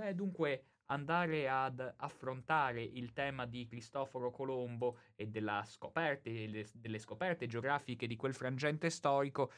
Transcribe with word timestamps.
Beh, 0.00 0.14
dunque, 0.14 0.64
andare 0.86 1.46
ad 1.46 1.78
affrontare 1.98 2.82
il 2.82 3.12
tema 3.12 3.44
di 3.44 3.66
Cristoforo 3.66 4.30
Colombo 4.30 5.00
e 5.14 5.26
della 5.26 5.62
scoperte, 5.66 6.66
delle 6.72 6.98
scoperte 6.98 7.46
geografiche 7.46 8.06
di 8.06 8.16
quel 8.16 8.32
frangente 8.32 8.88
storico 8.88 9.52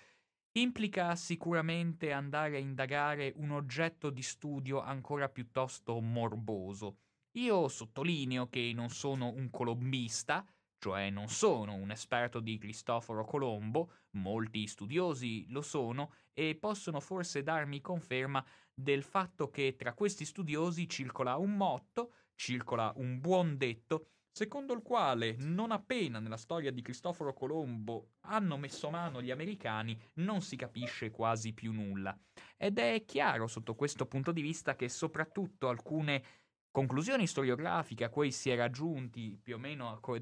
implica 0.59 1.15
sicuramente 1.15 2.11
andare 2.11 2.57
a 2.57 2.59
indagare 2.59 3.33
un 3.37 3.53
oggetto 3.53 4.11
di 4.11 4.23
studio 4.23 4.81
ancora 4.81 5.29
piuttosto 5.29 6.01
morboso. 6.01 6.97
Io 7.37 7.69
sottolineo 7.69 8.49
che 8.49 8.73
non 8.75 8.91
sono 8.91 9.29
un 9.29 9.49
colombista, 9.49 10.45
cioè 10.83 11.11
non 11.11 11.29
sono 11.29 11.75
un 11.75 11.93
esperto 11.93 12.41
di 12.41 12.59
Cristoforo 12.59 13.25
Colombo, 13.25 13.93
molti 14.17 14.67
studiosi 14.67 15.47
lo 15.51 15.63
sono 15.63 16.13
e 16.33 16.57
possono 16.57 16.99
forse 16.99 17.45
darmi 17.45 17.81
conferma 17.81 18.45
del 18.75 19.05
fatto 19.05 19.49
che 19.49 19.77
tra 19.77 19.95
questi 19.95 20.25
studiosi 20.25 20.89
circola 20.89 21.37
un 21.37 21.55
motto, 21.57 22.15
circola 22.35 22.93
un 22.97 23.21
buon 23.21 23.57
detto, 23.57 24.09
secondo 24.33 24.73
il 24.73 24.83
quale 24.83 25.37
non 25.39 25.71
appena 25.71 26.19
nella 26.19 26.37
storia 26.37 26.73
di 26.73 26.83
Cristoforo 26.83 27.33
Colombo 27.33 28.15
hanno 28.23 28.57
messo 28.57 28.91
mano 28.91 29.23
gli 29.23 29.31
americani 29.31 29.97
non 30.15 30.41
si 30.41 30.57
capisce 30.57 31.13
quasi 31.13 31.53
più 31.53 31.71
nulla. 31.71 32.19
Ed 32.57 32.81
è 32.81 33.05
chiaro 33.05 33.47
sotto 33.47 33.77
questo 33.77 34.07
punto 34.07 34.33
di 34.33 34.43
vista 34.43 34.75
che 34.75 34.89
soprattutto 34.89 35.69
alcune 35.69 36.42
conclusioni 36.73 37.27
storiografiche 37.27 38.05
a 38.05 38.09
cui 38.09 38.33
si 38.33 38.51
è 38.51 38.57
raggiunti 38.57 39.39
più 39.41 39.55
o 39.55 39.59
meno 39.59 39.99
co- 40.01 40.19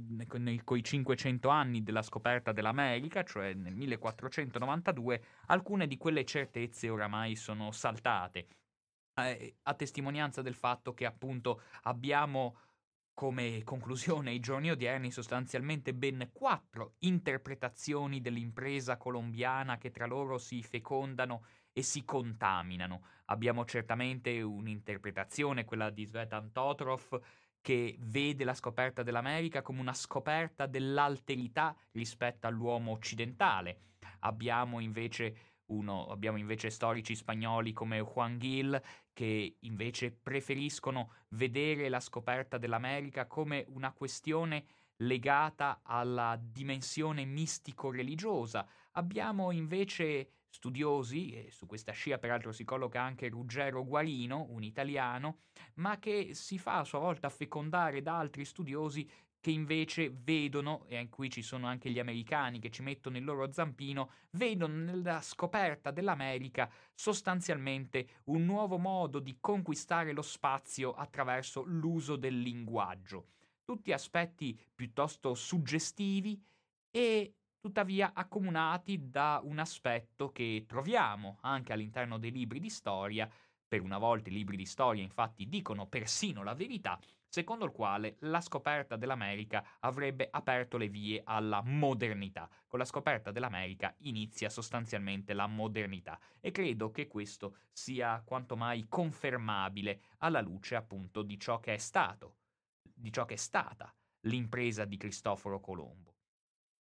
coi 0.64 0.82
500 0.82 1.48
anni 1.48 1.82
della 1.82 2.02
scoperta 2.02 2.52
dell'America, 2.52 3.22
cioè 3.22 3.54
nel 3.54 3.74
1492, 3.74 5.24
alcune 5.46 5.86
di 5.86 5.96
quelle 5.96 6.24
certezze 6.24 6.90
oramai 6.90 7.36
sono 7.36 7.70
saltate, 7.70 8.48
eh, 9.14 9.56
a 9.62 9.74
testimonianza 9.74 10.42
del 10.42 10.54
fatto 10.54 10.92
che 10.92 11.06
appunto 11.06 11.62
abbiamo 11.82 12.58
come 13.14 13.62
conclusione 13.64 14.30
ai 14.30 14.40
giorni 14.40 14.70
odierni 14.70 15.10
sostanzialmente 15.10 15.94
ben 15.94 16.30
quattro 16.32 16.94
interpretazioni 17.00 18.20
dell'impresa 18.20 18.96
colombiana 18.96 19.78
che 19.78 19.90
tra 19.90 20.06
loro 20.06 20.38
si 20.38 20.62
fecondano 20.62 21.44
e 21.80 21.82
si 21.82 22.04
contaminano. 22.04 23.02
Abbiamo 23.26 23.64
certamente 23.64 24.42
un'interpretazione, 24.42 25.64
quella 25.64 25.88
di 25.90 26.04
Svetan 26.04 26.52
Totrov, 26.52 27.20
che 27.62 27.96
vede 28.00 28.44
la 28.44 28.54
scoperta 28.54 29.02
dell'America 29.02 29.62
come 29.62 29.80
una 29.80 29.94
scoperta 29.94 30.66
dell'alterità 30.66 31.74
rispetto 31.92 32.46
all'uomo 32.46 32.92
occidentale. 32.92 33.80
Abbiamo 34.20 34.80
invece 34.80 35.48
uno, 35.66 36.06
abbiamo 36.08 36.38
invece 36.38 36.68
storici 36.68 37.14
spagnoli 37.14 37.72
come 37.72 38.00
Juan 38.00 38.38
Gil 38.38 38.80
che 39.12 39.56
invece 39.60 40.10
preferiscono 40.10 41.12
vedere 41.28 41.88
la 41.88 42.00
scoperta 42.00 42.58
dell'America 42.58 43.26
come 43.26 43.64
una 43.68 43.92
questione 43.92 44.64
legata 44.96 45.80
alla 45.82 46.38
dimensione 46.40 47.24
mistico-religiosa. 47.24 48.66
Abbiamo 48.92 49.50
invece 49.50 50.39
studiosi, 50.50 51.30
e 51.30 51.50
su 51.50 51.66
questa 51.66 51.92
scia 51.92 52.18
peraltro 52.18 52.52
si 52.52 52.64
colloca 52.64 53.00
anche 53.00 53.28
Ruggero 53.28 53.84
Guarino, 53.84 54.46
un 54.50 54.62
italiano, 54.62 55.38
ma 55.74 55.98
che 55.98 56.34
si 56.34 56.58
fa 56.58 56.80
a 56.80 56.84
sua 56.84 56.98
volta 56.98 57.30
fecondare 57.30 58.02
da 58.02 58.18
altri 58.18 58.44
studiosi 58.44 59.08
che 59.40 59.50
invece 59.50 60.10
vedono, 60.12 60.84
e 60.86 61.00
in 61.00 61.08
cui 61.08 61.30
ci 61.30 61.40
sono 61.40 61.66
anche 61.66 61.90
gli 61.90 61.98
americani 61.98 62.58
che 62.58 62.70
ci 62.70 62.82
mettono 62.82 63.16
il 63.16 63.24
loro 63.24 63.50
zampino, 63.50 64.10
vedono 64.32 64.74
nella 64.74 65.22
scoperta 65.22 65.90
dell'America 65.90 66.70
sostanzialmente 66.94 68.20
un 68.24 68.44
nuovo 68.44 68.76
modo 68.76 69.18
di 69.18 69.38
conquistare 69.40 70.12
lo 70.12 70.20
spazio 70.20 70.92
attraverso 70.92 71.62
l'uso 71.62 72.16
del 72.16 72.38
linguaggio. 72.38 73.28
Tutti 73.64 73.92
aspetti 73.92 74.60
piuttosto 74.74 75.32
suggestivi 75.32 76.38
e 76.90 77.36
tuttavia 77.60 78.12
accomunati 78.14 79.10
da 79.10 79.40
un 79.44 79.58
aspetto 79.58 80.32
che 80.32 80.64
troviamo 80.66 81.38
anche 81.42 81.72
all'interno 81.72 82.18
dei 82.18 82.32
libri 82.32 82.58
di 82.58 82.70
storia, 82.70 83.30
per 83.68 83.82
una 83.82 83.98
volta 83.98 84.30
i 84.30 84.32
libri 84.32 84.56
di 84.56 84.66
storia 84.66 85.02
infatti 85.02 85.46
dicono 85.48 85.86
persino 85.86 86.42
la 86.42 86.54
verità, 86.54 86.98
secondo 87.28 87.64
il 87.64 87.70
quale 87.70 88.16
la 88.20 88.40
scoperta 88.40 88.96
dell'America 88.96 89.64
avrebbe 89.78 90.26
aperto 90.28 90.76
le 90.76 90.88
vie 90.88 91.20
alla 91.24 91.62
modernità. 91.62 92.50
Con 92.66 92.80
la 92.80 92.84
scoperta 92.84 93.30
dell'America 93.30 93.94
inizia 93.98 94.48
sostanzialmente 94.48 95.34
la 95.34 95.46
modernità 95.46 96.18
e 96.40 96.50
credo 96.50 96.90
che 96.90 97.06
questo 97.06 97.58
sia 97.70 98.20
quanto 98.24 98.56
mai 98.56 98.86
confermabile 98.88 100.00
alla 100.18 100.40
luce 100.40 100.74
appunto 100.74 101.22
di 101.22 101.38
ciò 101.38 101.60
che 101.60 101.74
è 101.74 101.78
stato, 101.78 102.38
di 102.82 103.12
ciò 103.12 103.24
che 103.24 103.34
è 103.34 103.36
stata 103.36 103.94
l'impresa 104.22 104.84
di 104.84 104.96
Cristoforo 104.96 105.60
Colombo. 105.60 106.09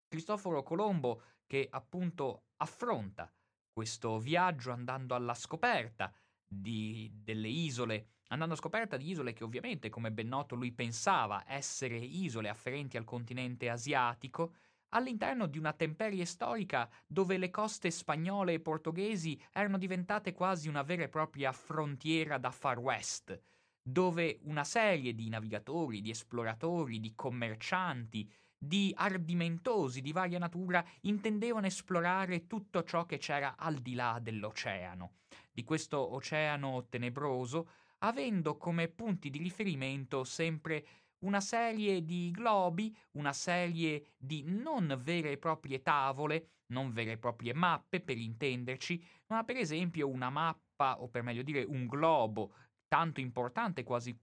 Cristoforo 0.08 0.62
Colombo 0.62 1.22
che 1.46 1.68
appunto 1.70 2.46
affronta 2.56 3.32
questo 3.70 4.18
viaggio 4.18 4.72
andando 4.72 5.14
alla 5.14 5.34
scoperta 5.34 6.12
di, 6.44 7.10
delle 7.12 7.48
isole, 7.48 8.06
andando 8.28 8.54
a 8.54 8.58
scoperta 8.58 8.96
di 8.96 9.10
isole 9.10 9.32
che 9.32 9.44
ovviamente, 9.44 9.90
come 9.90 10.10
ben 10.10 10.28
noto, 10.28 10.54
lui 10.54 10.72
pensava 10.72 11.44
essere 11.46 11.96
isole 11.96 12.48
afferenti 12.48 12.96
al 12.96 13.04
continente 13.04 13.68
asiatico, 13.68 14.54
all'interno 14.90 15.46
di 15.46 15.58
una 15.58 15.74
temperie 15.74 16.24
storica 16.24 16.90
dove 17.06 17.36
le 17.36 17.50
coste 17.50 17.90
spagnole 17.90 18.54
e 18.54 18.60
portoghesi 18.60 19.40
erano 19.52 19.78
diventate 19.78 20.32
quasi 20.32 20.68
una 20.68 20.82
vera 20.82 21.04
e 21.04 21.08
propria 21.08 21.52
frontiera 21.52 22.38
da 22.38 22.50
far 22.50 22.78
west, 22.78 23.38
dove 23.82 24.40
una 24.44 24.64
serie 24.64 25.14
di 25.14 25.28
navigatori, 25.28 26.00
di 26.00 26.10
esploratori, 26.10 27.00
di 27.00 27.14
commercianti, 27.14 28.30
di 28.58 28.92
ardimentosi 28.96 30.00
di 30.00 30.12
varia 30.12 30.38
natura 30.38 30.84
intendevano 31.02 31.66
esplorare 31.66 32.48
tutto 32.48 32.82
ciò 32.82 33.06
che 33.06 33.18
c'era 33.18 33.54
al 33.56 33.76
di 33.76 33.94
là 33.94 34.18
dell'oceano, 34.20 35.12
di 35.52 35.62
questo 35.62 36.14
oceano 36.14 36.86
tenebroso, 36.88 37.68
avendo 37.98 38.56
come 38.56 38.88
punti 38.88 39.30
di 39.30 39.38
riferimento 39.38 40.24
sempre 40.24 40.86
una 41.20 41.40
serie 41.40 42.04
di 42.04 42.30
globi, 42.30 42.94
una 43.12 43.32
serie 43.32 44.14
di 44.16 44.42
non 44.46 44.98
vere 45.02 45.32
e 45.32 45.38
proprie 45.38 45.82
tavole, 45.82 46.48
non 46.66 46.92
vere 46.92 47.12
e 47.12 47.18
proprie 47.18 47.54
mappe 47.54 48.00
per 48.00 48.18
intenderci, 48.18 49.02
ma 49.28 49.42
per 49.44 49.56
esempio 49.56 50.08
una 50.08 50.30
mappa, 50.30 51.00
o 51.00 51.08
per 51.08 51.22
meglio 51.22 51.42
dire 51.42 51.64
un 51.64 51.86
globo, 51.86 52.54
tanto 52.86 53.20
importante 53.20 53.82
quasi 53.82 54.16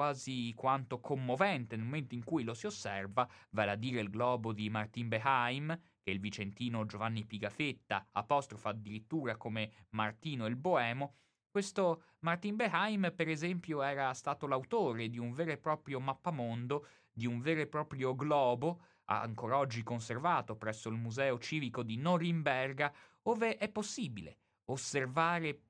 quasi 0.00 0.54
quanto 0.56 0.98
commovente 0.98 1.76
nel 1.76 1.84
momento 1.84 2.14
in 2.14 2.24
cui 2.24 2.42
lo 2.42 2.54
si 2.54 2.64
osserva, 2.64 3.28
vale 3.50 3.72
a 3.72 3.76
dire 3.76 4.00
il 4.00 4.08
globo 4.08 4.54
di 4.54 4.70
Martin 4.70 5.08
Beheim, 5.08 5.78
che 6.00 6.10
il 6.10 6.20
vicentino 6.20 6.86
Giovanni 6.86 7.26
Pigafetta 7.26 8.08
apostrofa 8.12 8.70
addirittura 8.70 9.36
come 9.36 9.84
Martino 9.90 10.46
il 10.46 10.56
Boemo, 10.56 11.16
questo 11.50 12.04
Martin 12.20 12.56
Beheim, 12.56 13.12
per 13.14 13.28
esempio, 13.28 13.82
era 13.82 14.14
stato 14.14 14.46
l'autore 14.46 15.10
di 15.10 15.18
un 15.18 15.34
vero 15.34 15.50
e 15.50 15.58
proprio 15.58 16.00
mappamondo, 16.00 16.86
di 17.12 17.26
un 17.26 17.42
vero 17.42 17.60
e 17.60 17.66
proprio 17.66 18.14
globo, 18.14 18.80
ancora 19.04 19.58
oggi 19.58 19.82
conservato 19.82 20.56
presso 20.56 20.88
il 20.88 20.96
Museo 20.96 21.38
Civico 21.38 21.82
di 21.82 21.98
Norimberga, 21.98 22.90
dove 23.20 23.58
è 23.58 23.68
possibile 23.68 24.38
osservare 24.70 25.60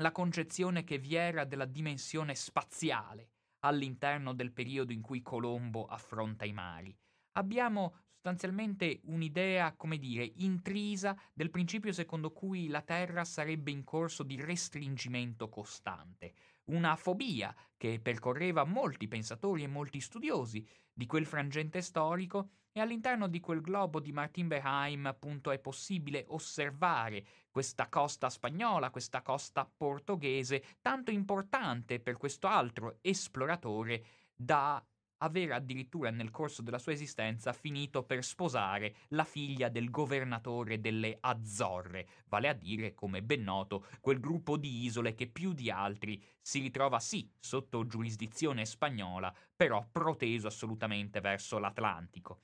la 0.00 0.10
concezione 0.10 0.82
che 0.82 0.98
vi 0.98 1.14
era 1.14 1.44
della 1.44 1.66
dimensione 1.66 2.34
spaziale 2.34 3.28
all'interno 3.60 4.32
del 4.34 4.52
periodo 4.52 4.92
in 4.92 5.00
cui 5.00 5.22
Colombo 5.22 5.86
affronta 5.86 6.44
i 6.44 6.52
mari. 6.52 6.96
Abbiamo 7.32 7.94
sostanzialmente 8.20 9.00
un'idea, 9.04 9.74
come 9.76 9.98
dire, 9.98 10.30
intrisa 10.36 11.16
del 11.32 11.50
principio 11.50 11.92
secondo 11.92 12.32
cui 12.32 12.68
la 12.68 12.82
Terra 12.82 13.24
sarebbe 13.24 13.70
in 13.70 13.82
corso 13.82 14.22
di 14.22 14.38
restringimento 14.40 15.48
costante, 15.48 16.34
una 16.64 16.96
fobia 16.96 17.54
che 17.76 17.98
percorreva 17.98 18.64
molti 18.64 19.08
pensatori 19.08 19.62
e 19.62 19.68
molti 19.68 20.00
studiosi 20.00 20.66
di 21.00 21.06
quel 21.06 21.24
frangente 21.24 21.80
storico 21.80 22.50
e 22.72 22.80
all'interno 22.80 23.26
di 23.26 23.40
quel 23.40 23.62
globo 23.62 24.00
di 24.00 24.12
Martin 24.12 24.48
Beheim 24.48 25.06
appunto 25.06 25.50
è 25.50 25.58
possibile 25.58 26.26
osservare 26.28 27.24
questa 27.50 27.88
costa 27.88 28.28
spagnola, 28.28 28.90
questa 28.90 29.22
costa 29.22 29.64
portoghese, 29.64 30.62
tanto 30.82 31.10
importante 31.10 32.00
per 32.00 32.18
questo 32.18 32.48
altro 32.48 32.98
esploratore 33.00 34.04
da 34.34 34.84
aver 35.22 35.52
addirittura 35.52 36.10
nel 36.10 36.30
corso 36.30 36.62
della 36.62 36.78
sua 36.78 36.92
esistenza 36.92 37.52
finito 37.52 38.02
per 38.04 38.24
sposare 38.24 38.94
la 39.08 39.24
figlia 39.24 39.68
del 39.68 39.90
governatore 39.90 40.80
delle 40.80 41.16
Azzorre, 41.20 42.06
vale 42.26 42.48
a 42.48 42.52
dire, 42.52 42.94
come 42.94 43.22
ben 43.22 43.42
noto, 43.42 43.86
quel 44.00 44.20
gruppo 44.20 44.56
di 44.56 44.84
isole 44.84 45.14
che 45.14 45.26
più 45.26 45.52
di 45.52 45.70
altri 45.70 46.22
si 46.40 46.60
ritrova 46.60 46.98
sì 47.00 47.30
sotto 47.38 47.86
giurisdizione 47.86 48.64
spagnola, 48.64 49.34
però 49.54 49.86
proteso 49.90 50.46
assolutamente 50.46 51.20
verso 51.20 51.58
l'Atlantico. 51.58 52.40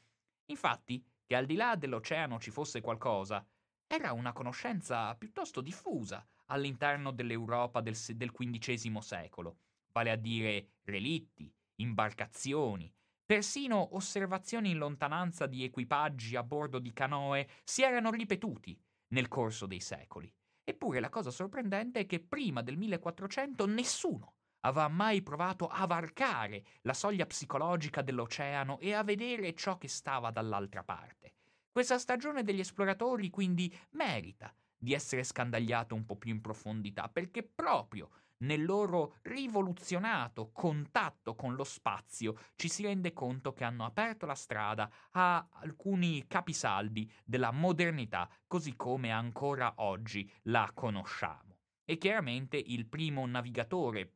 Infatti, 0.47 1.05
che 1.25 1.35
al 1.35 1.47
di 1.47 1.55
là 1.57 1.77
dell'oceano 1.77 2.39
ci 2.39 2.51
fosse 2.51 2.81
qualcosa, 2.81 3.45
era 3.87 4.13
una 4.13 4.33
conoscenza 4.33 5.15
piuttosto 5.15 5.61
diffusa 5.61 6.25
all'interno 6.47 7.11
dell'Europa 7.11 7.81
del, 7.81 7.97
del 8.15 8.33
XV 8.33 8.99
secolo. 8.99 9.59
vale 9.93 10.11
a 10.11 10.17
dire 10.17 10.73
relitti, 10.83 11.51
imbarcazioni, 11.77 12.93
persino 13.25 13.95
osservazioni 13.97 14.71
in 14.71 14.79
lontananza 14.79 15.47
di 15.47 15.65
equipaggi 15.65 16.37
a 16.37 16.43
bordo 16.43 16.79
di 16.79 16.93
canoe 16.93 17.49
si 17.65 17.83
erano 17.83 18.11
ripetuti 18.11 18.79
nel 19.09 19.29
corso 19.29 19.67
dei 19.67 19.81
secoli. 19.81 20.33
Eppure 20.63 21.01
la 21.01 21.09
cosa 21.09 21.31
sorprendente 21.31 22.01
è 22.01 22.07
che 22.07 22.21
prima 22.21 22.63
del 22.63 22.77
1400 22.77 23.67
nessuno 23.67 24.35
aveva 24.61 24.89
mai 24.89 25.23
provato 25.23 25.69
a 25.69 25.87
varcare 25.87 26.65
la 26.83 26.95
soglia 26.95 27.27
psicologica 27.27 28.03
dell'oceano 28.03 28.79
e 28.81 28.93
a 28.93 29.05
vedere 29.05 29.55
ciò 29.55 29.79
che 29.79 29.89
stava 29.89 30.31
dall'altra 30.31 30.83
parte. 30.83 31.35
Questa 31.71 31.99
stagione 31.99 32.43
degli 32.43 32.61
esploratori 32.61 33.31
quindi 33.31 33.73
merita 33.91 34.53
di 34.79 34.93
essere 34.93 35.25
scandagliato 35.25 35.95
un 35.95 36.05
po' 36.05 36.17
più 36.17 36.31
in 36.31 36.41
profondità, 36.41 37.09
perché 37.09 37.43
proprio 37.43 38.11
nel 38.39 38.65
loro 38.65 39.17
rivoluzionato 39.23 40.51
contatto 40.53 41.35
con 41.35 41.55
lo 41.55 41.65
spazio 41.65 42.37
ci 42.57 42.69
si 42.69 42.83
rende 42.83 43.13
conto 43.13 43.53
che 43.53 43.65
hanno 43.65 43.85
aperto 43.85 44.27
la 44.27 44.35
strada 44.35 44.91
a 45.13 45.47
alcuni 45.51 46.27
capisaldi 46.27 47.11
della 47.25 47.51
modernità 47.51 48.29
così 48.47 48.77
come 48.77 49.11
ancora 49.11 49.75
oggi 49.77 50.31
la 50.43 50.71
conosciamo. 50.75 51.59
E 51.85 51.99
chiaramente 51.99 52.57
il 52.57 52.87
primo 52.87 53.25
navigatore 53.27 54.13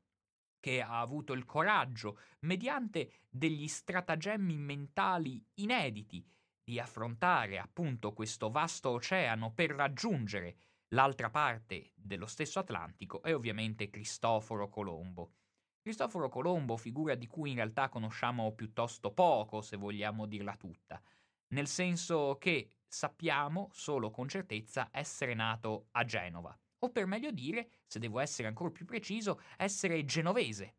che 0.60 0.82
ha 0.82 1.00
avuto 1.00 1.32
il 1.32 1.46
coraggio, 1.46 2.18
mediante 2.40 3.12
degli 3.30 3.66
stratagemmi 3.66 4.58
mentali 4.58 5.42
inediti, 5.54 6.24
di 6.62 6.78
affrontare 6.78 7.58
appunto 7.58 8.12
questo 8.12 8.50
vasto 8.50 8.90
oceano 8.90 9.52
per 9.52 9.70
raggiungere 9.70 10.56
l'altra 10.90 11.30
parte 11.30 11.92
dello 11.94 12.26
stesso 12.26 12.58
Atlantico 12.58 13.22
è 13.22 13.34
ovviamente 13.34 13.90
Cristoforo 13.90 14.68
Colombo. 14.68 15.32
Cristoforo 15.80 16.28
Colombo, 16.28 16.76
figura 16.76 17.14
di 17.14 17.26
cui 17.26 17.50
in 17.50 17.56
realtà 17.56 17.88
conosciamo 17.88 18.52
piuttosto 18.54 19.12
poco, 19.12 19.62
se 19.62 19.76
vogliamo 19.76 20.26
dirla 20.26 20.56
tutta, 20.56 21.00
nel 21.48 21.66
senso 21.66 22.36
che 22.38 22.70
sappiamo 22.86 23.70
solo 23.72 24.10
con 24.10 24.28
certezza 24.28 24.88
essere 24.92 25.34
nato 25.34 25.86
a 25.92 26.04
Genova, 26.04 26.56
o 26.80 26.90
per 26.90 27.06
meglio 27.06 27.30
dire, 27.30 27.70
se 27.86 27.98
devo 27.98 28.18
essere 28.18 28.48
ancora 28.48 28.70
più 28.70 28.84
preciso, 28.84 29.40
essere 29.56 30.04
genovese. 30.04 30.74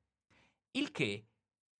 Il 0.71 0.91
che 0.91 1.30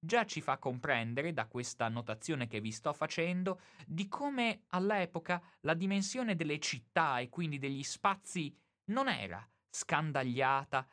già 0.04 0.26
ci 0.26 0.42
fa 0.42 0.58
comprendere, 0.58 1.32
da 1.32 1.46
questa 1.46 1.86
annotazione 1.86 2.48
che 2.48 2.60
vi 2.60 2.72
sto 2.72 2.92
facendo, 2.92 3.62
di 3.86 4.08
come 4.08 4.64
all'epoca 4.70 5.42
la 5.62 5.76
dimensione 5.76 6.36
delle 6.36 6.60
città 6.60 7.20
e 7.20 7.30
quindi 7.30 7.60
degli 7.60 7.84
spazi 7.84 8.54
non 8.86 9.08
era 9.08 9.48
scandagliata 9.70 10.88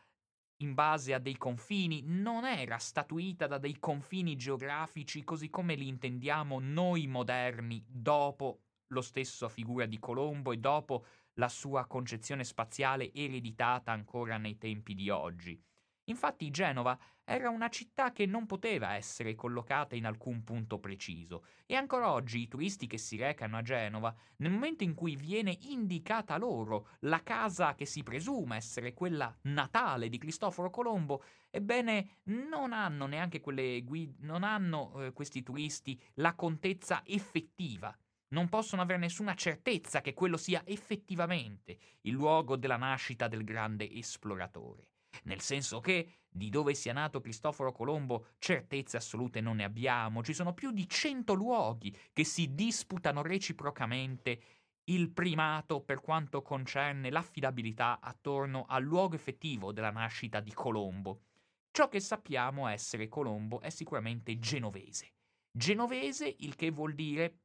in 0.60 0.75
base 0.75 1.14
a 1.14 1.19
dei 1.19 1.37
confini, 1.37 2.02
non 2.05 2.44
era 2.44 2.78
statuita 2.78 3.46
da 3.46 3.58
dei 3.58 3.78
confini 3.78 4.37
geografici 4.37 5.25
così 5.25 5.49
come 5.49 5.75
li 5.75 5.88
intendiamo 5.88 6.58
noi 6.61 7.06
moderni 7.06 7.82
dopo 7.88 8.62
lo 8.88 9.00
stesso 9.00 9.49
figura 9.49 9.87
di 9.87 9.99
Colombo 9.99 10.52
e 10.52 10.58
dopo 10.58 11.04
la 11.34 11.49
sua 11.49 11.87
concezione 11.87 12.43
spaziale 12.44 13.12
ereditata 13.14 13.93
ancora 13.93 14.37
nei 14.37 14.58
tempi 14.58 14.94
di 14.94 15.08
oggi. 15.08 15.61
Infatti 16.08 16.50
Genova 16.50 16.99
era 17.30 17.50
una 17.50 17.69
città 17.69 18.10
che 18.10 18.25
non 18.25 18.46
poteva 18.46 18.94
essere 18.94 19.34
collocata 19.34 19.94
in 19.94 20.06
alcun 20.06 20.42
punto 20.44 20.78
preciso. 20.78 21.44
E 21.66 21.75
ancora 21.75 22.10
oggi 22.10 22.40
i 22.40 22.48
turisti 22.48 22.86
che 22.86 22.96
si 22.96 23.19
recano 23.19 23.58
a 23.58 23.62
Genova, 23.62 24.14
nel 24.36 24.50
momento 24.50 24.82
in 24.82 24.94
cui 24.94 25.14
viene 25.14 25.58
indicata 25.69 26.38
loro 26.38 26.88
la 27.00 27.22
casa 27.22 27.75
che 27.75 27.84
si 27.84 28.02
presume 28.02 28.56
essere 28.56 28.94
quella 28.94 29.36
natale 29.42 30.08
di 30.08 30.16
Cristoforo 30.16 30.70
Colombo, 30.70 31.22
ebbene 31.50 32.20
non 32.25 32.72
hanno 32.72 33.04
neanche 33.04 33.40
quelle 33.40 33.82
guide, 33.82 34.14
non 34.20 34.42
hanno 34.42 35.02
eh, 35.02 35.12
questi 35.12 35.42
turisti 35.42 36.00
la 36.14 36.34
contezza 36.34 37.02
effettiva. 37.04 37.94
Non 38.28 38.48
possono 38.48 38.80
avere 38.80 39.00
nessuna 39.00 39.34
certezza 39.34 40.00
che 40.00 40.14
quello 40.14 40.38
sia 40.38 40.62
effettivamente 40.64 41.78
il 42.02 42.12
luogo 42.14 42.56
della 42.56 42.76
nascita 42.76 43.28
del 43.28 43.44
grande 43.44 43.90
esploratore 43.90 44.92
nel 45.25 45.40
senso 45.40 45.81
che 45.81 46.12
di 46.28 46.50
dove 46.50 46.75
sia 46.75 46.93
nato 46.93 47.20
Cristoforo 47.20 47.72
Colombo 47.72 48.28
certezze 48.38 48.96
assolute 48.96 49.40
non 49.40 49.56
ne 49.56 49.64
abbiamo, 49.64 50.22
ci 50.22 50.34
sono 50.34 50.52
più 50.55 50.70
di 50.70 50.88
cento 50.88 51.34
luoghi 51.34 51.94
che 52.12 52.25
si 52.25 52.55
disputano 52.55 53.22
reciprocamente 53.22 54.40
il 54.84 55.10
primato 55.10 55.82
per 55.82 56.00
quanto 56.00 56.43
concerne 56.43 57.10
l'affidabilità 57.10 58.00
attorno 58.00 58.64
al 58.69 58.82
luogo 58.82 59.14
effettivo 59.14 59.72
della 59.72 59.90
nascita 59.90 60.40
di 60.40 60.52
Colombo. 60.52 61.22
Ciò 61.70 61.88
che 61.88 62.00
sappiamo 62.00 62.66
essere 62.69 63.08
Colombo 63.08 63.61
è 63.61 63.70
sicuramente 63.70 64.38
genovese. 64.38 65.12
Genovese, 65.50 66.34
il 66.38 66.54
che 66.54 66.70
vuol 66.70 66.94
dire 66.94 67.40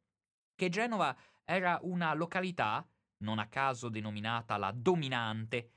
che 0.55 0.69
Genova 0.69 1.15
era 1.43 1.79
una 1.83 2.13
località, 2.13 2.87
non 3.17 3.39
a 3.39 3.47
caso 3.47 3.89
denominata 3.89 4.57
la 4.57 4.71
dominante, 4.73 5.69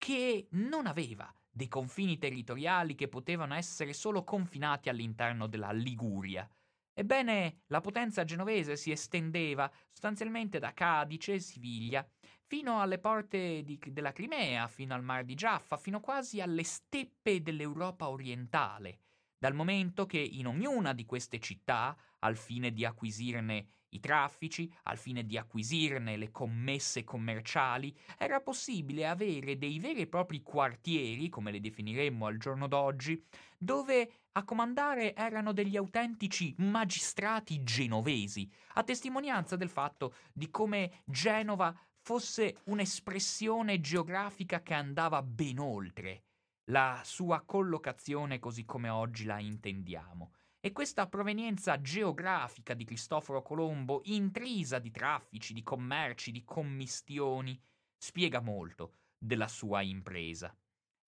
che 0.00 0.48
non 0.52 0.86
aveva 0.86 1.30
dei 1.50 1.68
confini 1.68 2.16
territoriali 2.16 2.94
che 2.94 3.06
potevano 3.06 3.54
essere 3.54 3.92
solo 3.92 4.24
confinati 4.24 4.88
all'interno 4.88 5.46
della 5.46 5.72
Liguria. 5.72 6.48
Ebbene, 6.94 7.64
la 7.66 7.80
potenza 7.80 8.24
genovese 8.24 8.76
si 8.76 8.90
estendeva 8.90 9.70
sostanzialmente 9.90 10.58
da 10.58 10.72
Cadice, 10.72 11.38
Siviglia, 11.38 12.08
fino 12.46 12.80
alle 12.80 12.98
porte 12.98 13.62
di, 13.62 13.78
della 13.88 14.12
Crimea, 14.12 14.66
fino 14.68 14.94
al 14.94 15.02
mar 15.02 15.24
di 15.24 15.34
Giaffa, 15.34 15.76
fino 15.76 16.00
quasi 16.00 16.40
alle 16.40 16.64
steppe 16.64 17.42
dell'Europa 17.42 18.08
orientale, 18.08 19.00
dal 19.38 19.54
momento 19.54 20.06
che 20.06 20.18
in 20.18 20.46
ognuna 20.46 20.94
di 20.94 21.04
queste 21.04 21.38
città, 21.40 21.94
al 22.20 22.36
fine 22.36 22.72
di 22.72 22.86
acquisirne 22.86 23.66
i 23.90 24.00
traffici, 24.00 24.72
al 24.84 24.98
fine 24.98 25.24
di 25.24 25.36
acquisirne 25.36 26.16
le 26.16 26.30
commesse 26.30 27.04
commerciali, 27.04 27.96
era 28.18 28.40
possibile 28.40 29.06
avere 29.06 29.58
dei 29.58 29.78
veri 29.78 30.02
e 30.02 30.06
propri 30.06 30.42
quartieri, 30.42 31.28
come 31.28 31.50
li 31.50 31.60
definiremmo 31.60 32.26
al 32.26 32.38
giorno 32.38 32.66
d'oggi, 32.66 33.22
dove 33.56 34.12
a 34.32 34.44
comandare 34.44 35.14
erano 35.14 35.52
degli 35.52 35.76
autentici 35.76 36.54
magistrati 36.58 37.62
genovesi, 37.62 38.48
a 38.74 38.84
testimonianza 38.84 39.56
del 39.56 39.68
fatto 39.68 40.14
di 40.32 40.50
come 40.50 41.02
Genova 41.04 41.76
fosse 42.02 42.58
un'espressione 42.64 43.80
geografica 43.80 44.62
che 44.62 44.74
andava 44.74 45.22
ben 45.22 45.58
oltre 45.58 46.24
la 46.70 47.00
sua 47.04 47.42
collocazione 47.44 48.38
così 48.38 48.64
come 48.64 48.88
oggi 48.88 49.24
la 49.24 49.38
intendiamo. 49.38 50.32
E 50.62 50.72
questa 50.72 51.08
provenienza 51.08 51.80
geografica 51.80 52.74
di 52.74 52.84
Cristoforo 52.84 53.40
Colombo, 53.40 54.02
intrisa 54.04 54.78
di 54.78 54.90
traffici, 54.90 55.54
di 55.54 55.62
commerci, 55.62 56.30
di 56.30 56.44
commistioni, 56.44 57.58
spiega 57.96 58.40
molto 58.40 58.98
della 59.16 59.48
sua 59.48 59.80
impresa. 59.80 60.54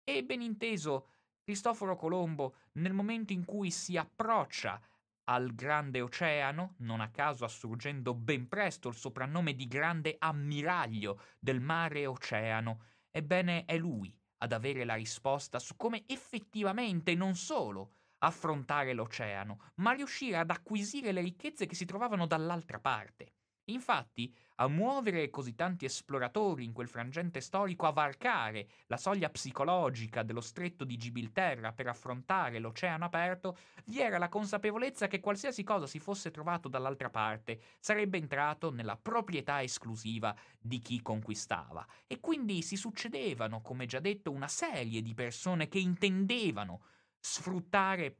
E 0.02 0.24
ben 0.24 0.40
inteso, 0.40 1.08
Cristoforo 1.42 1.96
Colombo, 1.96 2.60
nel 2.78 2.94
momento 2.94 3.34
in 3.34 3.44
cui 3.44 3.70
si 3.70 3.98
approccia 3.98 4.80
al 5.24 5.54
grande 5.54 6.00
oceano, 6.00 6.76
non 6.78 7.02
a 7.02 7.10
caso 7.10 7.44
assurgendo 7.44 8.14
ben 8.14 8.48
presto 8.48 8.88
il 8.88 8.94
soprannome 8.94 9.54
di 9.54 9.66
grande 9.66 10.16
ammiraglio 10.18 11.20
del 11.38 11.60
mare 11.60 12.06
oceano, 12.06 12.84
ebbene 13.10 13.66
è 13.66 13.76
lui 13.76 14.18
ad 14.38 14.52
avere 14.52 14.84
la 14.84 14.94
risposta 14.94 15.58
su 15.58 15.76
come 15.76 16.04
effettivamente 16.06 17.14
non 17.14 17.34
solo 17.34 17.96
affrontare 18.22 18.92
l'oceano, 18.92 19.70
ma 19.76 19.92
riuscire 19.92 20.36
ad 20.36 20.50
acquisire 20.50 21.12
le 21.12 21.20
ricchezze 21.20 21.66
che 21.66 21.74
si 21.74 21.84
trovavano 21.84 22.26
dall'altra 22.26 22.78
parte. 22.78 23.32
Infatti, 23.66 24.34
a 24.56 24.66
muovere 24.66 25.30
così 25.30 25.54
tanti 25.54 25.84
esploratori 25.84 26.64
in 26.64 26.72
quel 26.72 26.88
frangente 26.88 27.40
storico, 27.40 27.86
a 27.86 27.92
varcare 27.92 28.68
la 28.86 28.96
soglia 28.96 29.30
psicologica 29.30 30.24
dello 30.24 30.40
stretto 30.40 30.84
di 30.84 30.96
Gibilterra 30.96 31.72
per 31.72 31.86
affrontare 31.86 32.58
l'oceano 32.58 33.04
aperto, 33.04 33.56
vi 33.84 34.00
era 34.00 34.18
la 34.18 34.28
consapevolezza 34.28 35.06
che 35.06 35.20
qualsiasi 35.20 35.62
cosa 35.62 35.86
si 35.86 36.00
fosse 36.00 36.32
trovato 36.32 36.68
dall'altra 36.68 37.08
parte 37.08 37.60
sarebbe 37.78 38.18
entrato 38.18 38.72
nella 38.72 38.96
proprietà 38.96 39.62
esclusiva 39.62 40.34
di 40.58 40.80
chi 40.80 41.00
conquistava. 41.00 41.86
E 42.08 42.18
quindi 42.18 42.62
si 42.62 42.76
succedevano, 42.76 43.62
come 43.62 43.86
già 43.86 44.00
detto, 44.00 44.32
una 44.32 44.48
serie 44.48 45.02
di 45.02 45.14
persone 45.14 45.68
che 45.68 45.78
intendevano 45.78 46.82
sfruttare 47.22 48.18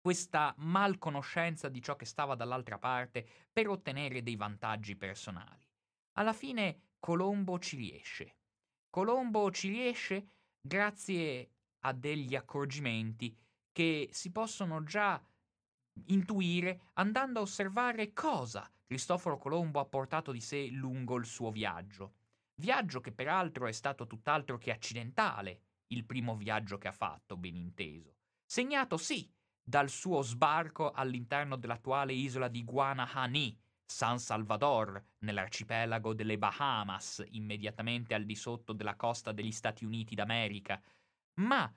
questa 0.00 0.54
malconoscenza 0.58 1.68
di 1.68 1.80
ciò 1.80 1.96
che 1.96 2.04
stava 2.04 2.34
dall'altra 2.34 2.78
parte 2.78 3.26
per 3.50 3.68
ottenere 3.68 4.22
dei 4.22 4.36
vantaggi 4.36 4.96
personali. 4.96 5.66
Alla 6.16 6.32
fine 6.32 6.96
Colombo 6.98 7.58
ci 7.58 7.76
riesce. 7.76 8.36
Colombo 8.90 9.50
ci 9.50 9.68
riesce 9.68 10.28
grazie 10.60 11.50
a 11.80 11.92
degli 11.92 12.34
accorgimenti 12.34 13.34
che 13.72 14.08
si 14.12 14.30
possono 14.30 14.82
già 14.82 15.22
intuire 16.06 16.90
andando 16.94 17.38
a 17.38 17.42
osservare 17.42 18.12
cosa 18.12 18.68
Cristoforo 18.86 19.38
Colombo 19.38 19.80
ha 19.80 19.86
portato 19.86 20.30
di 20.30 20.40
sé 20.40 20.68
lungo 20.68 21.16
il 21.16 21.24
suo 21.24 21.50
viaggio. 21.50 22.14
Viaggio 22.54 23.00
che 23.00 23.12
peraltro 23.12 23.66
è 23.66 23.72
stato 23.72 24.06
tutt'altro 24.06 24.58
che 24.58 24.70
accidentale, 24.70 25.62
il 25.88 26.04
primo 26.04 26.36
viaggio 26.36 26.78
che 26.78 26.88
ha 26.88 26.92
fatto, 26.92 27.36
ben 27.36 27.56
inteso. 27.56 28.13
Segnato 28.54 28.96
sì 28.98 29.28
dal 29.60 29.88
suo 29.88 30.22
sbarco 30.22 30.92
all'interno 30.92 31.56
dell'attuale 31.56 32.12
isola 32.12 32.46
di 32.46 32.62
Guanahani, 32.62 33.60
San 33.84 34.20
Salvador, 34.20 35.04
nell'arcipelago 35.24 36.14
delle 36.14 36.38
Bahamas, 36.38 37.26
immediatamente 37.30 38.14
al 38.14 38.24
di 38.24 38.36
sotto 38.36 38.72
della 38.72 38.94
costa 38.94 39.32
degli 39.32 39.50
Stati 39.50 39.84
Uniti 39.84 40.14
d'America. 40.14 40.80
Ma 41.40 41.68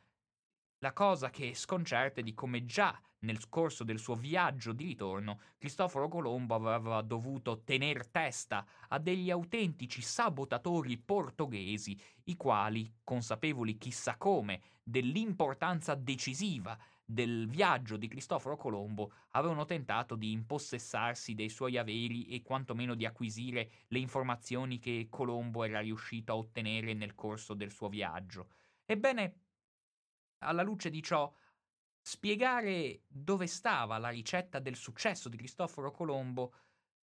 la 0.78 0.94
cosa 0.94 1.32
che 1.32 1.56
sconcerta 1.56 2.20
è 2.20 2.24
di 2.24 2.36
come 2.36 2.64
già 2.64 3.02
nel 3.20 3.50
corso 3.50 3.84
del 3.84 4.00
suo 4.00 4.16
viaggio 4.16 4.74
di 4.74 4.86
ritorno 4.86 5.40
Cristoforo 5.58 6.08
Colombo 6.08 6.56
aveva 6.56 7.02
dovuto 7.02 7.64
tener 7.64 8.08
testa 8.08 8.66
a 8.90 9.00
degli 9.00 9.32
autentici 9.32 10.02
sabotatori 10.02 10.98
portoghesi, 10.98 12.00
i 12.26 12.36
quali, 12.36 12.92
consapevoli 13.04 13.78
chissà 13.78 14.18
come 14.18 14.62
dell'importanza 14.84 15.96
decisiva 15.96 16.78
del 17.04 17.48
viaggio 17.48 17.96
di 17.96 18.08
Cristoforo 18.08 18.58
Colombo, 18.58 19.14
avevano 19.32 19.66
tentato 19.66 20.16
di 20.16 20.32
impossessarsi 20.32 21.36
dei 21.36 21.50
suoi 21.50 21.78
averi 21.78 22.28
e 22.28 22.42
quantomeno 22.42 22.96
di 22.96 23.06
acquisire 23.06 23.70
le 23.88 24.00
informazioni 24.00 24.78
che 24.78 25.08
Colombo 25.10 25.64
era 25.64 25.80
riuscito 25.80 26.34
a 26.34 26.36
ottenere 26.36 26.94
nel 26.94 27.16
corso 27.16 27.54
del 27.54 27.72
suo 27.72 27.88
viaggio. 27.88 28.50
Ebbene, 28.86 29.40
alla 30.40 30.64
luce 30.64 30.90
di 30.90 31.02
ciò, 31.02 31.34
spiegare 32.08 33.02
dove 33.06 33.48
stava 33.48 33.98
la 33.98 34.08
ricetta 34.08 34.60
del 34.60 34.78
successo 34.78 35.28
di 35.28 35.36
Cristoforo 35.36 35.92
Colombo 35.92 36.54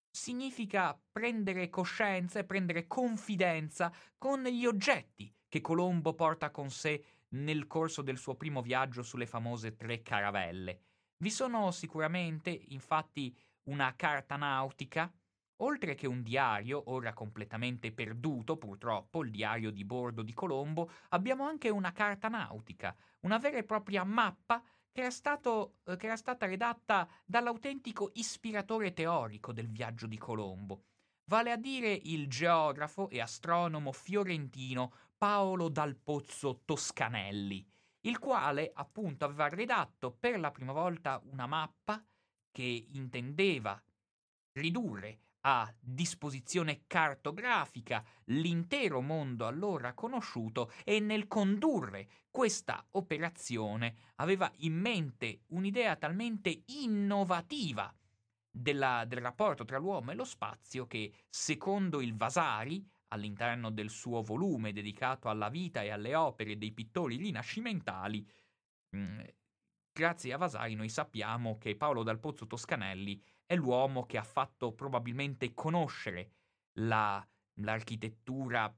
significa 0.10 0.98
prendere 1.12 1.70
coscienza 1.70 2.40
e 2.40 2.46
prendere 2.46 2.88
confidenza 2.88 3.92
con 4.18 4.44
gli 4.44 4.66
oggetti 4.66 5.30
che 5.50 5.60
Colombo 5.60 6.14
porta 6.14 6.52
con 6.52 6.70
sé 6.70 7.04
nel 7.32 7.68
corso 7.68 8.02
del 8.02 8.18
suo 8.18 8.36
primo 8.36 8.62
viaggio 8.62 9.04
sulle 9.04 9.26
famose 9.26 9.76
tre 9.76 10.02
caravelle. 10.02 10.80
Vi 11.18 11.30
sono 11.30 11.72
sicuramente, 11.72 12.50
infatti, 12.70 13.38
una 13.64 13.94
carta 13.98 14.38
nautica, 14.38 15.12
Oltre 15.58 15.94
che 15.94 16.08
un 16.08 16.24
diario, 16.24 16.92
ora 16.92 17.14
completamente 17.14 17.94
perduto, 17.94 18.58
purtroppo, 18.58 19.24
il 19.24 19.32
diario 19.32 19.72
di 19.72 19.86
bordo 19.86 20.22
di 20.22 20.34
Colombo, 20.34 20.90
abbiamo 21.10 21.46
anche 21.46 21.70
una 21.70 21.94
carta 21.94 22.28
nautica, 22.28 22.94
una 23.22 23.38
vera 23.38 23.60
e 23.60 23.64
propria 23.64 24.04
mappa 24.04 24.62
che 24.94 25.02
era, 25.02 25.10
stato, 25.10 25.80
eh, 25.86 25.98
che 25.98 26.06
era 26.06 26.16
stata 26.16 26.46
redatta 26.46 27.10
dall'autentico 27.26 28.12
ispiratore 28.14 28.94
teorico 28.94 29.52
del 29.52 29.68
viaggio 29.68 30.06
di 30.06 30.18
Colombo, 30.18 30.84
vale 31.26 31.52
a 31.52 31.58
dire 31.58 31.92
il 31.92 32.30
geografo 32.30 33.10
e 33.10 33.20
astronomo 33.20 33.92
fiorentino 33.92 34.94
Paolo 35.18 35.70
Dal 35.70 35.96
Pozzo 35.96 36.62
Toscanelli, 36.64 37.68
il 38.02 38.20
quale 38.20 38.72
appunto 38.74 39.26
aveva 39.26 39.50
redatto 39.50 40.12
per 40.12 40.40
la 40.40 40.52
prima 40.52 40.74
volta 40.74 41.20
una 41.26 41.48
mappa 41.48 42.02
che 42.52 42.88
intendeva 42.92 43.82
ridurre 44.52 45.23
a 45.46 45.74
disposizione 45.80 46.84
cartografica 46.88 48.04
l'intero 48.26 49.02
mondo 49.02 49.46
allora 49.46 49.94
conosciuto 49.94 50.72
e 50.84 51.00
nel 51.00 51.28
condurre 51.28 52.08
questa 52.30 52.86
operazione 52.92 53.96
aveva 54.16 54.52
in 54.58 54.74
mente 54.74 55.42
un'idea 55.48 55.96
talmente 55.96 56.64
innovativa 56.68 57.94
della, 58.50 59.04
del 59.06 59.20
rapporto 59.20 59.66
tra 59.66 59.80
l'uomo 59.80 60.12
e 60.12 60.16
lo 60.16 60.26
spazio 60.26 60.86
che, 60.86 61.12
secondo 61.30 62.02
il 62.02 62.16
Vasari, 62.16 62.86
all'interno 63.08 63.70
del 63.70 63.90
suo 63.90 64.22
volume 64.22 64.72
dedicato 64.72 65.30
alla 65.30 65.50
vita 65.50 65.82
e 65.82 65.90
alle 65.90 66.16
opere 66.16 66.58
dei 66.58 66.72
pittori 66.72 67.18
rinascimentali, 67.18 68.28
mh, 68.90 68.98
mm, 68.98 69.20
grazie 69.92 70.34
a 70.34 70.38
Vasari 70.38 70.76
noi 70.76 70.90
sappiamo 70.90 71.58
che 71.58 71.76
Paolo 71.76 72.04
dal 72.04 72.20
Pozzo 72.20 72.48
Toscanelli 72.48 73.22
è 73.46 73.56
l'uomo 73.56 74.06
che 74.06 74.18
ha 74.18 74.24
fatto 74.24 74.74
probabilmente 74.74 75.54
conoscere 75.54 76.32
la, 76.80 77.26
l'architettura 77.60 78.74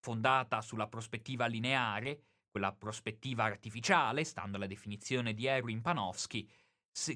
fondata 0.00 0.60
sulla 0.60 0.88
prospettiva 0.88 1.46
lineare, 1.46 2.24
quella 2.50 2.72
prospettiva 2.72 3.44
artificiale, 3.44 4.24
stando 4.24 4.56
alla 4.56 4.66
definizione 4.66 5.32
di 5.32 5.46
Erwin 5.46 5.80
Panofsky, 5.80 6.48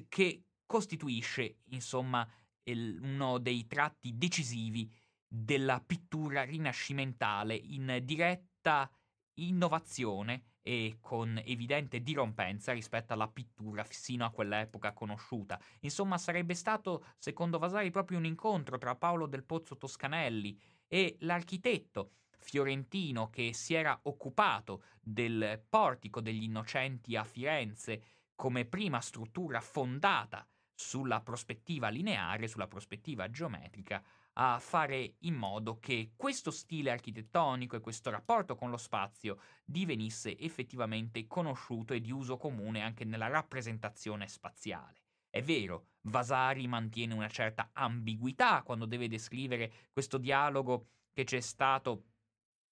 che 0.07 0.43
costituisce, 0.65 1.59
insomma, 1.69 2.27
il, 2.63 2.99
uno 3.01 3.37
dei 3.37 3.67
tratti 3.67 4.17
decisivi 4.17 4.91
della 5.27 5.81
pittura 5.81 6.43
rinascimentale 6.43 7.55
in 7.55 7.99
diretta 8.03 8.89
innovazione 9.37 10.43
e 10.61 10.97
con 10.99 11.41
evidente 11.45 12.01
dirompenza 12.01 12.73
rispetto 12.73 13.13
alla 13.13 13.27
pittura 13.27 13.85
sino 13.89 14.25
a 14.25 14.31
quell'epoca 14.31 14.93
conosciuta. 14.93 15.59
Insomma, 15.81 16.17
sarebbe 16.17 16.53
stato, 16.53 17.05
secondo 17.17 17.57
Vasari, 17.57 17.89
proprio 17.89 18.17
un 18.17 18.25
incontro 18.25 18.77
tra 18.77 18.95
Paolo 18.95 19.27
del 19.27 19.43
Pozzo 19.43 19.77
Toscanelli 19.77 20.59
e 20.87 21.15
l'architetto 21.21 22.11
fiorentino 22.39 23.29
che 23.29 23.53
si 23.53 23.73
era 23.73 23.97
occupato 24.03 24.83
del 25.01 25.63
portico 25.67 26.21
degli 26.21 26.43
innocenti 26.43 27.15
a 27.15 27.23
Firenze 27.23 28.01
come 28.35 28.65
prima 28.65 29.01
struttura 29.01 29.59
fondata 29.59 30.47
sulla 30.73 31.21
prospettiva 31.21 31.89
lineare, 31.89 32.47
sulla 32.47 32.67
prospettiva 32.67 33.29
geometrica, 33.29 34.03
a 34.39 34.59
fare 34.59 35.15
in 35.19 35.33
modo 35.33 35.79
che 35.79 36.11
questo 36.15 36.51
stile 36.51 36.91
architettonico 36.91 37.75
e 37.75 37.79
questo 37.79 38.11
rapporto 38.11 38.55
con 38.55 38.69
lo 38.69 38.77
spazio 38.77 39.39
divenisse 39.65 40.37
effettivamente 40.37 41.25
conosciuto 41.25 41.93
e 41.93 42.01
di 42.01 42.11
uso 42.11 42.37
comune 42.37 42.81
anche 42.81 43.03
nella 43.03 43.27
rappresentazione 43.27 44.27
spaziale. 44.27 45.01
È 45.29 45.41
vero, 45.41 45.87
Vasari 46.01 46.67
mantiene 46.67 47.15
una 47.15 47.27
certa 47.27 47.71
ambiguità 47.73 48.61
quando 48.61 48.85
deve 48.85 49.07
descrivere 49.07 49.89
questo 49.91 50.19
dialogo 50.19 50.89
che 51.11 51.23
c'è 51.23 51.39
stato 51.39 52.03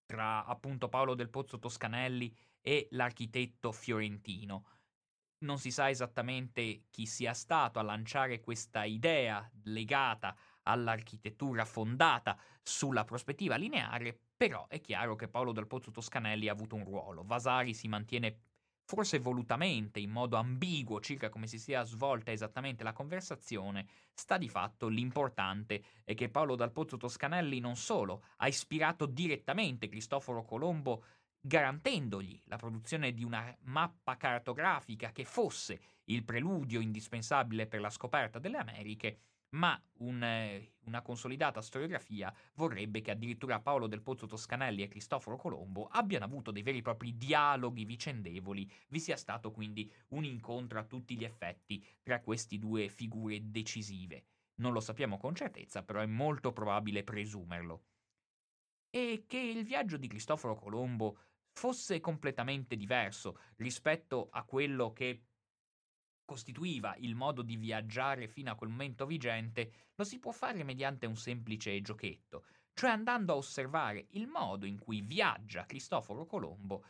tra 0.05 0.45
appunto 0.45 0.88
Paolo 0.88 1.15
del 1.15 1.29
Pozzo 1.29 1.57
Toscanelli 1.57 2.36
e 2.62 2.88
l'architetto 2.91 3.72
fiorentino. 3.72 4.67
Non 5.39 5.57
si 5.57 5.72
sa 5.72 5.89
esattamente 5.89 6.86
chi 6.91 7.07
sia 7.07 7.34
stato 7.34 7.79
a 7.79 7.84
lanciare 7.84 8.39
questa 8.39 8.84
idea 8.84 9.50
legata 9.63 10.36
all'architettura 10.65 11.65
fondata 11.65 12.38
sulla 12.62 13.03
prospettiva 13.03 13.55
lineare, 13.55 14.17
però 14.36 14.67
è 14.67 14.81
chiaro 14.81 15.15
che 15.15 15.27
Paolo 15.27 15.51
del 15.51 15.67
Pozzo 15.67 15.91
Toscanelli 15.91 16.48
ha 16.48 16.51
avuto 16.51 16.75
un 16.75 16.84
ruolo. 16.84 17.24
Vasari 17.24 17.74
si 17.74 17.88
mantiene 17.88 18.38
forse 18.86 19.17
volutamente, 19.17 20.00
in 20.00 20.12
modo 20.12 20.38
ambiguo 20.38 21.01
circa 21.01 21.29
come 21.29 21.48
si 21.48 21.57
sia 21.57 21.84
svolta 21.84 22.31
esattamente 22.31 22.84
la 22.84 22.93
conversazione, 22.93 23.88
sta 24.13 24.38
di 24.38 24.48
fatto 24.48 24.88
l'importante 24.88 25.84
è 26.03 26.13
che 26.13 26.29
Paolo 26.29 26.55
dal 26.55 26.72
Pozzo 26.72 26.98
Toscanelli 26.98 27.60
non 27.60 27.75
solo 27.75 28.24
ha 28.38 28.48
ispirato 28.48 29.07
direttamente 29.07 29.88
Cristoforo 29.88 30.43
Colombo 30.43 31.03
garantendogli 31.39 32.41
la 32.45 32.57
produzione 32.57 33.12
di 33.12 33.24
una 33.24 33.55
mappa 33.63 34.17
cartografica 34.17 35.12
che 35.12 35.25
fosse 35.25 35.79
il 36.05 36.24
preludio 36.24 36.79
indispensabile 36.79 37.67
per 37.67 37.81
la 37.81 37.89
scoperta 37.89 38.39
delle 38.39 38.57
Americhe, 38.57 39.19
ma 39.55 39.81
un, 40.00 40.21
eh, 40.21 40.74
una 40.85 41.01
consolidata 41.01 41.62
storiografia 41.62 42.33
vorrebbe 42.55 43.01
che 43.01 43.12
addirittura 43.12 43.59
Paolo 43.59 43.88
del 43.88 44.01
Pozzo 44.01 44.27
Toscanelli 44.27 44.83
e 44.83 44.88
Cristoforo 44.88 45.38
Colombo 45.38 45.88
abbiano 45.88 46.25
avuto 46.25 46.51
dei 46.51 46.62
veri 46.62 46.79
e 46.79 46.81
propri 46.81 47.17
dialoghi 47.17 47.85
vicendevoli, 47.85 48.69
vi 48.89 49.00
sia 49.00 49.15
stato 49.15 49.51
quindi 49.51 49.91
un 50.09 50.24
incontro 50.24 50.79
a 50.79 50.83
tutti 50.83 51.17
gli 51.17 51.24
effetti 51.24 51.85
tra 52.03 52.21
queste 52.21 52.57
due 52.57 52.89
figure 52.89 53.50
decisive. 53.50 54.25
Non 54.55 54.74
lo 54.74 54.79
sappiamo 54.79 55.17
con 55.17 55.35
certezza, 55.35 55.83
però 55.83 56.01
è 56.01 56.05
molto 56.05 56.53
probabile 56.53 57.03
presumerlo. 57.03 57.83
E 58.89 59.25
che 59.27 59.38
il 59.38 59.63
viaggio 59.63 59.97
di 59.97 60.07
Cristoforo 60.07 60.55
Colombo 60.55 61.17
fosse 61.51 62.00
completamente 62.00 62.75
diverso 62.75 63.39
rispetto 63.57 64.29
a 64.31 64.43
quello 64.43 64.91
che 64.93 65.24
costituiva 66.25 66.96
il 66.98 67.15
modo 67.15 67.41
di 67.41 67.55
viaggiare 67.55 68.27
fino 68.27 68.51
a 68.51 68.55
quel 68.55 68.70
momento 68.70 69.05
vigente, 69.05 69.72
lo 69.96 70.03
si 70.03 70.20
può 70.20 70.32
fare 70.32 70.63
mediante 70.63 71.05
un 71.05 71.15
semplice 71.15 71.79
giochetto, 71.82 72.46
cioè 72.74 72.89
andando 72.89 73.34
a 73.34 73.38
osservare 73.38 74.08
il 74.12 74.27
modo 74.27 74.65
in 74.65 74.79
cui 74.79 75.01
viaggia 75.01 75.65
Cristoforo 75.65 76.25
Colombo, 76.25 76.84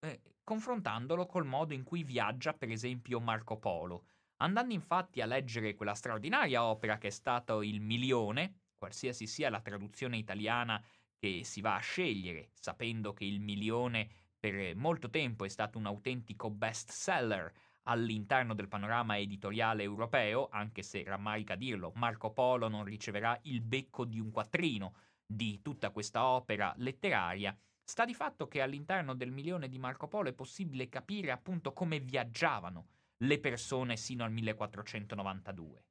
eh, 0.00 0.20
confrontandolo 0.44 1.26
col 1.26 1.44
modo 1.44 1.74
in 1.74 1.82
cui 1.82 2.04
viaggia 2.04 2.54
per 2.54 2.70
esempio 2.70 3.20
Marco 3.20 3.58
Polo. 3.58 4.06
Andando 4.38 4.72
infatti 4.72 5.20
a 5.20 5.26
leggere 5.26 5.74
quella 5.74 5.94
straordinaria 5.94 6.64
opera 6.64 6.96
che 6.96 7.08
è 7.08 7.10
stato 7.10 7.62
Il 7.62 7.80
Milione, 7.80 8.68
qualsiasi 8.76 9.26
sia 9.26 9.50
la 9.50 9.60
traduzione 9.60 10.16
italiana 10.16 10.82
che 11.18 11.42
si 11.42 11.60
va 11.60 11.74
a 11.74 11.80
scegliere, 11.80 12.50
sapendo 12.54 13.12
che 13.12 13.24
Il 13.24 13.40
Milione 13.40 14.08
per 14.38 14.76
molto 14.76 15.10
tempo 15.10 15.44
è 15.44 15.48
stato 15.48 15.78
un 15.78 15.86
autentico 15.86 16.48
best 16.48 16.90
seller, 16.90 17.52
all'interno 17.88 18.54
del 18.54 18.68
panorama 18.68 19.18
editoriale 19.18 19.82
europeo, 19.82 20.48
anche 20.50 20.82
se 20.82 21.02
rammarica 21.04 21.56
dirlo, 21.56 21.92
Marco 21.96 22.30
Polo 22.32 22.68
non 22.68 22.84
riceverà 22.84 23.38
il 23.42 23.60
becco 23.60 24.04
di 24.04 24.20
un 24.20 24.30
quattrino 24.30 24.94
di 25.26 25.60
tutta 25.62 25.90
questa 25.90 26.24
opera 26.24 26.72
letteraria, 26.76 27.56
Sta 27.88 28.04
di 28.04 28.12
fatto 28.12 28.48
che 28.48 28.60
all'interno 28.60 29.14
del 29.14 29.30
milione 29.30 29.66
di 29.66 29.78
Marco 29.78 30.08
Polo 30.08 30.28
è 30.28 30.34
possibile 30.34 30.90
capire 30.90 31.30
appunto 31.30 31.72
come 31.72 32.00
viaggiavano 32.00 32.88
le 33.22 33.40
persone 33.40 33.96
sino 33.96 34.24
al 34.24 34.30
1492. 34.30 35.86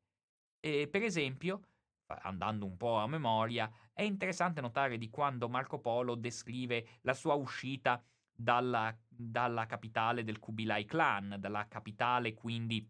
E 0.59 0.87
per 0.87 1.01
esempio, 1.01 1.61
andando 2.21 2.67
un 2.67 2.77
po' 2.77 2.97
a 2.97 3.07
memoria, 3.07 3.71
è 3.93 4.03
interessante 4.03 4.61
notare 4.61 4.99
di 4.99 5.09
quando 5.09 5.49
Marco 5.49 5.79
Polo 5.79 6.13
descrive 6.13 6.99
la 7.01 7.15
sua 7.15 7.33
uscita 7.33 7.99
dalla, 8.37 8.95
dalla 9.07 9.65
capitale 9.65 10.23
del 10.23 10.39
Kubilai 10.39 10.85
Clan, 10.85 11.37
dalla 11.39 11.67
capitale 11.67 12.33
quindi 12.35 12.87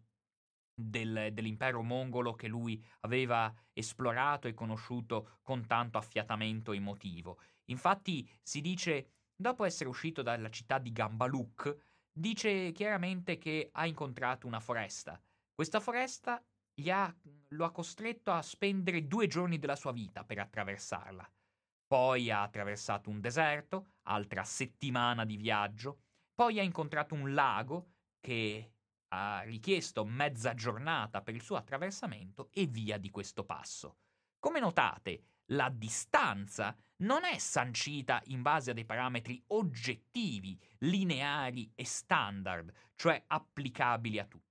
del, 0.74 1.30
dell'impero 1.32 1.82
mongolo 1.82 2.34
che 2.34 2.46
lui 2.46 2.84
aveva 3.00 3.52
esplorato 3.72 4.46
e 4.46 4.54
conosciuto 4.54 5.38
con 5.42 5.66
tanto 5.66 5.98
affiatamento 5.98 6.72
emotivo. 6.72 7.40
Infatti 7.66 8.28
si 8.42 8.60
dice, 8.60 9.12
dopo 9.34 9.64
essere 9.64 9.88
uscito 9.88 10.22
dalla 10.22 10.50
città 10.50 10.78
di 10.78 10.92
Gambaluk, 10.92 11.76
dice 12.12 12.70
chiaramente 12.72 13.38
che 13.38 13.70
ha 13.72 13.86
incontrato 13.86 14.46
una 14.46 14.60
foresta. 14.60 15.20
Questa 15.54 15.80
foresta 15.80 16.44
ha, 16.90 17.16
lo 17.48 17.64
ha 17.64 17.72
costretto 17.72 18.30
a 18.30 18.42
spendere 18.42 19.06
due 19.06 19.26
giorni 19.26 19.58
della 19.58 19.76
sua 19.76 19.92
vita 19.92 20.24
per 20.24 20.38
attraversarla. 20.38 21.28
Poi 21.88 22.30
ha 22.30 22.42
attraversato 22.42 23.08
un 23.08 23.18
deserto, 23.18 23.94
altra 24.02 24.44
settimana 24.44 25.24
di 25.24 25.38
viaggio, 25.38 26.02
poi 26.34 26.60
ha 26.60 26.62
incontrato 26.62 27.14
un 27.14 27.32
lago 27.32 27.94
che 28.20 28.74
ha 29.08 29.40
richiesto 29.40 30.04
mezza 30.04 30.52
giornata 30.52 31.22
per 31.22 31.34
il 31.34 31.40
suo 31.40 31.56
attraversamento 31.56 32.50
e 32.52 32.66
via 32.66 32.98
di 32.98 33.08
questo 33.10 33.44
passo. 33.44 34.00
Come 34.38 34.60
notate, 34.60 35.22
la 35.52 35.70
distanza 35.70 36.76
non 36.98 37.24
è 37.24 37.38
sancita 37.38 38.20
in 38.26 38.42
base 38.42 38.72
a 38.72 38.74
dei 38.74 38.84
parametri 38.84 39.42
oggettivi, 39.46 40.60
lineari 40.80 41.72
e 41.74 41.86
standard, 41.86 42.70
cioè 42.96 43.24
applicabili 43.26 44.18
a 44.18 44.26
tutti. 44.26 44.46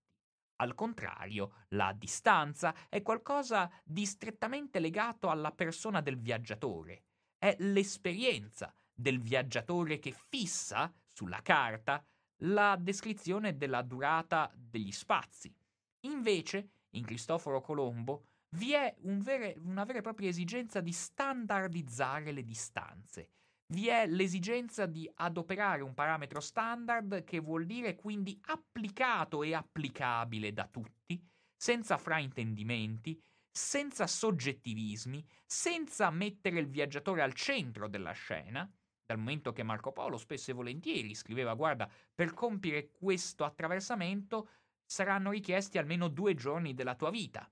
Al 0.59 0.73
contrario, 0.73 1.65
la 1.69 1.93
distanza 1.93 2.73
è 2.89 3.03
qualcosa 3.03 3.71
di 3.83 4.07
strettamente 4.07 4.79
legato 4.79 5.29
alla 5.29 5.51
persona 5.51 6.01
del 6.01 6.17
viaggiatore. 6.17 7.03
È 7.37 7.55
l'esperienza 7.59 8.73
del 8.93 9.19
viaggiatore 9.19 9.99
che 9.99 10.11
fissa 10.11 10.91
sulla 11.05 11.41
carta 11.41 12.03
la 12.41 12.75
descrizione 12.79 13.57
della 13.57 13.81
durata 13.81 14.51
degli 14.55 14.91
spazi. 14.91 15.53
Invece, 16.01 16.69
in 16.91 17.05
Cristoforo 17.05 17.61
Colombo, 17.61 18.25
vi 18.49 18.73
è 18.73 18.95
un 19.01 19.19
vere, 19.19 19.55
una 19.63 19.83
vera 19.83 19.99
e 19.99 20.01
propria 20.01 20.29
esigenza 20.29 20.79
di 20.81 20.91
standardizzare 20.91 22.31
le 22.31 22.43
distanze. 22.43 23.29
Vi 23.67 23.87
è 23.87 24.07
l'esigenza 24.07 24.85
di 24.85 25.09
adoperare 25.15 25.81
un 25.81 25.93
parametro 25.93 26.39
standard 26.39 27.23
che 27.23 27.39
vuol 27.39 27.65
dire 27.65 27.95
quindi 27.95 28.39
applicato 28.45 29.43
e 29.43 29.53
applicabile 29.53 30.53
da 30.53 30.67
tutti, 30.67 31.21
senza 31.55 31.97
fraintendimenti, 31.97 33.21
senza 33.57 34.05
soggettivismi, 34.05 35.25
senza 35.43 36.11
mettere 36.11 36.59
il 36.59 36.67
viaggiatore 36.67 37.23
al 37.23 37.33
centro 37.33 37.89
della 37.89 38.11
scena, 38.11 38.71
dal 39.03 39.17
momento 39.17 39.51
che 39.51 39.63
Marco 39.63 39.91
Polo 39.91 40.17
spesso 40.17 40.51
e 40.51 40.53
volentieri 40.53 41.15
scriveva 41.15 41.55
guarda, 41.55 41.89
per 42.13 42.33
compiere 42.33 42.91
questo 42.91 43.43
attraversamento 43.43 44.49
saranno 44.85 45.31
richiesti 45.31 45.79
almeno 45.79 46.07
due 46.07 46.35
giorni 46.35 46.75
della 46.75 46.95
tua 46.95 47.09
vita. 47.09 47.49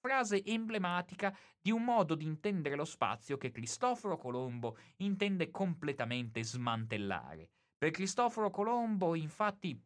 Frase 0.00 0.44
emblematica 0.44 1.36
di 1.60 1.72
un 1.72 1.82
modo 1.82 2.14
di 2.14 2.24
intendere 2.24 2.76
lo 2.76 2.84
spazio 2.84 3.36
che 3.36 3.50
Cristoforo 3.50 4.16
Colombo 4.16 4.78
intende 4.98 5.50
completamente 5.50 6.44
smantellare. 6.44 7.50
Per 7.76 7.90
Cristoforo 7.90 8.50
Colombo, 8.50 9.16
infatti, 9.16 9.76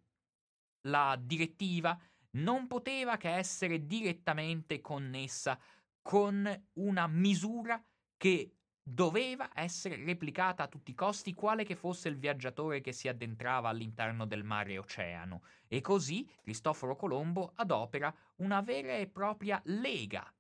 la 0.89 1.17
direttiva 1.19 1.99
non 2.33 2.67
poteva 2.67 3.17
che 3.17 3.31
essere 3.31 3.87
direttamente 3.87 4.81
connessa 4.81 5.59
con 6.01 6.65
una 6.75 7.07
misura 7.07 7.83
che 8.17 8.57
doveva 8.83 9.51
essere 9.55 9.97
replicata 10.05 10.65
a 10.65 10.69
tutti 10.69 10.91
i 10.91 10.95
costi 10.95 11.35
quale 11.35 11.65
che 11.65 11.77
fosse 11.77 12.09
il 12.09 12.19
viaggiatore 12.19 12.81
che 12.81 12.93
si 12.93 13.07
addentrava 13.07 13.69
all'interno 13.69 14.27
del 14.27 14.43
mare 14.43 14.77
oceano 14.77 15.43
e 15.69 15.81
così 15.81 16.29
Cristoforo 16.41 16.97
Colombo 16.97 17.53
adopera 17.55 18.13
una 18.37 18.61
vera 18.61 18.97
e 18.97 19.07
propria 19.07 19.61
lega 19.67 20.33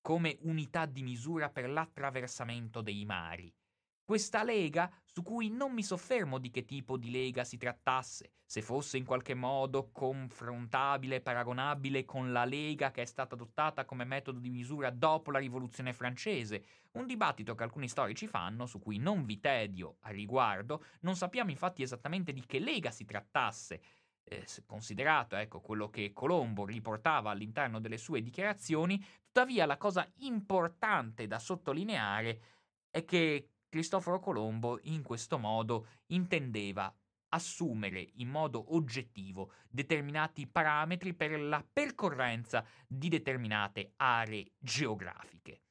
come 0.00 0.38
unità 0.40 0.86
di 0.86 1.02
misura 1.02 1.50
per 1.50 1.68
l'attraversamento 1.68 2.80
dei 2.80 3.04
mari. 3.04 3.54
Questa 4.04 4.42
lega, 4.42 4.90
su 5.04 5.22
cui 5.22 5.48
non 5.48 5.72
mi 5.72 5.82
soffermo 5.82 6.38
di 6.38 6.50
che 6.50 6.64
tipo 6.64 6.96
di 6.96 7.10
lega 7.10 7.44
si 7.44 7.56
trattasse, 7.56 8.32
se 8.44 8.60
fosse 8.60 8.98
in 8.98 9.04
qualche 9.04 9.34
modo 9.34 9.90
confrontabile, 9.92 11.20
paragonabile 11.20 12.04
con 12.04 12.32
la 12.32 12.44
lega 12.44 12.90
che 12.90 13.02
è 13.02 13.04
stata 13.04 13.34
adottata 13.34 13.84
come 13.84 14.04
metodo 14.04 14.40
di 14.40 14.50
misura 14.50 14.90
dopo 14.90 15.30
la 15.30 15.38
rivoluzione 15.38 15.92
francese, 15.92 16.64
un 16.92 17.06
dibattito 17.06 17.54
che 17.54 17.62
alcuni 17.62 17.88
storici 17.88 18.26
fanno, 18.26 18.66
su 18.66 18.80
cui 18.80 18.98
non 18.98 19.24
vi 19.24 19.38
tedio 19.38 19.96
a 20.00 20.10
riguardo, 20.10 20.84
non 21.02 21.14
sappiamo 21.14 21.50
infatti 21.50 21.82
esattamente 21.82 22.32
di 22.32 22.44
che 22.44 22.58
lega 22.58 22.90
si 22.90 23.04
trattasse, 23.04 23.80
eh, 24.24 24.46
considerato 24.66 25.36
ecco, 25.36 25.60
quello 25.60 25.88
che 25.88 26.12
Colombo 26.12 26.66
riportava 26.66 27.30
all'interno 27.30 27.80
delle 27.80 27.98
sue 27.98 28.20
dichiarazioni, 28.20 29.02
tuttavia 29.26 29.64
la 29.64 29.76
cosa 29.76 30.06
importante 30.16 31.26
da 31.26 31.38
sottolineare 31.38 32.40
è 32.90 33.04
che 33.04 33.51
Cristoforo 33.72 34.20
Colombo 34.20 34.80
in 34.82 35.02
questo 35.02 35.38
modo 35.38 35.86
intendeva 36.08 36.94
assumere 37.30 38.06
in 38.16 38.28
modo 38.28 38.74
oggettivo 38.74 39.52
determinati 39.70 40.46
parametri 40.46 41.14
per 41.14 41.40
la 41.40 41.66
percorrenza 41.72 42.62
di 42.86 43.08
determinate 43.08 43.94
aree 43.96 44.52
geografiche. 44.58 45.62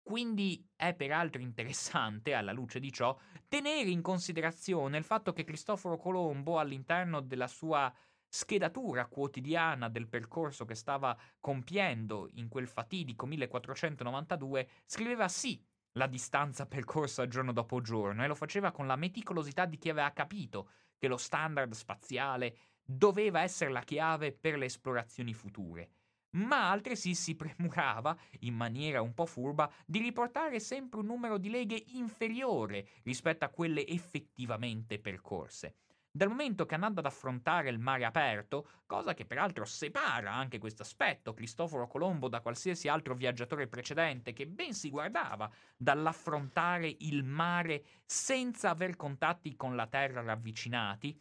Quindi 0.00 0.64
è 0.76 0.94
peraltro 0.94 1.42
interessante, 1.42 2.32
alla 2.32 2.52
luce 2.52 2.78
di 2.78 2.92
ciò, 2.92 3.18
tenere 3.48 3.90
in 3.90 4.02
considerazione 4.02 4.96
il 4.96 5.04
fatto 5.04 5.32
che 5.32 5.42
Cristoforo 5.42 5.96
Colombo, 5.96 6.60
all'interno 6.60 7.20
della 7.20 7.48
sua 7.48 7.92
schedatura 8.28 9.06
quotidiana 9.06 9.88
del 9.88 10.06
percorso 10.06 10.64
che 10.64 10.76
stava 10.76 11.18
compiendo 11.40 12.28
in 12.34 12.48
quel 12.48 12.68
fatidico 12.68 13.26
1492, 13.26 14.68
scriveva 14.86 15.26
sì 15.26 15.60
la 15.92 16.06
distanza 16.06 16.66
percorsa 16.66 17.26
giorno 17.26 17.52
dopo 17.52 17.80
giorno 17.80 18.24
e 18.24 18.26
lo 18.26 18.34
faceva 18.34 18.70
con 18.70 18.86
la 18.86 18.96
meticolosità 18.96 19.66
di 19.66 19.78
chi 19.78 19.90
aveva 19.90 20.10
capito 20.12 20.70
che 20.96 21.08
lo 21.08 21.16
standard 21.16 21.72
spaziale 21.72 22.56
doveva 22.84 23.42
essere 23.42 23.70
la 23.70 23.82
chiave 23.82 24.32
per 24.32 24.56
le 24.56 24.66
esplorazioni 24.66 25.34
future. 25.34 25.90
Ma 26.34 26.70
altresì 26.70 27.14
si 27.14 27.36
premurava, 27.36 28.16
in 28.40 28.54
maniera 28.54 29.02
un 29.02 29.12
po' 29.12 29.26
furba, 29.26 29.70
di 29.84 29.98
riportare 29.98 30.60
sempre 30.60 31.00
un 31.00 31.06
numero 31.06 31.36
di 31.36 31.50
leghe 31.50 31.82
inferiore 31.88 32.88
rispetto 33.02 33.44
a 33.44 33.50
quelle 33.50 33.86
effettivamente 33.86 34.98
percorse. 34.98 35.74
Dal 36.14 36.28
momento 36.28 36.66
che 36.66 36.74
andando 36.74 37.00
ad 37.00 37.06
affrontare 37.06 37.70
il 37.70 37.78
mare 37.78 38.04
aperto, 38.04 38.82
cosa 38.84 39.14
che 39.14 39.24
peraltro 39.24 39.64
separa 39.64 40.30
anche 40.30 40.58
questo 40.58 40.82
aspetto 40.82 41.32
Cristoforo 41.32 41.86
Colombo 41.86 42.28
da 42.28 42.42
qualsiasi 42.42 42.86
altro 42.86 43.14
viaggiatore 43.14 43.66
precedente 43.66 44.34
che 44.34 44.46
ben 44.46 44.74
si 44.74 44.90
guardava 44.90 45.50
dall'affrontare 45.74 46.94
il 46.98 47.24
mare 47.24 47.82
senza 48.04 48.68
aver 48.68 48.94
contatti 48.96 49.56
con 49.56 49.74
la 49.74 49.86
terra 49.86 50.20
ravvicinati, 50.20 51.18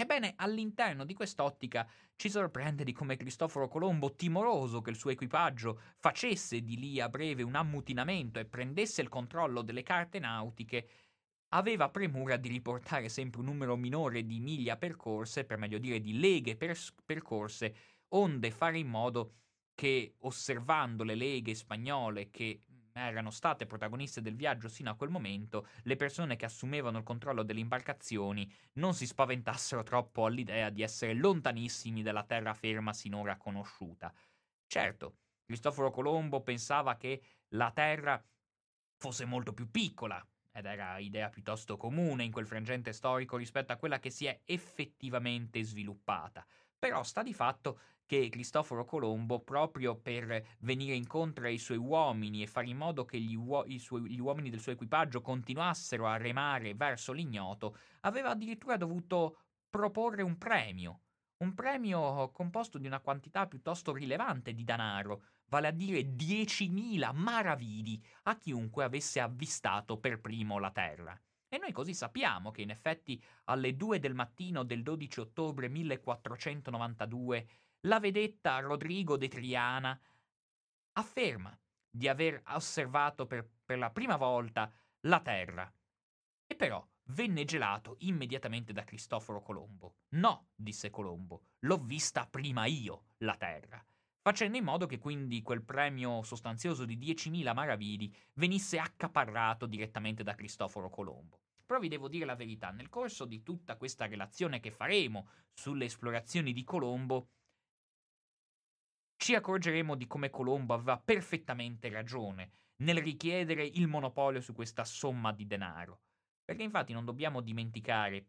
Ebbene, 0.00 0.32
all'interno 0.36 1.04
di 1.04 1.12
quest'ottica 1.12 1.86
ci 2.16 2.30
sorprende 2.30 2.84
di 2.84 2.92
come 2.92 3.16
Cristoforo 3.16 3.68
Colombo, 3.68 4.14
timoroso 4.14 4.80
che 4.80 4.88
il 4.88 4.96
suo 4.96 5.10
equipaggio 5.10 5.78
facesse 5.98 6.62
di 6.62 6.78
lì 6.78 6.98
a 7.02 7.10
breve 7.10 7.42
un 7.42 7.54
ammutinamento 7.54 8.38
e 8.38 8.46
prendesse 8.46 9.02
il 9.02 9.10
controllo 9.10 9.60
delle 9.60 9.82
carte 9.82 10.18
nautiche, 10.18 10.88
aveva 11.50 11.88
premura 11.88 12.36
di 12.36 12.48
riportare 12.48 13.08
sempre 13.08 13.40
un 13.40 13.46
numero 13.46 13.76
minore 13.76 14.24
di 14.24 14.40
miglia 14.40 14.76
percorse, 14.76 15.44
per 15.44 15.58
meglio 15.58 15.78
dire 15.78 16.00
di 16.00 16.18
leghe 16.18 16.56
percorse, 16.56 17.74
onde 18.08 18.50
fare 18.50 18.78
in 18.78 18.88
modo 18.88 19.34
che 19.74 20.14
osservando 20.20 21.04
le 21.04 21.14
leghe 21.14 21.54
spagnole 21.54 22.30
che 22.30 22.62
erano 22.92 23.30
state 23.30 23.66
protagoniste 23.66 24.20
del 24.20 24.34
viaggio 24.34 24.68
sino 24.68 24.90
a 24.90 24.94
quel 24.94 25.10
momento, 25.10 25.66
le 25.84 25.96
persone 25.96 26.36
che 26.36 26.44
assumevano 26.44 26.98
il 26.98 27.04
controllo 27.04 27.42
delle 27.42 27.60
imbarcazioni 27.60 28.50
non 28.74 28.94
si 28.94 29.06
spaventassero 29.06 29.82
troppo 29.82 30.26
all'idea 30.26 30.70
di 30.70 30.82
essere 30.82 31.14
lontanissimi 31.14 32.02
dalla 32.02 32.24
terraferma 32.24 32.92
sinora 32.92 33.36
conosciuta. 33.36 34.12
Certo, 34.66 35.16
Cristoforo 35.44 35.90
Colombo 35.90 36.42
pensava 36.42 36.96
che 36.96 37.22
la 37.54 37.70
Terra 37.72 38.22
fosse 38.96 39.24
molto 39.24 39.52
più 39.52 39.70
piccola, 39.70 40.24
ed 40.52 40.66
era 40.66 40.98
idea 40.98 41.28
piuttosto 41.28 41.76
comune 41.76 42.24
in 42.24 42.32
quel 42.32 42.46
frangente 42.46 42.92
storico 42.92 43.36
rispetto 43.36 43.72
a 43.72 43.76
quella 43.76 43.98
che 43.98 44.10
si 44.10 44.26
è 44.26 44.40
effettivamente 44.44 45.62
sviluppata. 45.62 46.44
Però 46.78 47.02
sta 47.02 47.22
di 47.22 47.34
fatto 47.34 47.78
che 48.10 48.28
Cristoforo 48.28 48.84
Colombo, 48.84 49.38
proprio 49.38 49.94
per 49.94 50.56
venire 50.60 50.94
incontro 50.94 51.44
ai 51.44 51.58
suoi 51.58 51.76
uomini 51.76 52.42
e 52.42 52.48
fare 52.48 52.66
in 52.66 52.76
modo 52.76 53.04
che 53.04 53.20
gli, 53.20 53.36
uo- 53.36 53.64
suoi, 53.78 54.10
gli, 54.10 54.18
uomini 54.18 54.50
del 54.50 54.58
suo 54.58 54.72
equipaggio 54.72 55.20
continuassero 55.20 56.08
a 56.08 56.16
remare 56.16 56.74
verso 56.74 57.12
l'ignoto, 57.12 57.76
aveva 58.00 58.30
addirittura 58.30 58.76
dovuto 58.76 59.42
proporre 59.70 60.22
un 60.22 60.36
premio. 60.38 61.02
Un 61.44 61.54
premio 61.54 62.30
composto 62.32 62.78
di 62.78 62.88
una 62.88 62.98
quantità 62.98 63.46
piuttosto 63.46 63.92
rilevante 63.92 64.52
di 64.54 64.64
denaro, 64.64 65.22
vale 65.50 65.68
a 65.68 65.72
dire 65.72 66.00
10.000 66.00 67.12
maravidi 67.14 68.02
a 68.22 68.38
chiunque 68.38 68.84
avesse 68.84 69.20
avvistato 69.20 69.98
per 69.98 70.20
primo 70.20 70.58
la 70.58 70.70
Terra. 70.70 71.20
E 71.48 71.58
noi 71.58 71.72
così 71.72 71.92
sappiamo 71.92 72.52
che 72.52 72.62
in 72.62 72.70
effetti 72.70 73.22
alle 73.44 73.76
2 73.76 73.98
del 73.98 74.14
mattino 74.14 74.62
del 74.62 74.82
12 74.82 75.20
ottobre 75.20 75.68
1492 75.68 77.48
la 77.80 77.98
vedetta 77.98 78.60
Rodrigo 78.60 79.16
de 79.16 79.28
Triana 79.28 80.00
afferma 80.92 81.58
di 81.90 82.06
aver 82.06 82.40
osservato 82.48 83.26
per, 83.26 83.48
per 83.64 83.78
la 83.78 83.90
prima 83.90 84.16
volta 84.16 84.72
la 85.00 85.20
Terra. 85.20 85.72
E 86.46 86.54
però 86.54 86.86
venne 87.06 87.44
gelato 87.44 87.96
immediatamente 88.00 88.72
da 88.72 88.84
Cristoforo 88.84 89.42
Colombo. 89.42 89.96
No, 90.10 90.50
disse 90.54 90.90
Colombo, 90.90 91.46
l'ho 91.60 91.78
vista 91.78 92.26
prima 92.26 92.66
io, 92.66 93.06
la 93.18 93.34
Terra 93.34 93.84
facendo 94.22 94.56
in 94.56 94.64
modo 94.64 94.86
che 94.86 94.98
quindi 94.98 95.42
quel 95.42 95.62
premio 95.62 96.22
sostanzioso 96.22 96.84
di 96.84 96.96
10.000 96.96 97.54
maravidi 97.54 98.14
venisse 98.34 98.78
accaparrato 98.78 99.66
direttamente 99.66 100.22
da 100.22 100.34
Cristoforo 100.34 100.90
Colombo. 100.90 101.40
Però 101.64 101.78
vi 101.78 101.88
devo 101.88 102.08
dire 102.08 102.24
la 102.24 102.34
verità, 102.34 102.70
nel 102.70 102.88
corso 102.88 103.24
di 103.24 103.42
tutta 103.42 103.76
questa 103.76 104.06
relazione 104.06 104.60
che 104.60 104.70
faremo 104.70 105.28
sulle 105.52 105.84
esplorazioni 105.84 106.52
di 106.52 106.64
Colombo, 106.64 107.28
ci 109.16 109.34
accorgeremo 109.34 109.94
di 109.94 110.06
come 110.06 110.30
Colombo 110.30 110.74
aveva 110.74 110.98
perfettamente 110.98 111.88
ragione 111.90 112.50
nel 112.76 112.98
richiedere 112.98 113.64
il 113.64 113.86
monopolio 113.86 114.40
su 114.40 114.52
questa 114.54 114.84
somma 114.84 115.32
di 115.32 115.46
denaro. 115.46 116.00
Perché 116.44 116.62
infatti 116.62 116.92
non 116.92 117.04
dobbiamo 117.04 117.40
dimenticare 117.40 118.26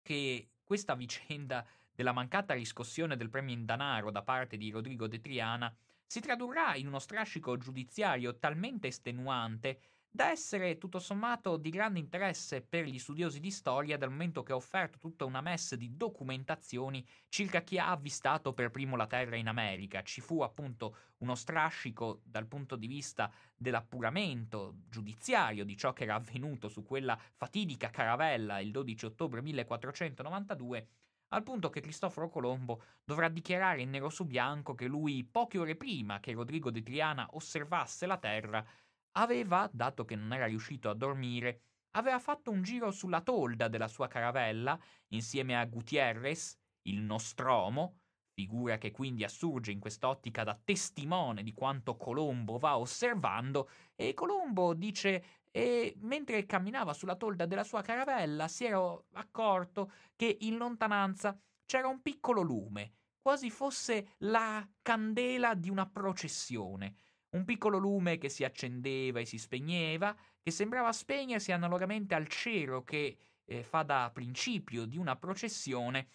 che 0.00 0.52
questa 0.64 0.94
vicenda 0.94 1.66
della 2.00 2.12
mancata 2.12 2.54
riscossione 2.54 3.14
del 3.14 3.28
premio 3.28 3.54
in 3.54 3.66
denaro 3.66 4.10
da 4.10 4.22
parte 4.22 4.56
di 4.56 4.70
Rodrigo 4.70 5.06
de 5.06 5.20
Triana 5.20 5.70
si 6.06 6.20
tradurrà 6.20 6.74
in 6.74 6.86
uno 6.86 6.98
strascico 6.98 7.58
giudiziario 7.58 8.38
talmente 8.38 8.86
estenuante 8.86 9.80
da 10.08 10.30
essere 10.30 10.78
tutto 10.78 10.98
sommato 10.98 11.58
di 11.58 11.68
grande 11.68 11.98
interesse 11.98 12.62
per 12.62 12.86
gli 12.86 12.98
studiosi 12.98 13.38
di 13.38 13.50
storia 13.50 13.98
dal 13.98 14.08
momento 14.08 14.42
che 14.42 14.52
ha 14.52 14.56
offerto 14.56 14.96
tutta 14.96 15.26
una 15.26 15.42
messe 15.42 15.76
di 15.76 15.94
documentazioni 15.94 17.06
circa 17.28 17.60
chi 17.60 17.78
ha 17.78 17.90
avvistato 17.90 18.54
per 18.54 18.70
primo 18.70 18.96
la 18.96 19.06
Terra 19.06 19.36
in 19.36 19.48
America. 19.48 20.02
Ci 20.02 20.22
fu 20.22 20.40
appunto 20.40 20.96
uno 21.18 21.34
strascico 21.34 22.22
dal 22.24 22.46
punto 22.46 22.76
di 22.76 22.86
vista 22.86 23.30
dell'appuramento 23.54 24.76
giudiziario 24.88 25.66
di 25.66 25.76
ciò 25.76 25.92
che 25.92 26.04
era 26.04 26.14
avvenuto 26.14 26.70
su 26.70 26.82
quella 26.82 27.20
fatidica 27.34 27.90
caravella 27.90 28.58
il 28.58 28.70
12 28.70 29.04
ottobre 29.04 29.42
1492 29.42 30.88
al 31.32 31.42
punto 31.42 31.70
che 31.70 31.80
Cristoforo 31.80 32.28
Colombo 32.28 32.82
dovrà 33.04 33.28
dichiarare 33.28 33.82
in 33.82 33.90
nero 33.90 34.08
su 34.08 34.24
bianco 34.24 34.74
che 34.74 34.86
lui, 34.86 35.24
poche 35.24 35.58
ore 35.58 35.76
prima 35.76 36.20
che 36.20 36.32
Rodrigo 36.32 36.70
de 36.70 36.82
Triana 36.82 37.28
osservasse 37.32 38.06
la 38.06 38.18
Terra, 38.18 38.64
aveva, 39.12 39.68
dato 39.72 40.04
che 40.04 40.16
non 40.16 40.32
era 40.32 40.46
riuscito 40.46 40.88
a 40.88 40.94
dormire, 40.94 41.62
aveva 41.92 42.18
fatto 42.18 42.50
un 42.50 42.62
giro 42.62 42.90
sulla 42.90 43.20
tolda 43.20 43.68
della 43.68 43.88
sua 43.88 44.08
caravella 44.08 44.78
insieme 45.08 45.58
a 45.58 45.64
Gutierrez, 45.64 46.56
il 46.82 47.00
Nostromo, 47.00 47.98
figura 48.32 48.78
che 48.78 48.90
quindi 48.90 49.24
assurge 49.24 49.70
in 49.72 49.80
quest'ottica 49.80 50.44
da 50.44 50.58
testimone 50.62 51.42
di 51.42 51.52
quanto 51.52 51.96
Colombo 51.96 52.58
va 52.58 52.78
osservando, 52.78 53.68
e 53.94 54.14
Colombo 54.14 54.74
dice 54.74 55.39
e 55.50 55.94
mentre 56.00 56.46
camminava 56.46 56.92
sulla 56.92 57.16
tolda 57.16 57.46
della 57.46 57.64
sua 57.64 57.82
caravella 57.82 58.46
si 58.48 58.64
era 58.64 58.80
accorto 59.14 59.92
che 60.14 60.36
in 60.40 60.56
lontananza 60.56 61.38
c'era 61.64 61.88
un 61.88 62.00
piccolo 62.02 62.40
lume, 62.42 62.92
quasi 63.20 63.50
fosse 63.50 64.14
la 64.18 64.66
candela 64.82 65.54
di 65.54 65.70
una 65.70 65.86
processione. 65.86 66.94
Un 67.30 67.44
piccolo 67.44 67.78
lume 67.78 68.18
che 68.18 68.28
si 68.28 68.42
accendeva 68.42 69.20
e 69.20 69.24
si 69.24 69.38
spegneva, 69.38 70.16
che 70.42 70.50
sembrava 70.50 70.92
spegnersi 70.92 71.52
analogamente 71.52 72.16
al 72.16 72.26
cero 72.26 72.82
che 72.82 73.16
eh, 73.44 73.62
fa 73.62 73.84
da 73.84 74.10
principio 74.12 74.84
di 74.84 74.96
una 74.96 75.14
processione. 75.14 76.08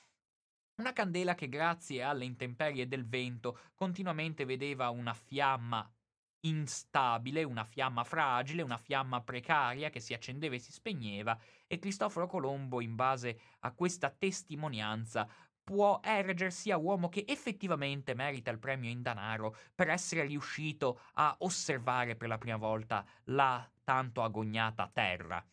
Una 0.81 0.91
candela 0.91 1.35
che 1.35 1.47
grazie 1.47 2.03
alle 2.03 2.25
intemperie 2.25 2.85
del 2.85 3.07
vento 3.07 3.59
continuamente 3.75 4.43
vedeva 4.43 4.89
una 4.89 5.13
fiamma 5.13 5.89
instabile, 6.47 7.43
una 7.43 7.63
fiamma 7.63 8.03
fragile, 8.03 8.61
una 8.61 8.77
fiamma 8.77 9.21
precaria 9.21 9.89
che 9.89 9.99
si 9.99 10.13
accendeva 10.13 10.55
e 10.55 10.59
si 10.59 10.71
spegneva 10.71 11.37
e 11.67 11.79
Cristoforo 11.79 12.27
Colombo 12.27 12.81
in 12.81 12.95
base 12.95 13.39
a 13.59 13.71
questa 13.71 14.09
testimonianza 14.09 15.27
può 15.65 15.99
ergersi 16.03 16.69
a 16.69 16.77
uomo 16.77 17.09
che 17.09 17.25
effettivamente 17.27 18.13
merita 18.13 18.51
il 18.51 18.59
premio 18.59 18.89
in 18.89 19.01
denaro 19.01 19.55
per 19.73 19.89
essere 19.89 20.23
riuscito 20.23 21.01
a 21.13 21.35
osservare 21.39 22.15
per 22.15 22.27
la 22.27 22.37
prima 22.37 22.57
volta 22.57 23.03
la 23.25 23.67
tanto 23.83 24.21
agognata 24.21 24.89
terra. 24.93 25.43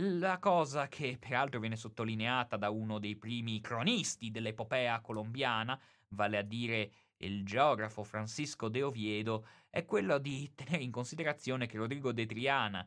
La 0.00 0.38
cosa 0.38 0.88
che 0.88 1.16
peraltro 1.18 1.60
viene 1.60 1.76
sottolineata 1.76 2.56
da 2.56 2.70
uno 2.70 2.98
dei 2.98 3.16
primi 3.16 3.60
cronisti 3.60 4.30
dell'epopea 4.30 5.00
colombiana, 5.00 5.80
vale 6.10 6.38
a 6.38 6.42
dire 6.42 6.90
il 7.18 7.44
geografo 7.44 8.04
Francisco 8.04 8.68
de 8.68 8.82
Oviedo, 8.82 9.46
è 9.70 9.84
quello 9.84 10.18
di 10.18 10.52
tenere 10.54 10.82
in 10.82 10.90
considerazione 10.90 11.66
che 11.66 11.78
Rodrigo 11.78 12.12
de 12.12 12.26
Triana 12.26 12.86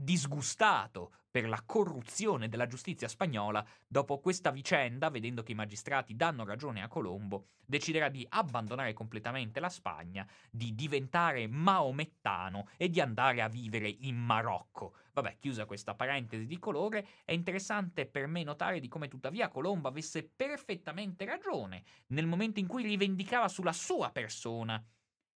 disgustato 0.00 1.12
per 1.30 1.48
la 1.48 1.62
corruzione 1.66 2.48
della 2.48 2.66
giustizia 2.66 3.08
spagnola, 3.08 3.64
dopo 3.86 4.20
questa 4.20 4.50
vicenda, 4.50 5.10
vedendo 5.10 5.42
che 5.42 5.52
i 5.52 5.56
magistrati 5.56 6.16
danno 6.16 6.44
ragione 6.44 6.82
a 6.82 6.88
Colombo, 6.88 7.48
deciderà 7.66 8.08
di 8.08 8.24
abbandonare 8.30 8.92
completamente 8.92 9.60
la 9.60 9.68
Spagna, 9.68 10.26
di 10.50 10.74
diventare 10.74 11.48
maomettano 11.48 12.68
e 12.76 12.88
di 12.88 13.00
andare 13.00 13.42
a 13.42 13.48
vivere 13.48 13.88
in 13.88 14.16
Marocco. 14.16 14.94
Vabbè, 15.12 15.36
chiusa 15.38 15.66
questa 15.66 15.94
parentesi 15.94 16.46
di 16.46 16.58
colore, 16.58 17.06
è 17.24 17.32
interessante 17.32 18.06
per 18.06 18.26
me 18.26 18.44
notare 18.44 18.80
di 18.80 18.88
come 18.88 19.08
tuttavia 19.08 19.48
Colombo 19.48 19.88
avesse 19.88 20.24
perfettamente 20.24 21.24
ragione 21.24 21.82
nel 22.08 22.26
momento 22.26 22.60
in 22.60 22.68
cui 22.68 22.84
rivendicava 22.84 23.48
sulla 23.48 23.72
sua 23.72 24.10
persona 24.10 24.82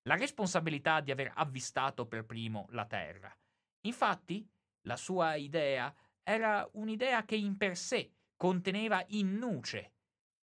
la 0.02 0.16
responsabilità 0.16 1.00
di 1.00 1.10
aver 1.10 1.32
avvistato 1.34 2.06
per 2.06 2.24
primo 2.24 2.66
la 2.70 2.86
Terra. 2.86 3.34
Infatti, 3.82 4.48
la 4.82 4.96
sua 4.96 5.34
idea 5.34 5.94
era 6.22 6.68
un'idea 6.72 7.24
che 7.24 7.36
in 7.36 7.56
per 7.56 7.76
sé 7.76 8.12
conteneva 8.36 9.04
in 9.08 9.36
nuce 9.36 9.92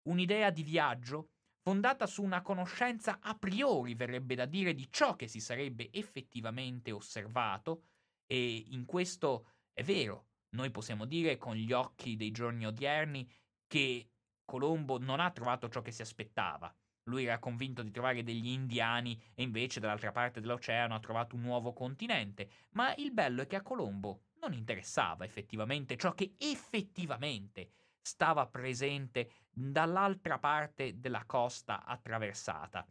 un'idea 0.08 0.50
di 0.50 0.62
viaggio 0.62 1.30
fondata 1.60 2.06
su 2.06 2.22
una 2.22 2.40
conoscenza 2.40 3.18
a 3.20 3.36
priori, 3.36 3.94
verrebbe 3.94 4.34
da 4.34 4.46
dire, 4.46 4.74
di 4.74 4.88
ciò 4.90 5.16
che 5.16 5.28
si 5.28 5.40
sarebbe 5.40 5.90
effettivamente 5.92 6.92
osservato, 6.92 7.82
e 8.26 8.64
in 8.70 8.86
questo 8.86 9.50
è 9.72 9.82
vero, 9.82 10.28
noi 10.50 10.70
possiamo 10.70 11.04
dire 11.04 11.36
con 11.36 11.56
gli 11.56 11.72
occhi 11.72 12.16
dei 12.16 12.30
giorni 12.30 12.66
odierni 12.66 13.30
che 13.66 14.08
Colombo 14.44 14.98
non 14.98 15.20
ha 15.20 15.30
trovato 15.30 15.68
ciò 15.68 15.82
che 15.82 15.92
si 15.92 16.00
aspettava. 16.00 16.74
Lui 17.08 17.24
era 17.24 17.38
convinto 17.38 17.82
di 17.82 17.90
trovare 17.90 18.22
degli 18.22 18.48
indiani 18.48 19.20
e 19.34 19.42
invece 19.42 19.80
dall'altra 19.80 20.12
parte 20.12 20.40
dell'oceano 20.40 20.94
ha 20.94 21.00
trovato 21.00 21.36
un 21.36 21.42
nuovo 21.42 21.72
continente. 21.72 22.50
Ma 22.70 22.94
il 22.96 23.12
bello 23.12 23.42
è 23.42 23.46
che 23.46 23.56
a 23.56 23.62
Colombo 23.62 24.24
non 24.40 24.52
interessava 24.52 25.24
effettivamente 25.24 25.96
ciò 25.96 26.12
che 26.12 26.34
effettivamente 26.38 27.70
stava 28.00 28.46
presente 28.46 29.46
dall'altra 29.50 30.38
parte 30.38 31.00
della 31.00 31.24
costa 31.24 31.84
attraversata. 31.84 32.86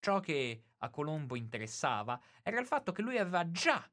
Ciò 0.00 0.20
che 0.20 0.62
a 0.78 0.90
Colombo 0.90 1.36
interessava 1.36 2.20
era 2.42 2.58
il 2.58 2.66
fatto 2.66 2.92
che 2.92 3.02
lui 3.02 3.18
aveva 3.18 3.50
già 3.50 3.86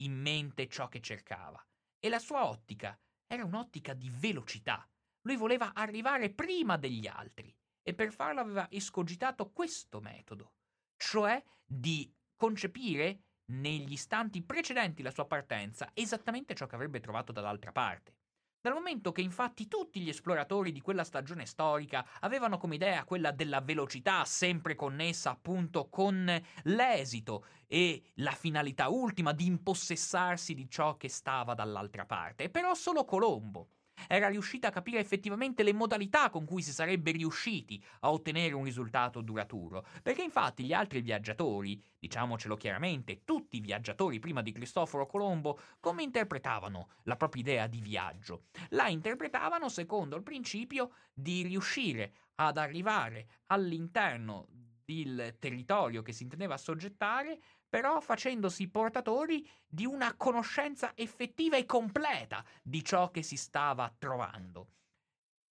in 0.00 0.18
mente 0.18 0.68
ciò 0.68 0.88
che 0.88 1.00
cercava 1.00 1.62
e 1.98 2.08
la 2.08 2.18
sua 2.18 2.46
ottica 2.46 2.98
era 3.26 3.44
un'ottica 3.44 3.92
di 3.92 4.10
velocità. 4.10 4.88
Lui 5.22 5.36
voleva 5.36 5.74
arrivare 5.74 6.30
prima 6.30 6.76
degli 6.76 7.06
altri 7.06 7.54
e 7.88 7.94
per 7.94 8.10
farlo 8.10 8.40
aveva 8.40 8.68
escogitato 8.68 9.52
questo 9.52 10.00
metodo, 10.00 10.54
cioè 10.96 11.40
di 11.64 12.12
concepire 12.34 13.20
negli 13.52 13.92
istanti 13.92 14.42
precedenti 14.42 15.04
la 15.04 15.12
sua 15.12 15.24
partenza 15.24 15.92
esattamente 15.94 16.56
ciò 16.56 16.66
che 16.66 16.74
avrebbe 16.74 16.98
trovato 16.98 17.30
dall'altra 17.30 17.70
parte. 17.70 18.14
Dal 18.60 18.74
momento 18.74 19.12
che 19.12 19.20
infatti 19.20 19.68
tutti 19.68 20.00
gli 20.00 20.08
esploratori 20.08 20.72
di 20.72 20.80
quella 20.80 21.04
stagione 21.04 21.46
storica 21.46 22.04
avevano 22.18 22.58
come 22.58 22.74
idea 22.74 23.04
quella 23.04 23.30
della 23.30 23.60
velocità 23.60 24.24
sempre 24.24 24.74
connessa 24.74 25.30
appunto 25.30 25.88
con 25.88 26.28
l'esito 26.64 27.46
e 27.68 28.02
la 28.14 28.32
finalità 28.32 28.88
ultima 28.88 29.30
di 29.30 29.46
impossessarsi 29.46 30.54
di 30.54 30.68
ciò 30.68 30.96
che 30.96 31.08
stava 31.08 31.54
dall'altra 31.54 32.04
parte, 32.04 32.50
però 32.50 32.74
solo 32.74 33.04
Colombo 33.04 33.68
era 34.08 34.28
riuscita 34.28 34.68
a 34.68 34.70
capire 34.70 35.00
effettivamente 35.00 35.62
le 35.62 35.72
modalità 35.72 36.30
con 36.30 36.44
cui 36.44 36.62
si 36.62 36.72
sarebbe 36.72 37.10
riusciti 37.12 37.82
a 38.00 38.12
ottenere 38.12 38.54
un 38.54 38.64
risultato 38.64 39.20
duraturo, 39.20 39.84
perché 40.02 40.22
infatti 40.22 40.64
gli 40.64 40.72
altri 40.72 41.00
viaggiatori, 41.00 41.82
diciamocelo 41.98 42.56
chiaramente, 42.56 43.24
tutti 43.24 43.56
i 43.56 43.60
viaggiatori 43.60 44.18
prima 44.18 44.42
di 44.42 44.52
Cristoforo 44.52 45.06
Colombo, 45.06 45.58
come 45.80 46.02
interpretavano 46.02 46.88
la 47.04 47.16
propria 47.16 47.42
idea 47.42 47.66
di 47.66 47.80
viaggio? 47.80 48.44
La 48.70 48.88
interpretavano 48.88 49.68
secondo 49.68 50.16
il 50.16 50.22
principio 50.22 50.92
di 51.12 51.42
riuscire 51.42 52.12
ad 52.36 52.58
arrivare 52.58 53.26
all'interno 53.46 54.46
del 54.84 55.36
territorio 55.40 56.02
che 56.02 56.12
si 56.12 56.22
intendeva 56.22 56.54
assoggettare 56.54 57.40
però 57.68 58.00
facendosi 58.00 58.68
portatori 58.68 59.48
di 59.66 59.84
una 59.84 60.14
conoscenza 60.14 60.92
effettiva 60.94 61.56
e 61.56 61.66
completa 61.66 62.44
di 62.62 62.82
ciò 62.84 63.10
che 63.10 63.22
si 63.22 63.36
stava 63.36 63.92
trovando. 63.98 64.68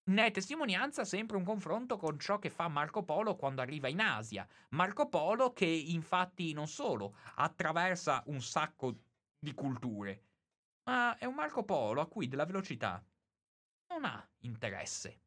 Ne 0.08 0.26
è 0.26 0.30
testimonianza 0.30 1.04
sempre 1.04 1.36
un 1.36 1.44
confronto 1.44 1.96
con 1.96 2.18
ciò 2.18 2.38
che 2.38 2.48
fa 2.48 2.68
Marco 2.68 3.02
Polo 3.02 3.34
quando 3.34 3.60
arriva 3.60 3.88
in 3.88 4.00
Asia. 4.00 4.46
Marco 4.70 5.08
Polo 5.08 5.52
che 5.52 5.66
infatti 5.66 6.52
non 6.52 6.68
solo 6.68 7.16
attraversa 7.34 8.22
un 8.26 8.40
sacco 8.40 8.94
di 9.36 9.52
culture, 9.52 10.22
ma 10.84 11.18
è 11.18 11.24
un 11.24 11.34
Marco 11.34 11.64
Polo 11.64 12.00
a 12.00 12.06
cui 12.06 12.28
della 12.28 12.46
velocità 12.46 13.04
non 13.88 14.04
ha 14.04 14.28
interesse. 14.42 15.25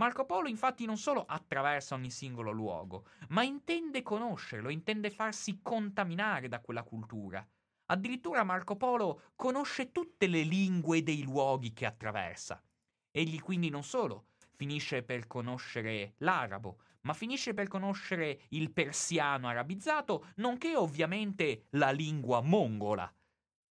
Marco 0.00 0.24
Polo 0.24 0.48
infatti 0.48 0.86
non 0.86 0.96
solo 0.96 1.26
attraversa 1.26 1.94
ogni 1.94 2.10
singolo 2.10 2.52
luogo, 2.52 3.04
ma 3.28 3.42
intende 3.42 4.00
conoscerlo, 4.00 4.70
intende 4.70 5.10
farsi 5.10 5.60
contaminare 5.60 6.48
da 6.48 6.60
quella 6.60 6.84
cultura. 6.84 7.46
Addirittura 7.84 8.42
Marco 8.42 8.76
Polo 8.76 9.24
conosce 9.36 9.92
tutte 9.92 10.26
le 10.26 10.40
lingue 10.40 11.02
dei 11.02 11.22
luoghi 11.22 11.74
che 11.74 11.84
attraversa. 11.84 12.62
Egli 13.10 13.42
quindi 13.42 13.68
non 13.68 13.82
solo 13.82 14.28
finisce 14.54 15.02
per 15.02 15.26
conoscere 15.26 16.14
l'arabo, 16.20 16.78
ma 17.02 17.12
finisce 17.12 17.52
per 17.52 17.68
conoscere 17.68 18.44
il 18.50 18.72
persiano 18.72 19.48
arabizzato, 19.48 20.28
nonché 20.36 20.76
ovviamente 20.76 21.66
la 21.72 21.90
lingua 21.90 22.40
mongola. 22.40 23.14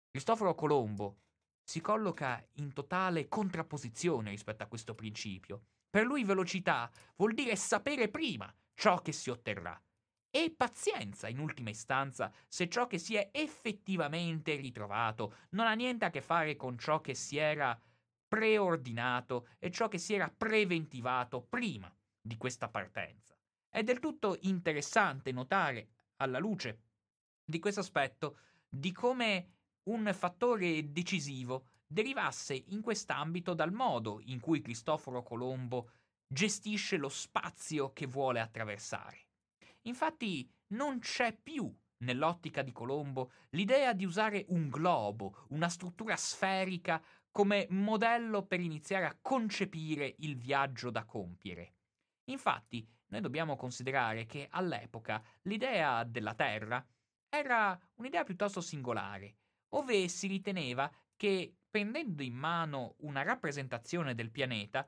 Cristoforo 0.09 0.55
Colombo 0.55 1.17
si 1.61 1.81
colloca 1.81 2.41
in 2.53 2.71
totale 2.71 3.27
contrapposizione 3.27 4.29
rispetto 4.29 4.63
a 4.63 4.67
questo 4.67 4.95
principio. 4.95 5.65
Per 5.93 6.07
lui 6.07 6.23
velocità 6.23 6.89
vuol 7.17 7.35
dire 7.35 7.55
sapere 7.55 8.09
prima 8.09 8.51
ciò 8.73 8.99
che 9.03 9.11
si 9.11 9.29
otterrà. 9.29 9.79
E 10.31 10.51
pazienza, 10.57 11.27
in 11.27 11.37
ultima 11.37 11.69
istanza, 11.69 12.33
se 12.47 12.67
ciò 12.67 12.87
che 12.87 12.97
si 12.97 13.13
è 13.13 13.29
effettivamente 13.31 14.55
ritrovato 14.55 15.35
non 15.49 15.67
ha 15.67 15.75
niente 15.75 16.05
a 16.05 16.09
che 16.09 16.23
fare 16.23 16.55
con 16.55 16.79
ciò 16.79 16.99
che 16.99 17.13
si 17.13 17.37
era 17.37 17.79
preordinato 18.27 19.49
e 19.59 19.69
ciò 19.69 19.87
che 19.87 19.99
si 19.99 20.15
era 20.15 20.33
preventivato 20.35 21.43
prima 21.43 21.95
di 22.19 22.37
questa 22.37 22.69
partenza. 22.69 23.37
È 23.69 23.83
del 23.83 23.99
tutto 23.99 24.39
interessante 24.41 25.31
notare, 25.31 25.89
alla 26.15 26.39
luce 26.39 26.79
di 27.45 27.59
questo 27.59 27.81
aspetto, 27.81 28.39
di 28.67 28.91
come 28.91 29.49
un 29.83 30.11
fattore 30.11 30.91
decisivo 30.91 31.67
derivasse 31.93 32.55
in 32.69 32.81
quest'ambito 32.81 33.53
dal 33.53 33.71
modo 33.71 34.19
in 34.25 34.39
cui 34.39 34.61
Cristoforo 34.61 35.21
Colombo 35.21 35.91
gestisce 36.27 36.97
lo 36.97 37.09
spazio 37.09 37.93
che 37.93 38.07
vuole 38.07 38.39
attraversare. 38.39 39.27
Infatti 39.83 40.51
non 40.73 40.99
c'è 40.99 41.37
più 41.37 41.71
nell'ottica 41.99 42.63
di 42.63 42.71
Colombo 42.71 43.31
l'idea 43.51 43.93
di 43.93 44.05
usare 44.05 44.45
un 44.49 44.69
globo, 44.69 45.45
una 45.49 45.69
struttura 45.69 46.15
sferica 46.15 47.01
come 47.31 47.67
modello 47.69 48.43
per 48.43 48.59
iniziare 48.59 49.05
a 49.05 49.17
concepire 49.21 50.15
il 50.19 50.35
viaggio 50.35 50.89
da 50.89 51.05
compiere. 51.05 51.75
Infatti, 52.25 52.87
noi 53.07 53.21
dobbiamo 53.21 53.55
considerare 53.55 54.25
che 54.25 54.47
all'epoca 54.49 55.23
l'idea 55.43 56.03
della 56.03 56.33
Terra 56.33 56.83
era 57.29 57.79
un'idea 57.95 58.23
piuttosto 58.23 58.61
singolare, 58.61 59.35
ove 59.69 60.07
si 60.07 60.27
riteneva 60.27 60.91
che 61.15 61.57
prendendo 61.73 62.21
in 62.21 62.35
mano 62.35 62.97
una 62.99 63.23
rappresentazione 63.23 64.13
del 64.13 64.29
pianeta, 64.29 64.87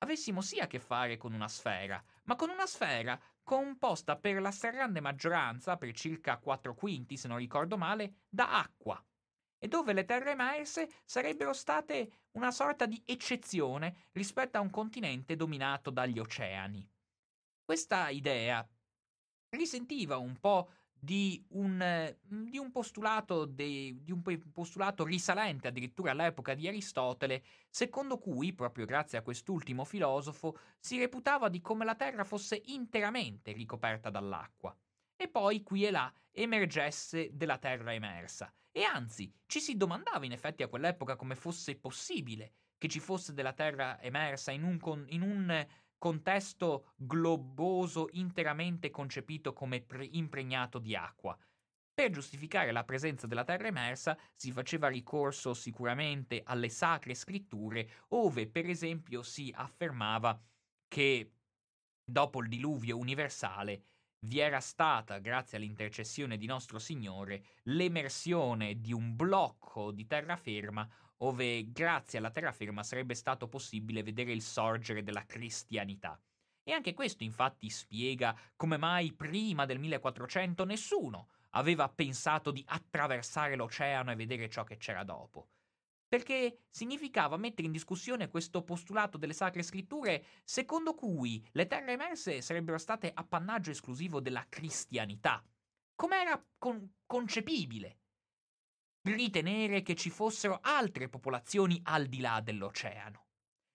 avessimo 0.00 0.42
sì 0.42 0.58
a 0.58 0.66
che 0.66 0.78
fare 0.78 1.16
con 1.16 1.32
una 1.32 1.48
sfera, 1.48 2.04
ma 2.24 2.36
con 2.36 2.50
una 2.50 2.66
sfera 2.66 3.18
composta 3.42 4.18
per 4.18 4.42
la 4.42 4.50
stragrande 4.50 5.00
maggioranza, 5.00 5.78
per 5.78 5.92
circa 5.92 6.36
4 6.36 6.74
quinti 6.74 7.16
se 7.16 7.26
non 7.26 7.38
ricordo 7.38 7.78
male, 7.78 8.24
da 8.28 8.58
acqua, 8.58 9.02
e 9.56 9.66
dove 9.66 9.94
le 9.94 10.04
terre 10.04 10.32
emerse 10.32 10.90
sarebbero 11.06 11.54
state 11.54 12.26
una 12.32 12.50
sorta 12.50 12.84
di 12.84 13.02
eccezione 13.06 14.08
rispetto 14.12 14.58
a 14.58 14.60
un 14.60 14.68
continente 14.68 15.36
dominato 15.36 15.88
dagli 15.88 16.18
oceani. 16.18 16.86
Questa 17.64 18.10
idea 18.10 18.68
risentiva 19.56 20.18
un 20.18 20.38
po' 20.38 20.70
di 21.06 21.40
un, 21.50 21.76
mhmm, 22.28 22.50
di 22.50 22.58
un, 22.58 22.72
postulato, 22.72 23.44
de, 23.44 23.96
di 24.02 24.10
un 24.10 24.22
postulato 24.52 25.04
risalente 25.04 25.68
addirittura 25.68 26.10
all'epoca 26.10 26.54
di 26.54 26.66
Aristotele, 26.66 27.44
secondo 27.70 28.18
cui, 28.18 28.52
proprio 28.52 28.86
grazie 28.86 29.16
a 29.16 29.22
quest'ultimo 29.22 29.84
filosofo, 29.84 30.58
si 30.80 30.98
reputava 30.98 31.48
di 31.48 31.60
come 31.60 31.84
la 31.84 31.94
Terra 31.94 32.24
fosse 32.24 32.60
interamente 32.66 33.52
ricoperta 33.52 34.10
dall'acqua. 34.10 34.76
E 35.14 35.28
poi 35.28 35.62
qui 35.62 35.86
e 35.86 35.92
là 35.92 36.12
emergesse 36.32 37.30
della 37.32 37.58
Terra 37.58 37.94
emersa. 37.94 38.52
E 38.72 38.82
anzi, 38.82 39.32
ci 39.46 39.60
si 39.60 39.76
domandava 39.76 40.24
in 40.24 40.32
effetti 40.32 40.64
a 40.64 40.68
quell'epoca 40.68 41.14
come 41.14 41.36
fosse 41.36 41.76
possibile 41.76 42.52
che 42.78 42.88
ci 42.88 42.98
fosse 42.98 43.32
della 43.32 43.52
Terra 43.52 44.02
emersa 44.02 44.50
in 44.50 44.64
un, 44.64 45.04
in 45.08 45.22
un 45.22 45.66
contesto 46.06 46.92
globoso 46.94 48.06
interamente 48.12 48.90
concepito 48.90 49.52
come 49.52 49.80
pre- 49.80 50.08
impregnato 50.12 50.78
di 50.78 50.94
acqua. 50.94 51.36
Per 51.92 52.10
giustificare 52.12 52.70
la 52.70 52.84
presenza 52.84 53.26
della 53.26 53.42
terra 53.42 53.66
emersa 53.66 54.16
si 54.36 54.52
faceva 54.52 54.86
ricorso 54.86 55.52
sicuramente 55.52 56.42
alle 56.44 56.68
sacre 56.68 57.12
scritture, 57.14 58.04
ove 58.10 58.46
per 58.46 58.68
esempio 58.68 59.24
si 59.24 59.52
affermava 59.52 60.40
che 60.86 61.32
dopo 62.04 62.40
il 62.40 62.48
diluvio 62.48 62.96
universale 62.96 63.82
vi 64.26 64.38
era 64.38 64.60
stata, 64.60 65.18
grazie 65.18 65.56
all'intercessione 65.56 66.36
di 66.36 66.46
nostro 66.46 66.78
Signore, 66.78 67.46
l'emersione 67.64 68.80
di 68.80 68.92
un 68.92 69.16
blocco 69.16 69.90
di 69.90 70.06
terraferma 70.06 70.88
ove 71.18 71.70
grazie 71.72 72.18
alla 72.18 72.30
terraferma 72.30 72.82
sarebbe 72.82 73.14
stato 73.14 73.48
possibile 73.48 74.02
vedere 74.02 74.32
il 74.32 74.42
sorgere 74.42 75.02
della 75.02 75.24
cristianità. 75.24 76.20
E 76.62 76.72
anche 76.72 76.94
questo 76.94 77.22
infatti 77.22 77.70
spiega 77.70 78.36
come 78.56 78.76
mai 78.76 79.12
prima 79.12 79.66
del 79.66 79.78
1400 79.78 80.64
nessuno 80.64 81.28
aveva 81.50 81.88
pensato 81.88 82.50
di 82.50 82.62
attraversare 82.66 83.54
l'oceano 83.56 84.10
e 84.10 84.16
vedere 84.16 84.48
ciò 84.48 84.64
che 84.64 84.76
c'era 84.76 85.04
dopo. 85.04 85.48
Perché 86.08 86.64
significava 86.70 87.36
mettere 87.36 87.66
in 87.66 87.72
discussione 87.72 88.28
questo 88.28 88.62
postulato 88.62 89.16
delle 89.16 89.32
sacre 89.32 89.62
scritture 89.62 90.24
secondo 90.44 90.94
cui 90.94 91.44
le 91.52 91.66
terre 91.66 91.92
emerse 91.92 92.42
sarebbero 92.42 92.78
state 92.78 93.10
appannaggio 93.12 93.70
esclusivo 93.70 94.20
della 94.20 94.46
cristianità. 94.48 95.42
Com'era 95.94 96.44
con- 96.58 96.94
concepibile 97.06 97.98
ritenere 99.14 99.82
che 99.82 99.94
ci 99.94 100.10
fossero 100.10 100.58
altre 100.62 101.08
popolazioni 101.08 101.80
al 101.84 102.06
di 102.06 102.20
là 102.20 102.40
dell'oceano. 102.40 103.26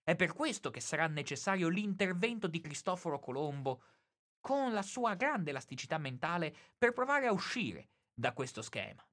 È 0.04 0.16
per 0.16 0.34
questo 0.34 0.72
che 0.72 0.80
sarà 0.80 1.08
necessario 1.08 1.70
l'intervento 1.70 2.48
di 2.48 2.60
Cristoforo 2.60 3.20
Colombo 3.20 3.84
con 4.40 4.74
la 4.74 4.82
sua 4.82 5.14
grande 5.16 5.52
elasticità 5.52 5.98
mentale 5.98 6.54
per 6.78 6.94
provare 6.94 7.28
a 7.28 7.32
uscire 7.32 7.90
da 8.14 8.34
questo 8.34 8.62
schema. 8.62 9.06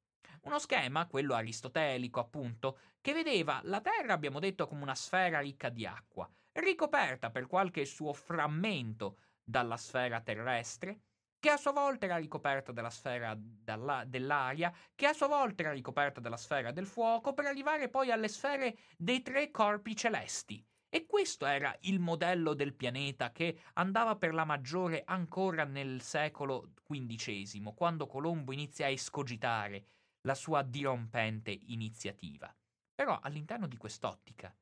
Uno 0.42 0.58
schema, 0.58 1.06
quello 1.06 1.34
aristotelico 1.34 2.20
appunto, 2.20 2.78
che 3.00 3.12
vedeva 3.12 3.60
la 3.64 3.80
Terra, 3.80 4.14
abbiamo 4.14 4.38
detto, 4.38 4.66
come 4.66 4.82
una 4.82 4.94
sfera 4.94 5.40
ricca 5.40 5.68
di 5.68 5.84
acqua, 5.84 6.28
ricoperta 6.52 7.30
per 7.30 7.46
qualche 7.46 7.84
suo 7.84 8.12
frammento 8.12 9.18
dalla 9.42 9.76
sfera 9.76 10.20
terrestre, 10.20 11.00
che 11.38 11.50
a 11.50 11.56
sua 11.56 11.72
volta 11.72 12.06
era 12.06 12.16
ricoperta 12.16 12.72
dalla 12.72 12.90
sfera 12.90 13.36
dalla, 13.38 14.04
dell'aria, 14.04 14.72
che 14.94 15.06
a 15.06 15.12
sua 15.12 15.28
volta 15.28 15.62
era 15.62 15.72
ricoperta 15.72 16.20
dalla 16.20 16.36
sfera 16.36 16.72
del 16.72 16.86
fuoco, 16.86 17.32
per 17.34 17.46
arrivare 17.46 17.88
poi 17.88 18.10
alle 18.10 18.28
sfere 18.28 18.78
dei 18.96 19.22
tre 19.22 19.50
corpi 19.50 19.94
celesti. 19.94 20.64
E 20.90 21.04
questo 21.04 21.44
era 21.44 21.76
il 21.82 22.00
modello 22.00 22.54
del 22.54 22.74
pianeta 22.74 23.30
che 23.30 23.58
andava 23.74 24.16
per 24.16 24.32
la 24.32 24.44
maggiore 24.44 25.02
ancora 25.04 25.64
nel 25.64 26.00
secolo 26.00 26.72
XV, 26.86 27.74
quando 27.74 28.06
Colombo 28.06 28.52
inizia 28.52 28.86
a 28.86 28.90
escogitare 28.90 29.84
la 30.22 30.34
sua 30.34 30.62
dirompente 30.62 31.50
iniziativa. 31.50 32.52
Però 32.94 33.18
all'interno 33.22 33.66
di 33.66 33.76
quest'ottica 33.76 34.52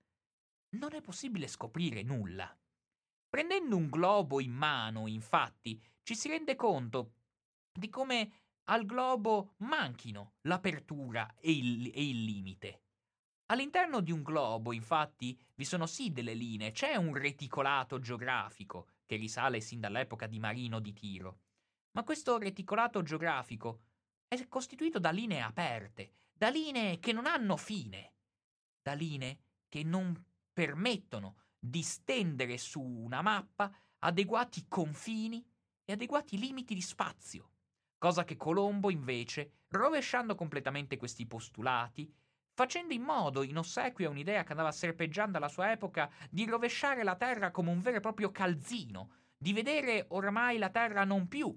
non 0.70 0.94
è 0.94 1.00
possibile 1.00 1.46
scoprire 1.46 2.02
nulla. 2.02 2.54
Prendendo 3.36 3.76
un 3.76 3.90
globo 3.90 4.40
in 4.40 4.50
mano, 4.50 5.06
infatti, 5.06 5.78
ci 6.02 6.14
si 6.14 6.26
rende 6.28 6.54
conto 6.54 7.16
di 7.70 7.90
come 7.90 8.30
al 8.70 8.86
globo 8.86 9.56
manchino 9.58 10.36
l'apertura 10.44 11.34
e 11.38 11.50
il, 11.50 11.92
e 11.94 12.08
il 12.08 12.24
limite. 12.24 12.84
All'interno 13.50 14.00
di 14.00 14.10
un 14.10 14.22
globo, 14.22 14.72
infatti, 14.72 15.38
vi 15.54 15.66
sono 15.66 15.84
sì 15.84 16.12
delle 16.12 16.32
linee, 16.32 16.72
c'è 16.72 16.94
un 16.96 17.12
reticolato 17.12 18.00
geografico 18.00 18.86
che 19.04 19.16
risale 19.16 19.60
sin 19.60 19.80
dall'epoca 19.80 20.26
di 20.26 20.38
Marino 20.38 20.80
di 20.80 20.94
Tiro. 20.94 21.40
Ma 21.90 22.04
questo 22.04 22.38
reticolato 22.38 23.02
geografico 23.02 23.80
è 24.28 24.48
costituito 24.48 24.98
da 24.98 25.10
linee 25.10 25.42
aperte, 25.42 26.12
da 26.32 26.48
linee 26.48 26.98
che 27.00 27.12
non 27.12 27.26
hanno 27.26 27.58
fine, 27.58 28.14
da 28.80 28.94
linee 28.94 29.40
che 29.68 29.82
non 29.82 30.24
permettono 30.54 31.36
di 31.58 31.82
stendere 31.82 32.58
su 32.58 32.80
una 32.80 33.22
mappa 33.22 33.72
adeguati 34.00 34.66
confini 34.68 35.44
e 35.84 35.92
adeguati 35.92 36.38
limiti 36.38 36.74
di 36.74 36.80
spazio. 36.80 37.50
Cosa 37.98 38.24
che 38.24 38.36
Colombo 38.36 38.90
invece, 38.90 39.62
rovesciando 39.68 40.34
completamente 40.34 40.96
questi 40.96 41.26
postulati, 41.26 42.12
facendo 42.52 42.92
in 42.92 43.02
modo, 43.02 43.42
in 43.42 43.58
ossequio 43.58 44.08
a 44.08 44.10
un'idea 44.10 44.44
che 44.44 44.50
andava 44.50 44.72
serpeggiando 44.72 45.38
alla 45.38 45.48
sua 45.48 45.72
epoca, 45.72 46.10
di 46.30 46.44
rovesciare 46.44 47.02
la 47.02 47.16
Terra 47.16 47.50
come 47.50 47.70
un 47.70 47.80
vero 47.80 47.96
e 47.96 48.00
proprio 48.00 48.30
calzino, 48.30 49.10
di 49.36 49.52
vedere 49.52 50.06
oramai 50.08 50.58
la 50.58 50.70
Terra 50.70 51.04
non 51.04 51.28
più 51.28 51.56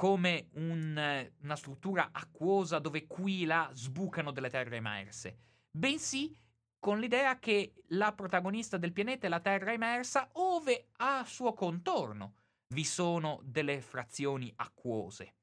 come 0.00 0.48
un, 0.52 1.30
una 1.42 1.56
struttura 1.56 2.08
acquosa 2.10 2.78
dove 2.78 3.06
qui 3.06 3.42
e 3.42 3.46
là 3.46 3.68
sbucano 3.74 4.30
delle 4.30 4.48
terre 4.48 4.76
emerse, 4.76 5.36
bensì 5.70 6.34
con 6.80 6.98
l'idea 6.98 7.38
che 7.38 7.74
la 7.88 8.12
protagonista 8.12 8.78
del 8.78 8.92
pianeta 8.92 9.26
è 9.26 9.30
la 9.30 9.40
Terra 9.40 9.72
emersa, 9.72 10.30
ove 10.32 10.88
a 10.96 11.24
suo 11.24 11.52
contorno 11.52 12.34
vi 12.72 12.84
sono 12.84 13.40
delle 13.44 13.80
frazioni 13.80 14.52
acquose. 14.56 15.34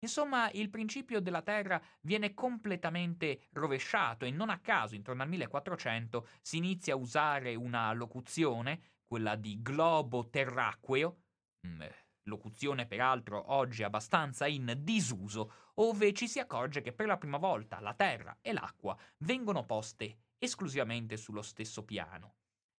Insomma, 0.00 0.48
il 0.52 0.70
principio 0.70 1.20
della 1.20 1.42
Terra 1.42 1.80
viene 2.02 2.32
completamente 2.32 3.48
rovesciato 3.52 4.24
e 4.24 4.30
non 4.30 4.48
a 4.48 4.60
caso, 4.60 4.94
intorno 4.94 5.22
al 5.22 5.28
1400, 5.28 6.26
si 6.40 6.56
inizia 6.56 6.94
a 6.94 6.98
usare 6.98 7.54
una 7.54 7.92
locuzione, 7.92 8.80
quella 9.06 9.34
di 9.34 9.60
globo 9.60 10.30
terracqueo, 10.30 11.16
mm, 11.66 11.82
locuzione 12.28 12.86
peraltro 12.86 13.52
oggi 13.52 13.82
abbastanza 13.82 14.46
in 14.46 14.72
disuso, 14.78 15.52
ove 15.74 16.12
ci 16.14 16.28
si 16.28 16.38
accorge 16.38 16.80
che 16.80 16.92
per 16.92 17.06
la 17.06 17.18
prima 17.18 17.38
volta 17.38 17.80
la 17.80 17.94
terra 17.94 18.38
e 18.40 18.52
l'acqua 18.52 18.96
vengono 19.18 19.64
poste 19.64 20.27
esclusivamente 20.38 21.16
sullo 21.16 21.42
stesso 21.42 21.84
piano. 21.84 22.34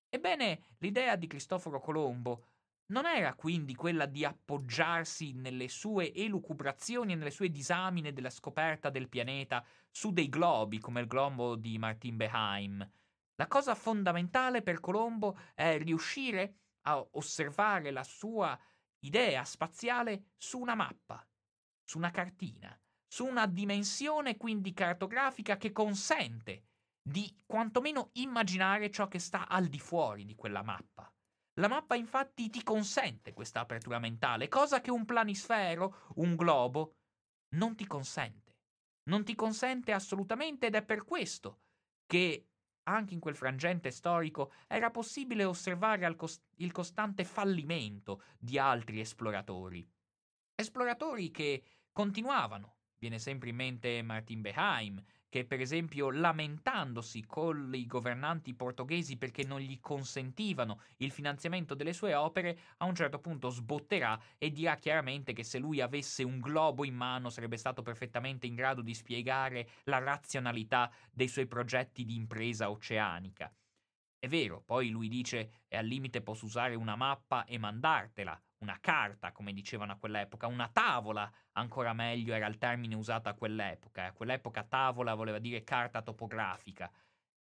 Ebbene, 0.09 0.77
l'idea 0.79 1.17
di 1.17 1.27
Cristoforo 1.27 1.81
Colombo 1.81 2.45
non 2.87 3.05
era 3.05 3.35
quindi 3.35 3.75
quella 3.75 4.07
di 4.07 4.25
appoggiarsi 4.25 5.33
nelle 5.33 5.69
sue 5.69 6.15
elucubrazioni 6.15 7.13
e 7.13 7.17
nelle 7.17 7.31
sue 7.31 7.51
disamine 7.51 8.13
della 8.13 8.31
scoperta 8.31 8.89
del 8.89 9.09
pianeta 9.09 9.65
su 9.91 10.13
dei 10.13 10.29
globi 10.29 10.79
come 10.79 11.01
il 11.01 11.07
globo 11.07 11.57
di 11.57 11.77
Martin 11.79 12.17
Beheim. 12.17 12.91
La 13.35 13.47
cosa 13.47 13.75
fondamentale 13.75 14.63
per 14.63 14.81
Colombo 14.81 15.39
è 15.55 15.79
riuscire 15.79 16.55
a 16.83 17.07
osservare 17.13 17.91
la 17.91 18.05
sua 18.05 18.59
idea 19.01 19.45
spaziale 19.45 20.31
su 20.37 20.59
una 20.59 20.75
mappa, 20.75 21.25
su 21.85 21.99
una 21.99 22.11
cartina, 22.11 22.77
su 23.07 23.27
una 23.27 23.47
dimensione 23.47 24.37
quindi 24.37 24.73
cartografica 24.73 25.57
che 25.59 25.73
consente 25.73 26.65
di 27.09 27.35
quantomeno 27.47 28.11
immaginare 28.15 28.91
ciò 28.91 29.09
che 29.09 29.19
sta 29.19 29.49
al 29.49 29.67
di 29.67 29.79
fuori 29.79 30.27
di 30.27 30.35
quella 30.35 30.63
mappa. 30.63 31.11
La 31.55 31.67
mappa 31.67 31.95
infatti 31.95 32.51
ti 32.51 32.63
consente 32.63 33.33
questa 33.33 33.61
apertura 33.61 33.99
mentale, 33.99 34.49
cosa 34.49 34.83
che 34.83 34.91
un 34.91 35.07
planisfero, 35.07 36.13
un 36.17 36.37
globo, 36.37 36.97
non 37.57 37.75
ti 37.75 37.87
consente. 37.87 38.57
Non 39.05 39.25
ti 39.25 39.35
consente 39.35 39.93
assolutamente 39.93 40.67
ed 40.67 40.75
è 40.75 40.85
per 40.85 41.05
questo 41.05 41.63
che 42.05 42.47
anche 42.85 43.15
in 43.15 43.21
quel 43.21 43.35
frangente 43.35 43.91
storico 43.91 44.53
era 44.67 44.91
possibile 44.91 45.45
osservare 45.45 46.07
il 46.57 46.73
costante 46.73 47.25
fallimento 47.25 48.23
di 48.39 48.59
altri 48.59 49.01
esploratori. 49.01 49.87
Esploratori 50.55 51.31
che 51.31 51.63
continuavano. 51.91 52.77
Viene 52.99 53.19
sempre 53.19 53.49
in 53.49 53.57
mente 53.57 54.03
Martin 54.03 54.43
Beheim, 54.43 55.03
che 55.29 55.45
per 55.45 55.61
esempio 55.61 56.11
lamentandosi 56.11 57.25
con 57.27 57.71
i 57.75 57.87
governanti 57.87 58.55
portoghesi 58.55 59.17
perché 59.17 59.45
non 59.45 59.61
gli 59.61 59.79
consentivano 59.81 60.81
il 60.99 61.11
finanziamento 61.11 61.75
delle 61.75 61.93
sue 61.93 62.15
opere, 62.15 62.59
a 62.79 62.87
un 62.87 62.95
certo 62.95 63.19
punto 63.19 63.51
sbotterà 63.51 64.19
e 64.39 64.51
dirà 64.51 64.77
chiaramente 64.77 65.33
che 65.33 65.45
se 65.45 65.59
lui 65.59 65.81
avesse 65.81 66.23
un 66.23 66.41
globo 66.41 66.85
in 66.85 66.95
mano 66.95 67.31
sarebbe 67.31 67.57
stato 67.57 67.83
perfettamente 67.83 68.47
in 68.47 68.55
grado 68.55 68.81
di 68.81 68.95
spiegare 68.95 69.69
la 69.85 69.99
razionalità 69.99 70.91
dei 71.11 71.29
suoi 71.29 71.47
progetti 71.47 72.05
di 72.05 72.15
impresa 72.15 72.71
oceanica. 72.71 73.53
È 74.21 74.27
vero, 74.27 74.63
poi 74.65 74.89
lui 74.89 75.09
dice 75.09 75.63
e 75.69 75.77
al 75.77 75.87
limite 75.87 76.23
posso 76.23 76.45
usare 76.45 76.75
una 76.75 76.97
mappa 76.97 77.45
e 77.45 77.57
mandartela, 77.57 78.41
una 78.59 78.79
carta, 78.81 79.33
come 79.33 79.53
dicevano 79.53 79.93
a 79.93 79.97
quell'epoca, 79.97 80.47
una 80.47 80.69
tavola, 80.69 81.31
ancora 81.53 81.93
meglio 81.93 82.35
era 82.35 82.47
il 82.47 82.59
termine 82.59 82.95
usato 82.95 83.29
a 83.29 83.35
quell'epoca. 83.35 84.07
A 84.07 84.13
quell'epoca 84.13 84.65
tavola 84.65 85.15
voleva 85.15 85.39
dire 85.39 85.65
carta 85.65 86.03
topografica. 86.03 86.91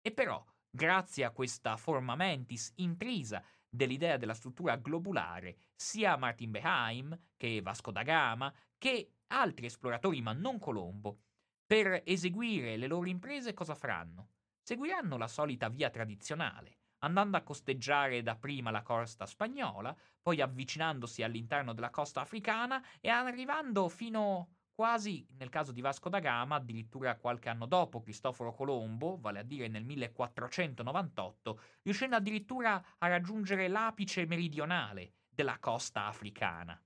E 0.00 0.12
però, 0.12 0.44
grazie 0.70 1.24
a 1.24 1.31
questa 1.31 1.76
forma 1.76 2.14
mentis 2.14 2.72
intrisa 2.76 3.42
dell'idea 3.68 4.16
della 4.16 4.35
struttura 4.35 4.76
globulare, 4.76 5.57
sia 5.74 6.16
Martin 6.16 6.50
Beheim 6.50 7.18
che 7.37 7.61
Vasco 7.61 7.90
da 7.90 8.02
Gama 8.02 8.52
che 8.78 9.16
altri 9.28 9.66
esploratori, 9.66 10.22
ma 10.22 10.33
non 10.33 10.59
Colombo, 10.59 11.24
per 11.66 12.02
eseguire 12.04 12.76
le 12.76 12.87
loro 12.87 13.09
imprese 13.09 13.52
cosa 13.52 13.74
faranno? 13.74 14.31
Seguiranno 14.62 15.16
la 15.16 15.28
solita 15.28 15.68
via 15.68 15.90
tradizionale, 15.90 16.78
andando 17.01 17.37
a 17.37 17.43
costeggiare 17.43 18.23
dapprima 18.23 18.71
la 18.71 18.83
costa 18.83 19.27
spagnola, 19.27 19.97
poi 20.21 20.41
avvicinandosi 20.41 21.23
all'interno 21.23 21.73
della 21.73 21.91
costa 21.91 22.21
africana 22.21 22.85
e 23.01 23.09
arrivando 23.09 23.89
fino 23.89 24.57
quasi, 24.79 25.27
nel 25.39 25.49
caso 25.49 25.73
di 25.73 25.81
Vasco 25.81 26.09
da 26.09 26.21
Gama, 26.21 26.55
addirittura 26.55 27.17
qualche 27.17 27.49
anno 27.49 27.67
dopo 27.67 28.01
Cristoforo 28.01 28.53
Colombo, 28.53 29.19
vale 29.19 29.41
a 29.41 29.43
dire 29.43 29.67
nel 29.67 29.85
1498, 29.85 31.61
riuscendo 31.83 32.15
addirittura 32.15 32.81
a 32.99 33.09
raggiungere 33.09 33.67
l'apice 33.67 34.25
meridionale 34.27 35.15
della 35.29 35.59
costa 35.59 36.07
africana. 36.07 36.81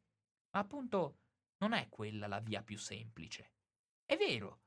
Ma 0.54 0.60
appunto 0.60 1.18
non 1.58 1.74
è 1.74 1.88
quella 1.90 2.26
la 2.26 2.40
via 2.40 2.62
più 2.62 2.78
semplice. 2.78 3.52
È 4.06 4.16
vero, 4.16 4.60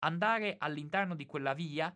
andare 0.00 0.56
all'interno 0.58 1.14
di 1.14 1.24
quella 1.24 1.54
via 1.54 1.94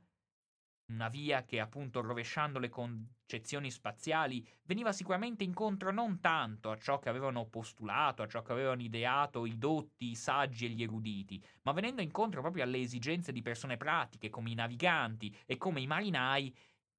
una 0.94 1.08
via 1.08 1.44
che 1.44 1.60
appunto 1.60 2.00
rovesciando 2.00 2.58
le 2.58 2.68
concezioni 2.68 3.70
spaziali 3.70 4.46
veniva 4.62 4.92
sicuramente 4.92 5.44
incontro 5.44 5.90
non 5.90 6.20
tanto 6.20 6.70
a 6.70 6.78
ciò 6.78 6.98
che 6.98 7.08
avevano 7.08 7.46
postulato, 7.46 8.22
a 8.22 8.28
ciò 8.28 8.42
che 8.42 8.52
avevano 8.52 8.80
ideato 8.80 9.44
i 9.44 9.58
dotti, 9.58 10.10
i 10.10 10.14
saggi 10.14 10.66
e 10.66 10.68
gli 10.70 10.82
eruditi, 10.82 11.44
ma 11.62 11.72
venendo 11.72 12.00
incontro 12.00 12.40
proprio 12.40 12.62
alle 12.62 12.78
esigenze 12.78 13.32
di 13.32 13.42
persone 13.42 13.76
pratiche 13.76 14.30
come 14.30 14.50
i 14.50 14.54
naviganti 14.54 15.36
e 15.44 15.56
come 15.56 15.80
i 15.80 15.86
marinai, 15.86 16.56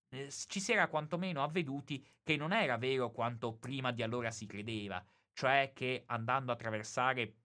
eh, 0.09 0.29
ci 0.47 0.59
si 0.59 0.73
era 0.73 0.87
quantomeno 0.87 1.41
avveduti 1.41 2.05
che 2.21 2.35
non 2.35 2.53
era 2.53 2.77
vero 2.77 3.11
quanto 3.11 3.53
prima 3.53 3.91
di 3.91 4.03
allora 4.03 4.29
si 4.29 4.45
credeva, 4.45 5.03
cioè 5.33 5.71
che 5.73 6.03
andando 6.07 6.51
a 6.51 6.55
attraversare 6.55 7.35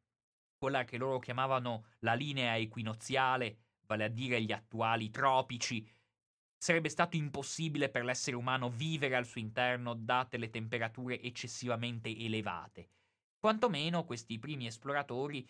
quella 0.58 0.84
che 0.84 0.98
loro 0.98 1.18
chiamavano 1.18 1.86
la 2.00 2.14
linea 2.14 2.56
equinoziale, 2.56 3.58
vale 3.86 4.04
a 4.04 4.08
dire 4.08 4.42
gli 4.42 4.52
attuali 4.52 5.10
tropici, 5.10 5.88
sarebbe 6.60 6.90
stato 6.90 7.16
impossibile 7.16 7.88
per 7.88 8.04
l'essere 8.04 8.36
umano 8.36 8.68
vivere 8.68 9.16
al 9.16 9.24
suo 9.24 9.40
interno 9.40 9.94
date 9.94 10.36
le 10.36 10.50
temperature 10.50 11.18
eccessivamente 11.22 12.14
elevate. 12.14 12.90
Quantomeno 13.38 14.04
questi 14.04 14.38
primi 14.38 14.66
esploratori 14.66 15.48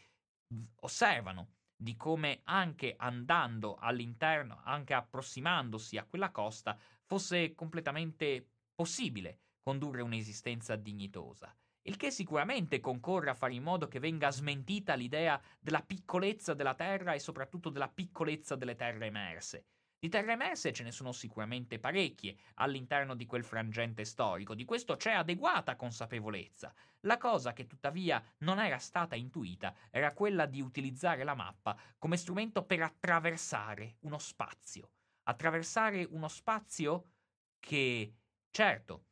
osservano 0.83 1.55
di 1.75 1.97
come 1.97 2.43
anche 2.45 2.95
andando 2.97 3.75
all'interno, 3.75 4.61
anche 4.63 4.95
approssimandosi 4.95 5.97
a 5.97 6.05
quella 6.05 6.31
costa, 6.31 6.79
fosse 7.05 7.57
completamente 7.57 8.47
possibile 8.73 9.41
condurre 9.63 10.03
un'esistenza 10.03 10.77
dignitosa. 10.77 11.53
Il 11.83 11.97
che 11.97 12.13
sicuramente 12.13 12.79
concorre 12.79 13.31
a 13.31 13.35
fare 13.35 13.55
in 13.55 13.65
modo 13.65 13.89
che 13.89 13.99
venga 13.99 14.31
smentita 14.31 14.95
l'idea 14.95 15.43
della 15.59 15.83
piccolezza 15.83 16.55
della 16.55 16.75
Terra 16.75 17.15
e 17.15 17.19
soprattutto 17.19 17.69
della 17.69 17.89
piccolezza 17.89 18.55
delle 18.55 18.77
terre 18.77 19.07
emerse. 19.07 19.65
Di 20.03 20.09
terre 20.09 20.33
emerse 20.33 20.73
ce 20.73 20.83
ne 20.83 20.93
sono 20.93 21.13
sicuramente 21.13 21.79
parecchie 21.79 22.35
all'interno 22.55 23.15
di 23.15 23.27
quel 23.27 23.45
frangente 23.45 24.07
storico, 24.07 24.55
di 24.55 24.65
questo 24.65 24.97
c'è 24.97 25.13
adeguata 25.13 25.77
consapevolezza. 25.77 26.75
La 27.01 27.19
cosa 27.19 27.53
che 27.53 27.67
tuttavia 27.67 28.25
non 28.39 28.59
era 28.61 28.79
stata 28.79 29.15
intuita 29.15 29.77
era 29.91 30.15
quella 30.15 30.47
di 30.47 30.63
utilizzare 30.63 31.23
la 31.23 31.35
mappa 31.35 31.79
come 31.99 32.17
strumento 32.17 32.65
per 32.65 32.81
attraversare 32.81 33.97
uno 34.01 34.19
spazio. 34.19 34.93
Attraversare 35.25 36.03
uno 36.05 36.29
spazio 36.29 37.11
che, 37.59 38.15
certo, 38.51 39.05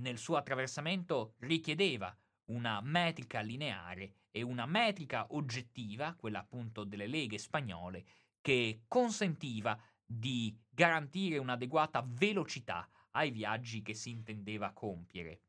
nel 0.00 0.18
suo 0.18 0.34
attraversamento 0.34 1.36
richiedeva 1.38 2.12
una 2.46 2.80
metrica 2.80 3.40
lineare 3.42 4.22
e 4.32 4.42
una 4.42 4.66
metrica 4.66 5.28
oggettiva, 5.30 6.14
quella 6.14 6.40
appunto 6.40 6.82
delle 6.82 7.06
leghe 7.06 7.38
spagnole, 7.38 8.04
che 8.44 8.82
consentiva 8.88 9.74
di 10.04 10.54
garantire 10.68 11.38
un'adeguata 11.38 12.04
velocità 12.06 12.86
ai 13.12 13.30
viaggi 13.30 13.80
che 13.80 13.94
si 13.94 14.10
intendeva 14.10 14.70
compiere. 14.74 15.40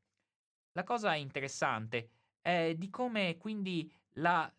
La 0.71 0.85
cosa 0.85 1.13
interessante 1.13 2.09
è 2.39 2.73
di 2.77 2.89
come 2.89 3.35
quindi 3.35 3.93
la 4.13 4.49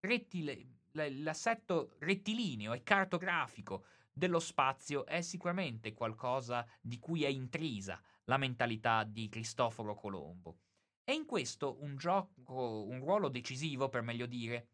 rettile, 0.00 0.78
l'assetto 0.92 1.96
rettilineo 1.98 2.72
e 2.72 2.82
cartografico 2.82 3.84
dello 4.10 4.40
spazio 4.40 5.04
è 5.04 5.20
sicuramente 5.20 5.92
qualcosa 5.92 6.66
di 6.80 6.98
cui 6.98 7.24
è 7.24 7.28
intrisa 7.28 8.02
la 8.24 8.38
mentalità 8.38 9.04
di 9.04 9.28
Cristoforo 9.28 9.94
Colombo. 9.94 10.60
E 11.04 11.12
in 11.12 11.26
questo 11.26 11.76
un 11.82 11.98
gioco, 11.98 12.86
un 12.86 13.00
ruolo 13.00 13.28
decisivo, 13.28 13.90
per 13.90 14.00
meglio 14.00 14.24
dire, 14.24 14.68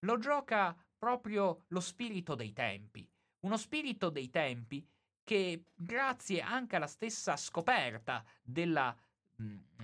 lo 0.00 0.18
gioca 0.18 0.76
proprio 1.00 1.64
lo 1.68 1.80
spirito 1.80 2.34
dei 2.34 2.52
tempi. 2.52 3.08
Uno 3.40 3.56
spirito 3.56 4.10
dei 4.10 4.28
tempi 4.28 4.86
che, 5.24 5.64
grazie 5.74 6.42
anche 6.42 6.76
alla 6.76 6.86
stessa 6.86 7.36
scoperta 7.38 8.22
della, 8.42 8.94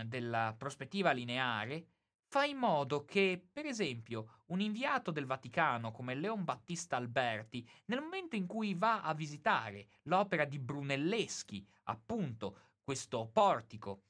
della 0.05 0.55
prospettiva 0.57 1.12
lineare, 1.12 1.87
fa 2.27 2.45
in 2.45 2.59
modo 2.59 3.07
che, 3.07 3.43
per 3.51 3.64
esempio, 3.64 4.43
un 4.47 4.61
inviato 4.61 5.11
del 5.11 5.25
Vaticano 5.25 5.91
come 5.91 6.14
Leon 6.14 6.45
Battista 6.45 6.97
Alberti, 6.97 7.67
nel 7.87 8.03
momento 8.03 8.37
in 8.37 8.47
cui 8.47 8.75
va 8.75 9.01
a 9.01 9.14
visitare 9.14 9.89
l'opera 10.03 10.45
di 10.45 10.59
Brunelleschi, 10.59 11.67
appunto 11.85 12.75
questo 12.83 13.31
portico, 13.33 14.03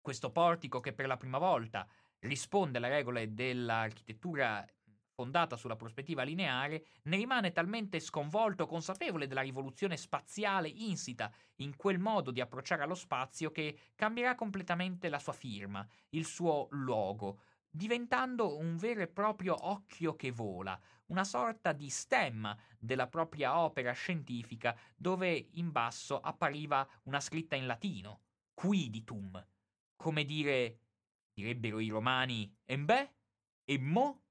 questo 0.00 0.30
portico 0.30 0.78
che 0.78 0.92
per 0.92 1.08
la 1.08 1.16
prima 1.16 1.38
volta 1.38 1.88
risponde 2.20 2.78
alle 2.78 2.88
regole 2.88 3.34
dell'architettura 3.34 4.64
fondata 5.20 5.54
sulla 5.56 5.76
prospettiva 5.76 6.22
lineare, 6.22 6.86
ne 7.02 7.18
rimane 7.18 7.52
talmente 7.52 8.00
sconvolto, 8.00 8.66
consapevole 8.66 9.26
della 9.26 9.42
rivoluzione 9.42 9.98
spaziale 9.98 10.68
insita 10.68 11.30
in 11.56 11.76
quel 11.76 11.98
modo 11.98 12.30
di 12.30 12.40
approcciare 12.40 12.84
allo 12.84 12.94
spazio 12.94 13.50
che 13.50 13.78
cambierà 13.94 14.34
completamente 14.34 15.10
la 15.10 15.18
sua 15.18 15.34
firma, 15.34 15.86
il 16.10 16.24
suo 16.24 16.68
logo, 16.70 17.40
diventando 17.68 18.56
un 18.56 18.78
vero 18.78 19.02
e 19.02 19.08
proprio 19.08 19.68
occhio 19.68 20.16
che 20.16 20.30
vola, 20.30 20.80
una 21.08 21.24
sorta 21.24 21.72
di 21.72 21.90
stemma 21.90 22.56
della 22.78 23.06
propria 23.06 23.58
opera 23.58 23.92
scientifica 23.92 24.74
dove 24.96 25.48
in 25.52 25.70
basso 25.70 26.18
appariva 26.18 26.88
una 27.02 27.20
scritta 27.20 27.56
in 27.56 27.66
latino, 27.66 28.22
quiditum, 28.54 29.46
come 29.96 30.24
dire, 30.24 30.78
direbbero 31.34 31.78
i 31.78 31.90
romani, 31.90 32.50
embè, 32.64 33.12
e 33.66 33.78
mo? 33.78 34.22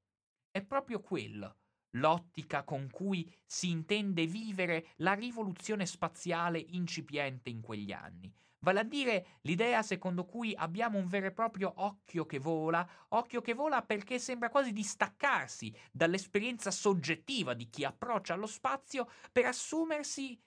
È 0.51 0.63
proprio 0.63 0.99
quello, 0.99 1.57
l'ottica 1.91 2.63
con 2.63 2.89
cui 2.89 3.31
si 3.45 3.69
intende 3.69 4.25
vivere 4.25 4.87
la 4.97 5.13
rivoluzione 5.13 5.85
spaziale 5.85 6.57
incipiente 6.59 7.49
in 7.49 7.61
quegli 7.61 7.91
anni. 7.91 8.33
Vale 8.61 8.79
a 8.79 8.83
dire 8.83 9.39
l'idea 9.41 9.83
secondo 9.83 10.25
cui 10.25 10.53
abbiamo 10.55 10.97
un 10.97 11.07
vero 11.07 11.27
e 11.27 11.31
proprio 11.31 11.71
occhio 11.77 12.25
che 12.25 12.39
vola, 12.39 12.87
occhio 13.09 13.41
che 13.41 13.53
vola 13.53 13.83
perché 13.83 14.19
sembra 14.19 14.49
quasi 14.49 14.73
distaccarsi 14.73 15.73
dall'esperienza 15.91 16.71
soggettiva 16.71 17.53
di 17.53 17.69
chi 17.69 17.85
approccia 17.85 18.33
allo 18.33 18.47
spazio 18.47 19.07
per 19.31 19.45
assumersi 19.45 20.37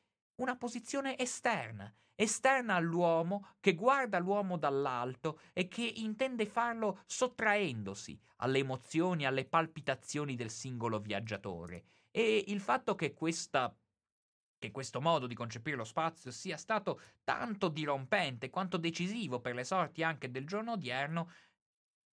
una 0.43 0.57
posizione 0.57 1.17
esterna, 1.17 1.95
esterna 2.23 2.75
all'uomo, 2.75 3.55
che 3.61 3.75
guarda 3.75 4.19
l'uomo 4.19 4.57
dall'alto 4.57 5.41
e 5.53 5.69
che 5.69 5.85
intende 5.85 6.47
farlo 6.47 7.01
sottraendosi 7.07 8.19
alle 8.37 8.59
emozioni, 8.59 9.27
alle 9.27 9.45
palpitazioni 9.45 10.35
del 10.35 10.51
singolo 10.51 10.99
viaggiatore. 10.99 11.85
E 12.11 12.45
il 12.49 12.61
fatto 12.61 12.95
che 12.95 13.15
questa 13.15 13.75
che 14.63 14.71
questo 14.71 15.01
modo 15.01 15.27
di 15.27 15.35
concepire 15.35 15.75
lo 15.77 15.83
spazio 15.83 16.31
sia 16.31 16.57
stato 16.57 17.01
tanto 17.25 17.69
dirompente 17.69 18.49
quanto 18.49 18.77
decisivo 18.77 19.41
per 19.41 19.57
le 19.57 19.65
sorti 19.65 20.05
anche 20.05 20.31
del 20.31 20.47
giorno 20.47 20.73
odierno, 20.73 21.33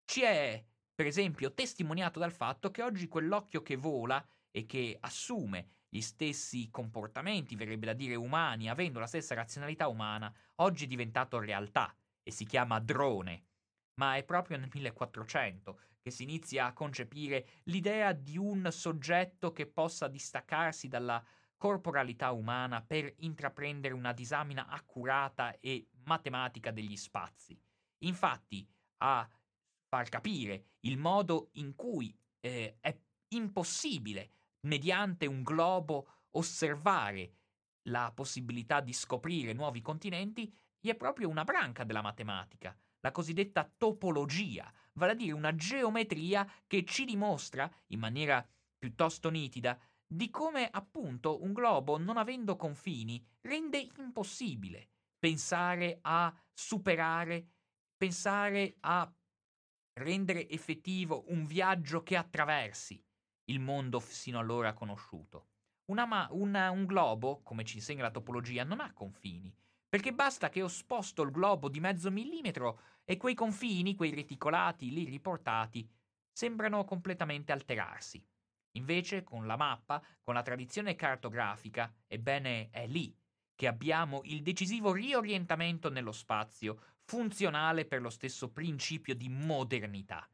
ci 0.03 0.23
è, 0.23 0.65
per 0.95 1.05
esempio, 1.05 1.53
testimoniato 1.53 2.17
dal 2.17 2.31
fatto 2.31 2.71
che 2.71 2.81
oggi 2.81 3.07
quell'occhio 3.07 3.61
che 3.61 3.75
vola 3.75 4.25
e 4.49 4.65
che 4.65 4.97
assume 4.99 5.78
gli 5.89 6.01
stessi 6.01 6.69
comportamenti, 6.69 7.55
verrebbe 7.55 7.87
da 7.87 7.93
dire 7.93 8.15
umani, 8.15 8.69
avendo 8.69 8.99
la 8.99 9.07
stessa 9.07 9.33
razionalità 9.33 9.87
umana, 9.87 10.33
oggi 10.55 10.85
è 10.85 10.87
diventato 10.87 11.39
realtà 11.39 11.93
e 12.21 12.31
si 12.31 12.45
chiama 12.45 12.79
drone. 12.79 13.45
Ma 13.95 14.15
è 14.15 14.23
proprio 14.23 14.57
nel 14.57 14.69
1400 14.71 15.79
che 15.99 16.11
si 16.11 16.23
inizia 16.23 16.67
a 16.67 16.73
concepire 16.73 17.47
l'idea 17.63 18.13
di 18.13 18.37
un 18.37 18.69
soggetto 18.71 19.51
che 19.51 19.65
possa 19.65 20.07
distaccarsi 20.07 20.87
dalla 20.87 21.21
corporalità 21.57 22.31
umana 22.31 22.81
per 22.81 23.13
intraprendere 23.17 23.93
una 23.93 24.13
disamina 24.13 24.67
accurata 24.67 25.59
e 25.59 25.89
matematica 26.05 26.71
degli 26.71 26.95
spazi. 26.95 27.59
Infatti, 28.03 28.65
a 29.01 29.29
far 29.89 30.07
capire 30.07 30.75
il 30.81 30.97
modo 30.97 31.49
in 31.53 31.75
cui 31.75 32.15
eh, 32.39 32.77
è 32.79 32.97
impossibile 33.29 34.31
mediante 34.61 35.25
un 35.25 35.43
globo 35.43 36.25
osservare 36.31 37.33
la 37.83 38.11
possibilità 38.13 38.81
di 38.81 38.93
scoprire 38.93 39.53
nuovi 39.53 39.81
continenti 39.81 40.53
è 40.89 40.95
proprio 40.95 41.29
una 41.29 41.43
branca 41.43 41.83
della 41.83 42.01
matematica, 42.01 42.75
la 43.01 43.11
cosiddetta 43.11 43.69
topologia, 43.77 44.71
vale 44.93 45.11
a 45.11 45.15
dire 45.15 45.33
una 45.33 45.55
geometria 45.55 46.49
che 46.67 46.83
ci 46.85 47.05
dimostra, 47.05 47.69
in 47.87 47.99
maniera 47.99 48.45
piuttosto 48.77 49.29
nitida, 49.29 49.79
di 50.05 50.29
come 50.29 50.67
appunto 50.69 51.43
un 51.43 51.53
globo, 51.53 51.97
non 51.97 52.17
avendo 52.17 52.55
confini, 52.55 53.23
rende 53.41 53.89
impossibile 53.97 54.89
pensare 55.19 55.99
a 56.01 56.33
superare, 56.53 57.47
pensare 57.97 58.77
a 58.79 59.11
rendere 59.93 60.47
effettivo 60.49 61.25
un 61.27 61.45
viaggio 61.45 62.03
che 62.03 62.15
attraversi 62.15 63.03
il 63.49 63.59
mondo 63.59 63.99
sino 63.99 64.39
allora 64.39 64.73
conosciuto. 64.73 65.47
Ma- 65.89 66.27
una, 66.31 66.69
un 66.69 66.85
globo, 66.85 67.41
come 67.41 67.63
ci 67.63 67.77
insegna 67.77 68.03
la 68.03 68.11
topologia, 68.11 68.63
non 68.63 68.79
ha 68.79 68.93
confini, 68.93 69.53
perché 69.87 70.13
basta 70.13 70.49
che 70.49 70.61
ho 70.61 70.67
sposto 70.67 71.23
il 71.23 71.31
globo 71.31 71.67
di 71.67 71.79
mezzo 71.79 72.11
millimetro 72.11 72.81
e 73.03 73.17
quei 73.17 73.33
confini, 73.33 73.95
quei 73.95 74.13
reticolati 74.13 74.91
lì 74.91 75.05
riportati, 75.05 75.89
sembrano 76.31 76.85
completamente 76.85 77.51
alterarsi. 77.51 78.23
Invece, 78.73 79.23
con 79.23 79.47
la 79.47 79.57
mappa, 79.57 80.01
con 80.21 80.35
la 80.35 80.43
tradizione 80.43 80.95
cartografica, 80.95 81.91
ebbene 82.05 82.69
è 82.69 82.85
lì 82.85 83.13
che 83.55 83.67
abbiamo 83.67 84.21
il 84.25 84.41
decisivo 84.43 84.93
riorientamento 84.93 85.89
nello 85.89 86.11
spazio, 86.11 86.81
funzionale 87.03 87.85
per 87.85 87.99
lo 87.99 88.11
stesso 88.11 88.51
principio 88.51 89.15
di 89.15 89.27
modernità. 89.27 90.29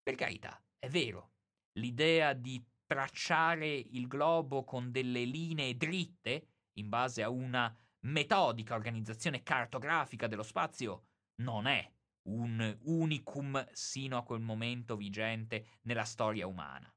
Per 0.00 0.14
carità, 0.14 0.62
è 0.78 0.88
vero, 0.88 1.33
l'idea 1.74 2.32
di 2.32 2.62
tracciare 2.86 3.68
il 3.68 4.06
globo 4.06 4.64
con 4.64 4.90
delle 4.90 5.24
linee 5.24 5.76
dritte, 5.76 6.48
in 6.78 6.88
base 6.88 7.22
a 7.22 7.30
una 7.30 7.74
metodica 8.06 8.74
organizzazione 8.74 9.42
cartografica 9.42 10.26
dello 10.26 10.42
spazio, 10.42 11.06
non 11.42 11.66
è 11.66 11.90
un 12.28 12.76
unicum 12.82 13.66
sino 13.72 14.16
a 14.16 14.22
quel 14.22 14.40
momento 14.40 14.96
vigente 14.96 15.78
nella 15.82 16.04
storia 16.04 16.46
umana. 16.46 16.92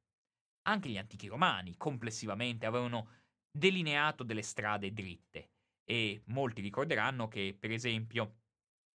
Anche 0.67 0.89
gli 0.89 0.97
antichi 0.97 1.27
romani 1.27 1.77
complessivamente 1.77 2.65
avevano 2.65 3.09
delineato 3.49 4.23
delle 4.23 4.41
strade 4.41 4.91
dritte 4.91 5.51
e 5.83 6.21
molti 6.27 6.61
ricorderanno 6.61 7.27
che, 7.27 7.55
per 7.57 7.71
esempio, 7.71 8.39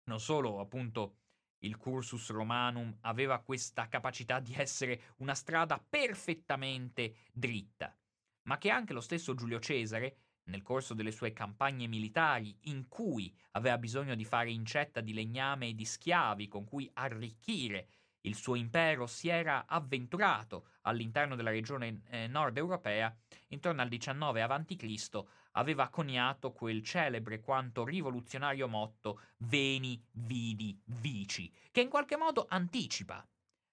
non 0.05 0.19
solo 0.19 0.59
appunto 0.59 1.17
il 1.60 1.78
cursus 1.78 2.30
romanum 2.30 2.95
aveva 3.01 3.39
questa 3.39 3.88
capacità 3.88 4.39
di 4.39 4.53
essere 4.55 5.14
una 5.18 5.34
strada 5.34 5.78
perfettamente 5.78 7.16
dritta, 7.32 7.95
ma 8.43 8.58
che 8.58 8.70
anche 8.70 8.93
lo 8.93 9.01
stesso 9.01 9.34
Giulio 9.34 9.60
Cesare, 9.60 10.18
nel 10.47 10.62
corso 10.62 10.93
delle 10.93 11.12
sue 11.12 11.34
campagne 11.34 11.88
militari, 11.88 12.55
in 12.64 12.88
cui 12.88 13.36
aveva 13.51 13.78
bisogno 13.78 14.16
di 14.16 14.24
fare 14.24 14.49
incetta 14.49 15.01
di 15.01 15.14
legname 15.14 15.68
e 15.68 15.76
di 15.76 15.84
schiavi 15.84 16.47
con 16.47 16.64
cui 16.64 16.89
arricchire 16.93 17.89
il 18.22 18.36
suo 18.36 18.55
impero, 18.55 19.08
si 19.08 19.30
era 19.30 19.66
avventurato 19.68 20.68
all'interno 20.82 21.36
della 21.36 21.49
regione 21.49 22.01
eh, 22.10 22.28
nord 22.28 22.58
europea 22.58 23.16
intorno 23.47 23.82
al 23.82 23.88
19 23.88 24.41
a.C., 24.41 25.24
aveva 25.58 25.89
coniato 25.89 26.51
quel 26.51 26.84
celebre 26.84 27.39
quanto 27.39 27.84
rivoluzionario 27.84 28.68
motto 28.68 29.22
Veni, 29.38 30.01
vidi, 30.12 30.80
vici, 30.86 31.51
che 31.72 31.82
in 31.82 31.89
qualche 31.89 32.18
modo 32.18 32.45
anticipa 32.47 33.28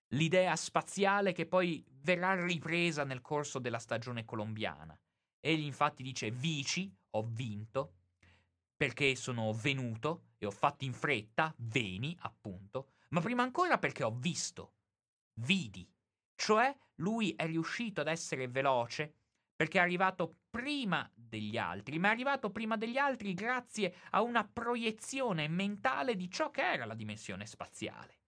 l'idea 0.08 0.54
spaziale 0.56 1.32
che 1.32 1.46
poi 1.46 1.84
verrà 2.02 2.44
ripresa 2.44 3.04
nel 3.04 3.20
corso 3.20 3.58
della 3.58 3.78
stagione 3.78 4.24
colombiana. 4.24 4.98
Egli 5.40 5.64
infatti 5.64 6.02
dice 6.02 6.30
vici, 6.30 6.92
ho 7.10 7.22
vinto, 7.22 7.94
perché 8.76 9.14
sono 9.16 9.52
venuto 9.52 10.30
e 10.38 10.46
ho 10.46 10.50
fatto 10.50 10.84
in 10.84 10.92
fretta, 10.92 11.54
veni 11.58 12.16
appunto, 12.20 12.92
ma 13.10 13.20
prima 13.20 13.42
ancora 13.42 13.78
perché 13.78 14.04
ho 14.04 14.14
visto, 14.14 14.74
vidi, 15.40 15.88
cioè 16.34 16.74
lui 16.96 17.32
è 17.34 17.46
riuscito 17.46 18.00
ad 18.00 18.08
essere 18.08 18.48
veloce 18.48 19.14
perché 19.56 19.78
è 19.78 19.82
arrivato 19.82 20.38
prima 20.50 21.08
degli 21.34 21.56
altri, 21.56 21.98
ma 21.98 22.08
è 22.08 22.10
arrivato 22.12 22.50
prima 22.50 22.76
degli 22.76 22.96
altri 22.96 23.34
grazie 23.34 23.94
a 24.10 24.22
una 24.22 24.44
proiezione 24.44 25.48
mentale 25.48 26.14
di 26.14 26.30
ciò 26.30 26.50
che 26.50 26.62
era 26.62 26.84
la 26.84 26.94
dimensione 26.94 27.44
spaziale. 27.44 28.20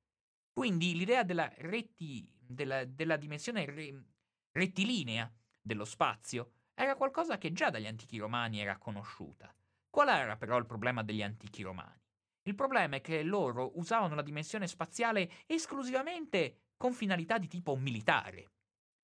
Quindi 0.53 0.97
l'idea 0.97 1.23
della, 1.23 1.49
retti, 1.59 2.29
della, 2.37 2.85
della 2.85 3.17
dimensione 3.17 3.65
re, 3.65 4.03
rettilinea 4.51 5.33
dello 5.63 5.85
spazio 5.85 6.51
era 6.75 6.97
qualcosa 6.97 7.39
che 7.39 7.53
già 7.53 7.71
dagli 7.71 7.87
antichi 7.87 8.19
romani 8.19 8.61
era 8.61 8.77
conosciuta. 8.77 9.55
Qual 9.89 10.09
era 10.09 10.37
però 10.37 10.59
il 10.59 10.67
problema 10.67 11.05
degli 11.05 11.23
antichi 11.23 11.63
romani? 11.63 12.03
Il 12.43 12.55
problema 12.55 12.97
è 12.97 13.01
che 13.01 13.23
loro 13.23 13.79
usavano 13.79 14.15
la 14.15 14.23
dimensione 14.23 14.67
spaziale 14.67 15.31
esclusivamente 15.47 16.71
con 16.77 16.93
finalità 16.93 17.39
di 17.39 17.47
tipo 17.47 17.77
militare. 17.77 18.51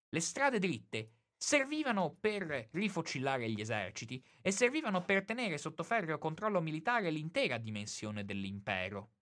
Le 0.09 0.20
strade 0.20 0.59
dritte 0.59 1.11
servivano 1.43 2.14
per 2.20 2.68
rifocillare 2.70 3.51
gli 3.51 3.61
eserciti 3.61 4.24
e 4.40 4.53
servivano 4.53 5.03
per 5.03 5.24
tenere 5.24 5.59
sotto 5.59 5.82
ferreo 5.82 6.16
controllo 6.16 6.61
militare 6.61 7.11
l'intera 7.11 7.59
dimensione 7.59 8.24
dell'impero. 8.24 9.14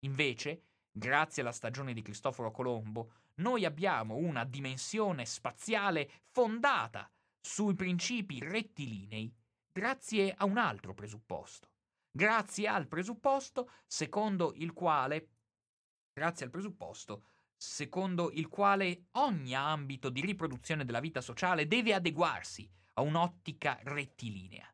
Invece, 0.00 0.64
grazie 0.92 1.40
alla 1.40 1.50
stagione 1.50 1.94
di 1.94 2.02
Cristoforo 2.02 2.50
Colombo, 2.50 3.12
noi 3.36 3.64
abbiamo 3.64 4.16
una 4.16 4.44
dimensione 4.44 5.24
spaziale 5.24 6.10
fondata 6.28 7.10
sui 7.40 7.74
principi 7.74 8.38
rettilinei 8.38 9.34
grazie 9.72 10.34
a 10.36 10.44
un 10.44 10.58
altro 10.58 10.92
presupposto. 10.92 11.70
Grazie 12.10 12.68
al 12.68 12.86
presupposto 12.86 13.70
secondo 13.86 14.52
il 14.56 14.74
quale 14.74 15.30
grazie 16.12 16.44
al 16.44 16.50
presupposto 16.50 17.24
secondo 17.64 18.32
il 18.32 18.48
quale 18.48 19.04
ogni 19.12 19.54
ambito 19.54 20.10
di 20.10 20.20
riproduzione 20.20 20.84
della 20.84 20.98
vita 20.98 21.20
sociale 21.20 21.68
deve 21.68 21.94
adeguarsi 21.94 22.68
a 22.94 23.02
un'ottica 23.02 23.78
rettilinea. 23.84 24.68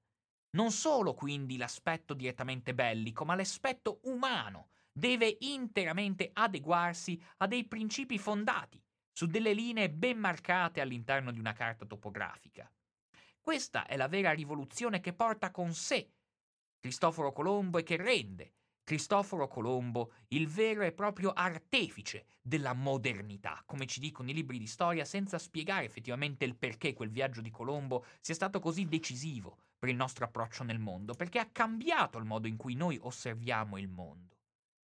Non 0.53 0.71
solo 0.71 1.13
quindi 1.13 1.59
l'aspetto 1.59 2.15
direttamente 2.15 2.75
bellico, 2.75 3.27
ma 3.27 3.35
l'aspetto 3.35 4.01
umano 4.05 4.71
deve 4.91 5.37
interamente 5.41 6.31
adeguarsi 6.33 7.23
a 7.37 7.47
dei 7.47 7.67
principi 7.67 8.19
fondati 8.19 8.83
su 9.13 9.27
delle 9.27 9.53
linee 9.53 9.91
ben 9.91 10.19
marcate 10.19 10.81
all'interno 10.81 11.31
di 11.31 11.39
una 11.39 11.53
carta 11.53 11.85
topografica. 11.85 12.73
Questa 13.39 13.85
è 13.87 13.99
la 13.99 14.09
vera 14.09 14.33
rivoluzione 14.33 15.01
che 15.01 15.13
porta 15.13 15.51
con 15.51 15.75
sé 15.75 16.11
Cristoforo 16.81 17.33
Colombo 17.33 17.77
e 17.77 17.83
che 17.83 17.97
rende 17.97 18.55
Cristoforo 18.89 19.49
Colombo, 19.49 20.13
il 20.29 20.49
vero 20.49 20.81
e 20.81 20.93
proprio 20.93 21.35
artefice 21.35 22.25
della 22.41 22.73
modernità, 22.73 23.63
come 23.67 23.85
ci 23.85 24.01
dicono 24.01 24.31
i 24.31 24.33
libri 24.33 24.57
di 24.57 24.67
storia, 24.67 25.05
senza 25.05 25.37
spiegare 25.37 25.85
effettivamente 25.85 26.47
il 26.47 26.57
perché 26.57 26.95
quel 26.95 27.11
viaggio 27.11 27.43
di 27.43 27.51
Colombo 27.51 28.07
sia 28.23 28.33
stato 28.33 28.61
così 28.61 28.87
decisivo 28.87 29.59
per 29.79 29.91
il 29.91 29.95
nostro 29.95 30.25
approccio 30.25 30.65
nel 30.65 30.79
mondo, 30.79 31.13
perché 31.13 31.39
ha 31.39 31.51
cambiato 31.53 32.17
il 32.17 32.25
modo 32.25 32.47
in 32.47 32.57
cui 32.57 32.77
noi 32.77 32.99
osserviamo 32.99 33.77
il 33.77 33.89
mondo. 33.89 34.39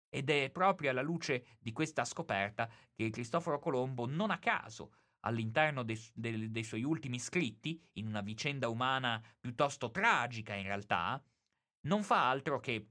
Ed 0.10 0.30
è 0.30 0.49
proprio 0.49 0.89
alla 0.89 1.01
luce 1.01 1.56
di 1.58 1.72
questa 1.72 2.04
scoperta 2.04 2.70
che 2.93 3.10
Cristoforo 3.10 3.58
Colombo, 3.58 4.06
non 4.06 4.32
a 4.32 4.38
caso, 4.38 4.95
all'interno 5.22 5.82
dei, 5.84 5.97
dei, 6.14 6.51
dei 6.51 6.64
suoi 6.66 6.84
ultimi 6.84 7.20
scritti, 7.20 7.82
in 7.93 8.08
una 8.08 8.20
vicenda 8.20 8.68
umana 8.68 9.24
piuttosto 9.39 9.91
tragica 9.91 10.56
in 10.56 10.64
realtà, 10.64 11.24
non 11.86 12.04
fa 12.04 12.30
altro 12.30 12.60
che 12.60 12.89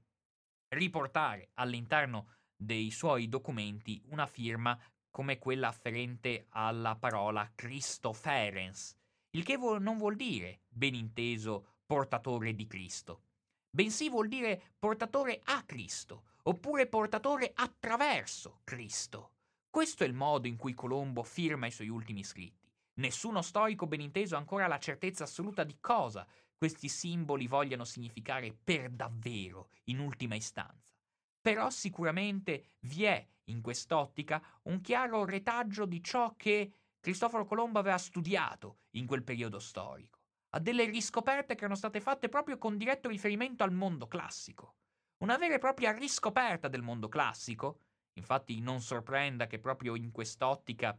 riportare 0.73 1.49
all'interno 1.55 2.27
dei 2.55 2.91
suoi 2.91 3.29
documenti 3.29 4.01
una 4.09 4.27
firma 4.27 4.77
come 5.09 5.37
quella 5.37 5.67
afferente 5.67 6.47
alla 6.49 6.95
parola 6.95 7.51
Christoferens, 7.53 8.95
il 9.31 9.43
che 9.43 9.57
non 9.57 9.97
vuol 9.97 10.15
dire, 10.15 10.61
ben 10.67 10.95
inteso, 10.95 11.75
portatore 11.85 12.55
di 12.55 12.65
Cristo, 12.65 13.21
bensì 13.69 14.09
vuol 14.09 14.27
dire 14.27 14.73
portatore 14.79 15.41
a 15.45 15.63
Cristo, 15.63 16.23
oppure 16.43 16.87
portatore 16.87 17.51
attraverso 17.53 18.59
Cristo. 18.63 19.31
Questo 19.69 20.03
è 20.03 20.07
il 20.07 20.13
modo 20.13 20.47
in 20.47 20.57
cui 20.57 20.73
Colombo 20.73 21.23
firma 21.23 21.67
i 21.67 21.71
suoi 21.71 21.89
ultimi 21.89 22.23
scritti. 22.23 22.71
Nessuno 22.95 23.41
storico 23.41 23.87
ben 23.87 24.01
inteso 24.01 24.35
ha 24.35 24.39
ancora 24.39 24.67
la 24.67 24.77
certezza 24.77 25.23
assoluta 25.23 25.63
di 25.63 25.77
cosa 25.79 26.27
questi 26.63 26.87
simboli 26.87 27.45
vogliano 27.45 27.83
significare 27.83 28.53
per 28.53 28.89
davvero, 28.89 29.67
in 29.87 29.99
ultima 29.99 30.35
istanza. 30.35 30.93
Però 31.41 31.69
sicuramente 31.69 32.75
vi 32.83 33.03
è 33.03 33.27
in 33.47 33.59
quest'ottica 33.59 34.41
un 34.63 34.79
chiaro 34.79 35.25
retaggio 35.25 35.85
di 35.85 36.01
ciò 36.01 36.35
che 36.37 36.71
Cristoforo 37.01 37.43
Colombo 37.43 37.79
aveva 37.79 37.97
studiato 37.97 38.83
in 38.91 39.05
quel 39.05 39.23
periodo 39.23 39.59
storico, 39.59 40.19
a 40.51 40.59
delle 40.59 40.85
riscoperte 40.85 41.55
che 41.55 41.65
erano 41.65 41.75
state 41.75 41.99
fatte 41.99 42.29
proprio 42.29 42.57
con 42.57 42.77
diretto 42.77 43.09
riferimento 43.09 43.65
al 43.65 43.73
mondo 43.73 44.07
classico. 44.07 44.75
Una 45.17 45.35
vera 45.35 45.55
e 45.55 45.59
propria 45.59 45.91
riscoperta 45.91 46.69
del 46.69 46.81
mondo 46.81 47.09
classico. 47.09 47.79
Infatti 48.13 48.61
non 48.61 48.79
sorprenda 48.79 49.47
che 49.47 49.59
proprio 49.59 49.97
in 49.97 50.11
quest'ottica 50.11 50.97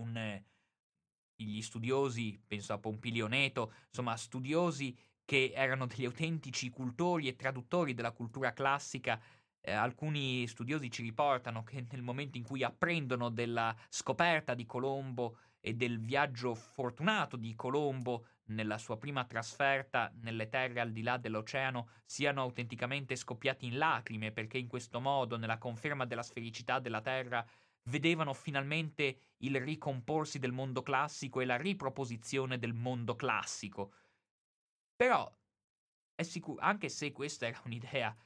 un, 0.00 0.42
gli 1.36 1.60
studiosi, 1.62 2.40
penso 2.46 2.72
a 2.72 2.78
Pompilio 2.78 3.26
Neto, 3.26 3.72
insomma 3.88 4.16
studiosi 4.16 4.96
che 5.24 5.52
erano 5.54 5.86
degli 5.86 6.04
autentici 6.04 6.70
cultori 6.70 7.28
e 7.28 7.36
traduttori 7.36 7.94
della 7.94 8.12
cultura 8.12 8.52
classica, 8.52 9.20
eh, 9.60 9.72
alcuni 9.72 10.46
studiosi 10.46 10.90
ci 10.90 11.02
riportano 11.02 11.62
che 11.62 11.86
nel 11.90 12.02
momento 12.02 12.36
in 12.36 12.44
cui 12.44 12.64
apprendono 12.64 13.30
della 13.30 13.74
scoperta 13.88 14.54
di 14.54 14.66
Colombo 14.66 15.38
e 15.60 15.74
del 15.74 16.00
viaggio 16.00 16.54
fortunato 16.54 17.36
di 17.36 17.54
Colombo 17.54 18.26
nella 18.46 18.78
sua 18.78 18.98
prima 18.98 19.24
trasferta 19.24 20.12
nelle 20.20 20.48
terre 20.48 20.80
al 20.80 20.90
di 20.90 21.02
là 21.02 21.16
dell'oceano 21.16 21.88
siano 22.04 22.42
autenticamente 22.42 23.14
scoppiati 23.14 23.66
in 23.66 23.78
lacrime 23.78 24.32
perché 24.32 24.58
in 24.58 24.66
questo 24.66 25.00
modo, 25.00 25.36
nella 25.36 25.58
conferma 25.58 26.04
della 26.04 26.24
sfericità 26.24 26.80
della 26.80 27.00
Terra, 27.00 27.46
vedevano 27.84 28.32
finalmente 28.34 29.18
il 29.38 29.60
ricomporsi 29.60 30.38
del 30.38 30.52
mondo 30.52 30.82
classico 30.82 31.40
e 31.40 31.44
la 31.44 31.56
riproposizione 31.56 32.58
del 32.58 32.74
mondo 32.74 33.16
classico. 33.16 33.94
Però 34.94 35.30
sicuro, 36.22 36.62
anche 36.62 36.88
se 36.88 37.10
questa 37.10 37.46
era 37.46 37.60
un'idea 37.64 38.16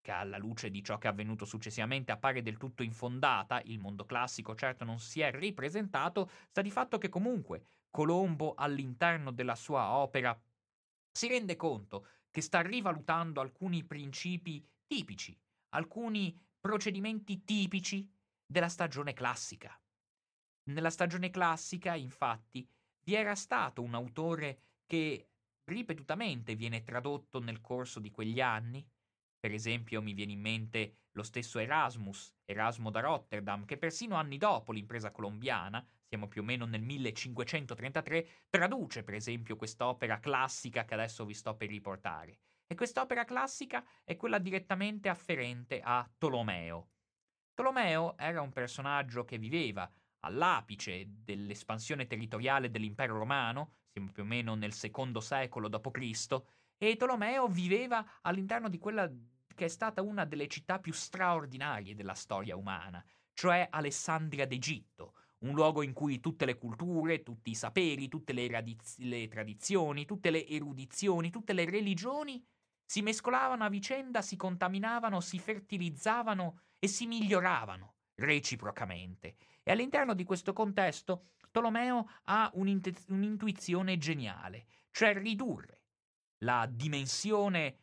che 0.00 0.10
alla 0.12 0.38
luce 0.38 0.70
di 0.70 0.84
ciò 0.84 0.98
che 0.98 1.08
è 1.08 1.10
avvenuto 1.10 1.44
successivamente 1.44 2.12
appare 2.12 2.40
del 2.42 2.56
tutto 2.56 2.84
infondata, 2.84 3.60
il 3.62 3.80
mondo 3.80 4.04
classico 4.04 4.54
certo 4.54 4.84
non 4.84 5.00
si 5.00 5.20
è 5.20 5.32
ripresentato, 5.32 6.30
sta 6.48 6.62
di 6.62 6.70
fatto 6.70 6.98
che 6.98 7.08
comunque 7.08 7.64
Colombo 7.90 8.54
all'interno 8.54 9.32
della 9.32 9.56
sua 9.56 9.96
opera 9.96 10.40
si 11.10 11.26
rende 11.26 11.56
conto 11.56 12.06
che 12.30 12.40
sta 12.40 12.60
rivalutando 12.60 13.40
alcuni 13.40 13.82
principi 13.84 14.64
tipici, 14.86 15.36
alcuni 15.70 16.38
procedimenti 16.60 17.42
tipici 17.42 18.08
della 18.46 18.68
stagione 18.68 19.12
classica. 19.12 19.78
Nella 20.70 20.90
stagione 20.90 21.30
classica, 21.30 21.94
infatti, 21.94 22.66
vi 23.04 23.14
era 23.14 23.34
stato 23.34 23.82
un 23.82 23.94
autore 23.94 24.60
che 24.86 25.30
ripetutamente 25.64 26.54
viene 26.54 26.82
tradotto 26.82 27.40
nel 27.40 27.60
corso 27.60 28.00
di 28.00 28.10
quegli 28.10 28.40
anni. 28.40 28.86
Per 29.38 29.52
esempio, 29.52 30.00
mi 30.00 30.12
viene 30.12 30.32
in 30.32 30.40
mente 30.40 31.06
lo 31.12 31.22
stesso 31.22 31.58
Erasmus, 31.58 32.34
Erasmo 32.44 32.90
da 32.90 33.00
Rotterdam, 33.00 33.64
che 33.64 33.78
persino 33.78 34.16
anni 34.16 34.38
dopo 34.38 34.72
l'impresa 34.72 35.10
colombiana, 35.10 35.84
siamo 36.08 36.28
più 36.28 36.42
o 36.42 36.44
meno 36.44 36.66
nel 36.66 36.82
1533, 36.82 38.28
traduce 38.48 39.02
per 39.02 39.14
esempio 39.14 39.56
quest'opera 39.56 40.20
classica 40.20 40.84
che 40.84 40.94
adesso 40.94 41.24
vi 41.24 41.34
sto 41.34 41.56
per 41.56 41.68
riportare. 41.68 42.38
E 42.66 42.74
quest'opera 42.74 43.24
classica 43.24 43.84
è 44.04 44.16
quella 44.16 44.38
direttamente 44.38 45.08
afferente 45.08 45.80
a 45.80 46.08
Tolomeo, 46.18 46.90
Tolomeo 47.56 48.18
era 48.18 48.42
un 48.42 48.52
personaggio 48.52 49.24
che 49.24 49.38
viveva 49.38 49.90
all'apice 50.20 51.06
dell'espansione 51.08 52.06
territoriale 52.06 52.70
dell'impero 52.70 53.16
romano, 53.16 53.76
siamo 53.90 54.12
più 54.12 54.24
o 54.24 54.26
meno 54.26 54.54
nel 54.54 54.74
secondo 54.74 55.20
secolo 55.20 55.68
d.C., 55.68 56.36
e 56.76 56.96
Tolomeo 56.96 57.48
viveva 57.48 58.18
all'interno 58.20 58.68
di 58.68 58.76
quella 58.76 59.10
che 59.54 59.64
è 59.64 59.68
stata 59.68 60.02
una 60.02 60.26
delle 60.26 60.48
città 60.48 60.80
più 60.80 60.92
straordinarie 60.92 61.94
della 61.94 62.12
storia 62.12 62.56
umana, 62.56 63.02
cioè 63.32 63.66
Alessandria 63.70 64.46
d'Egitto, 64.46 65.14
un 65.38 65.54
luogo 65.54 65.82
in 65.82 65.94
cui 65.94 66.20
tutte 66.20 66.44
le 66.44 66.58
culture, 66.58 67.22
tutti 67.22 67.52
i 67.52 67.54
saperi, 67.54 68.08
tutte 68.08 68.34
le, 68.34 68.48
radiz- 68.48 68.98
le 68.98 69.28
tradizioni, 69.28 70.04
tutte 70.04 70.28
le 70.28 70.46
erudizioni, 70.46 71.30
tutte 71.30 71.54
le 71.54 71.64
religioni 71.64 72.46
si 72.84 73.00
mescolavano 73.00 73.64
a 73.64 73.70
vicenda, 73.70 74.20
si 74.20 74.36
contaminavano, 74.36 75.20
si 75.20 75.38
fertilizzavano 75.38 76.60
e 76.78 76.88
si 76.88 77.06
miglioravano 77.06 77.94
reciprocamente. 78.16 79.36
E 79.62 79.70
all'interno 79.70 80.14
di 80.14 80.24
questo 80.24 80.52
contesto 80.52 81.28
Tolomeo 81.50 82.08
ha 82.24 82.50
un'intuizione 82.54 83.98
geniale, 83.98 84.66
cioè 84.90 85.14
ridurre 85.14 85.82
la 86.44 86.66
dimensione 86.70 87.78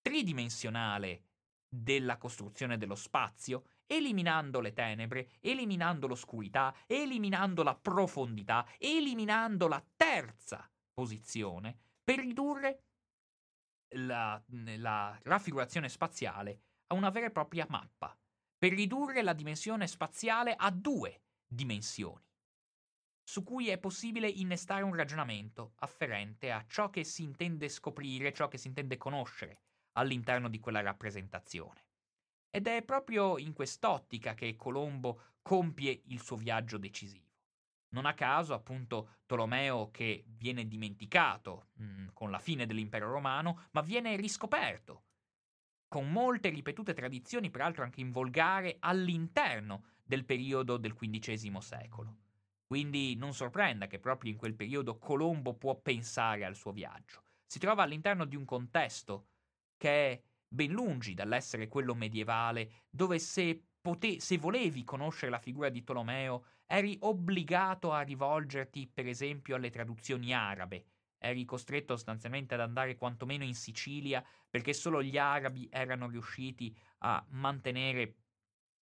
tridimensionale 0.00 1.22
della 1.68 2.16
costruzione 2.16 2.78
dello 2.78 2.94
spazio, 2.94 3.64
eliminando 3.86 4.60
le 4.60 4.72
tenebre, 4.72 5.30
eliminando 5.40 6.06
l'oscurità, 6.06 6.74
eliminando 6.86 7.62
la 7.62 7.74
profondità, 7.74 8.66
eliminando 8.78 9.66
la 9.66 9.84
terza 9.96 10.70
posizione, 10.92 11.76
per 12.02 12.20
ridurre 12.20 12.84
la, 13.96 14.40
la 14.46 15.18
raffigurazione 15.24 15.88
spaziale 15.88 16.60
a 16.86 16.94
una 16.94 17.10
vera 17.10 17.26
e 17.26 17.30
propria 17.32 17.66
mappa, 17.68 18.16
per 18.58 18.72
ridurre 18.72 19.22
la 19.22 19.32
dimensione 19.32 19.86
spaziale 19.86 20.54
a 20.56 20.70
due 20.70 21.22
dimensioni, 21.46 22.24
su 23.22 23.42
cui 23.42 23.68
è 23.68 23.78
possibile 23.78 24.28
innestare 24.28 24.82
un 24.82 24.94
ragionamento 24.94 25.72
afferente 25.80 26.50
a 26.50 26.64
ciò 26.66 26.90
che 26.90 27.04
si 27.04 27.22
intende 27.22 27.68
scoprire, 27.68 28.32
ciò 28.32 28.48
che 28.48 28.58
si 28.58 28.68
intende 28.68 28.96
conoscere 28.96 29.60
all'interno 29.92 30.48
di 30.48 30.58
quella 30.58 30.80
rappresentazione. 30.80 31.84
Ed 32.50 32.66
è 32.66 32.82
proprio 32.82 33.36
in 33.38 33.52
quest'ottica 33.52 34.34
che 34.34 34.56
Colombo 34.56 35.34
compie 35.42 36.02
il 36.06 36.22
suo 36.22 36.36
viaggio 36.36 36.78
decisivo. 36.78 37.24
Non 37.90 38.06
a 38.06 38.14
caso, 38.14 38.54
appunto, 38.54 39.18
Tolomeo 39.26 39.90
che 39.90 40.24
viene 40.26 40.66
dimenticato 40.66 41.68
mh, 41.74 42.06
con 42.12 42.30
la 42.30 42.38
fine 42.38 42.66
dell'impero 42.66 43.10
romano, 43.10 43.66
ma 43.72 43.80
viene 43.80 44.16
riscoperto 44.16 45.05
con 45.96 46.12
molte 46.12 46.50
ripetute 46.50 46.92
tradizioni, 46.92 47.48
peraltro 47.48 47.82
anche 47.82 48.02
in 48.02 48.10
volgare, 48.10 48.76
all'interno 48.80 49.84
del 50.04 50.26
periodo 50.26 50.76
del 50.76 50.92
XV 50.92 51.56
secolo. 51.56 52.16
Quindi 52.66 53.16
non 53.16 53.32
sorprenda 53.32 53.86
che 53.86 53.98
proprio 53.98 54.30
in 54.30 54.36
quel 54.36 54.54
periodo 54.54 54.98
Colombo 54.98 55.54
può 55.54 55.74
pensare 55.76 56.44
al 56.44 56.54
suo 56.54 56.72
viaggio. 56.72 57.22
Si 57.46 57.58
trova 57.58 57.82
all'interno 57.82 58.26
di 58.26 58.36
un 58.36 58.44
contesto 58.44 59.28
che 59.78 60.12
è 60.12 60.22
ben 60.46 60.70
lungi 60.72 61.14
dall'essere 61.14 61.66
quello 61.66 61.94
medievale, 61.94 62.82
dove 62.90 63.18
se, 63.18 63.58
pote- 63.80 64.20
se 64.20 64.36
volevi 64.36 64.84
conoscere 64.84 65.30
la 65.30 65.38
figura 65.38 65.70
di 65.70 65.82
Tolomeo 65.82 66.44
eri 66.66 66.98
obbligato 67.00 67.90
a 67.90 68.02
rivolgerti, 68.02 68.86
per 68.86 69.06
esempio, 69.06 69.56
alle 69.56 69.70
traduzioni 69.70 70.34
arabe, 70.34 70.84
eri 71.18 71.44
costretto 71.44 71.94
sostanzialmente 71.94 72.54
ad 72.54 72.60
andare 72.60 72.96
quantomeno 72.96 73.44
in 73.44 73.54
Sicilia 73.54 74.24
perché 74.48 74.72
solo 74.72 75.02
gli 75.02 75.18
arabi 75.18 75.68
erano 75.70 76.08
riusciti 76.08 76.76
a 76.98 77.24
mantenere 77.30 78.14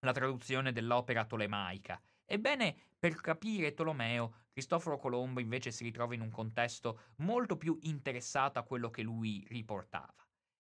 la 0.01 0.13
traduzione 0.13 0.73
dell'opera 0.73 1.25
tolemaica. 1.25 2.01
Ebbene, 2.25 2.77
per 2.99 3.21
capire 3.21 3.75
Tolomeo, 3.75 4.45
Cristoforo 4.53 4.99
Colombo 4.99 5.41
invece 5.41 5.71
si 5.71 5.85
ritrova 5.85 6.15
in 6.15 6.21
un 6.21 6.31
contesto 6.31 7.01
molto 7.17 7.57
più 7.57 7.77
interessato 7.83 8.59
a 8.59 8.63
quello 8.63 8.89
che 8.91 9.03
lui 9.03 9.45
riportava. 9.49 10.15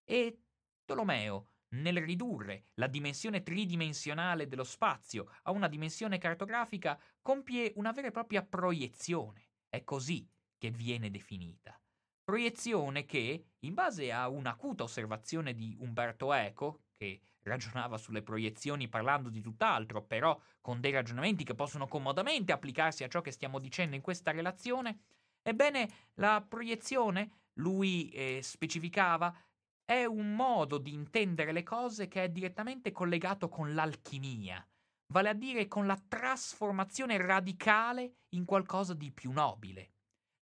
E 0.03 0.41
Tolomeo, 0.83 1.47
nel 1.73 2.01
ridurre 2.01 2.65
la 2.75 2.87
dimensione 2.87 3.43
tridimensionale 3.43 4.47
dello 4.47 4.63
spazio 4.63 5.29
a 5.43 5.51
una 5.51 5.67
dimensione 5.67 6.17
cartografica, 6.17 6.99
compie 7.21 7.71
una 7.75 7.91
vera 7.91 8.07
e 8.07 8.11
propria 8.11 8.43
proiezione. 8.43 9.49
È 9.69 9.83
così 9.83 10.29
che 10.63 10.71
viene 10.71 11.11
definita. 11.11 11.77
Proiezione 12.23 13.03
che, 13.03 13.47
in 13.59 13.73
base 13.73 14.13
a 14.13 14.29
un'acuta 14.29 14.83
osservazione 14.83 15.53
di 15.53 15.75
Umberto 15.77 16.31
Eco, 16.31 16.83
che 16.95 17.19
ragionava 17.41 17.97
sulle 17.97 18.23
proiezioni 18.23 18.87
parlando 18.87 19.27
di 19.27 19.41
tutt'altro, 19.41 20.03
però 20.03 20.39
con 20.61 20.79
dei 20.79 20.93
ragionamenti 20.93 21.43
che 21.43 21.53
possono 21.53 21.85
comodamente 21.89 22.53
applicarsi 22.53 23.03
a 23.03 23.09
ciò 23.09 23.19
che 23.19 23.31
stiamo 23.31 23.59
dicendo 23.59 23.97
in 23.97 24.01
questa 24.01 24.31
relazione, 24.31 24.99
ebbene 25.41 25.89
la 26.13 26.41
proiezione, 26.47 27.47
lui 27.55 28.07
eh, 28.11 28.39
specificava, 28.41 29.35
è 29.83 30.05
un 30.05 30.33
modo 30.33 30.77
di 30.77 30.93
intendere 30.93 31.51
le 31.51 31.63
cose 31.63 32.07
che 32.07 32.23
è 32.23 32.29
direttamente 32.29 32.93
collegato 32.93 33.49
con 33.49 33.73
l'alchimia, 33.73 34.65
vale 35.07 35.27
a 35.27 35.33
dire 35.33 35.67
con 35.67 35.85
la 35.85 36.01
trasformazione 36.07 37.17
radicale 37.17 38.19
in 38.29 38.45
qualcosa 38.45 38.93
di 38.93 39.11
più 39.11 39.33
nobile. 39.33 39.92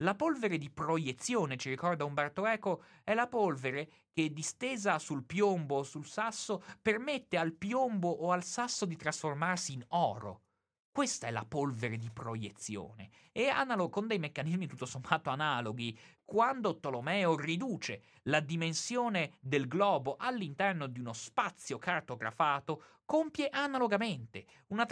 La 0.02 0.14
polvere 0.14 0.58
di 0.58 0.70
proiezione, 0.70 1.56
ci 1.56 1.70
ricorda 1.70 2.04
Umberto 2.04 2.46
Eco, 2.46 2.84
è 3.02 3.14
la 3.14 3.26
polvere 3.26 3.90
che 4.12 4.32
distesa 4.32 4.98
sul 5.00 5.24
piombo 5.24 5.78
o 5.78 5.82
sul 5.82 6.06
sasso 6.06 6.62
permette 6.80 7.36
al 7.36 7.52
piombo 7.52 8.08
o 8.08 8.30
al 8.30 8.44
sasso 8.44 8.84
di 8.84 8.94
trasformarsi 8.94 9.72
in 9.72 9.84
oro. 9.88 10.42
Questa 10.98 11.28
è 11.28 11.30
la 11.30 11.44
polvere 11.44 11.96
di 11.96 12.10
proiezione. 12.10 13.10
E 13.30 13.46
analogo 13.46 13.88
con 13.88 14.08
dei 14.08 14.18
meccanismi 14.18 14.66
tutto 14.66 14.84
sommato 14.84 15.30
analoghi, 15.30 15.96
quando 16.24 16.80
Tolomeo 16.80 17.36
riduce 17.36 18.02
la 18.22 18.40
dimensione 18.40 19.34
del 19.38 19.68
globo 19.68 20.16
all'interno 20.18 20.88
di 20.88 20.98
uno 20.98 21.12
spazio 21.12 21.78
cartografato, 21.78 22.82
compie 23.04 23.48
analogamente 23.48 24.44
una, 24.70 24.88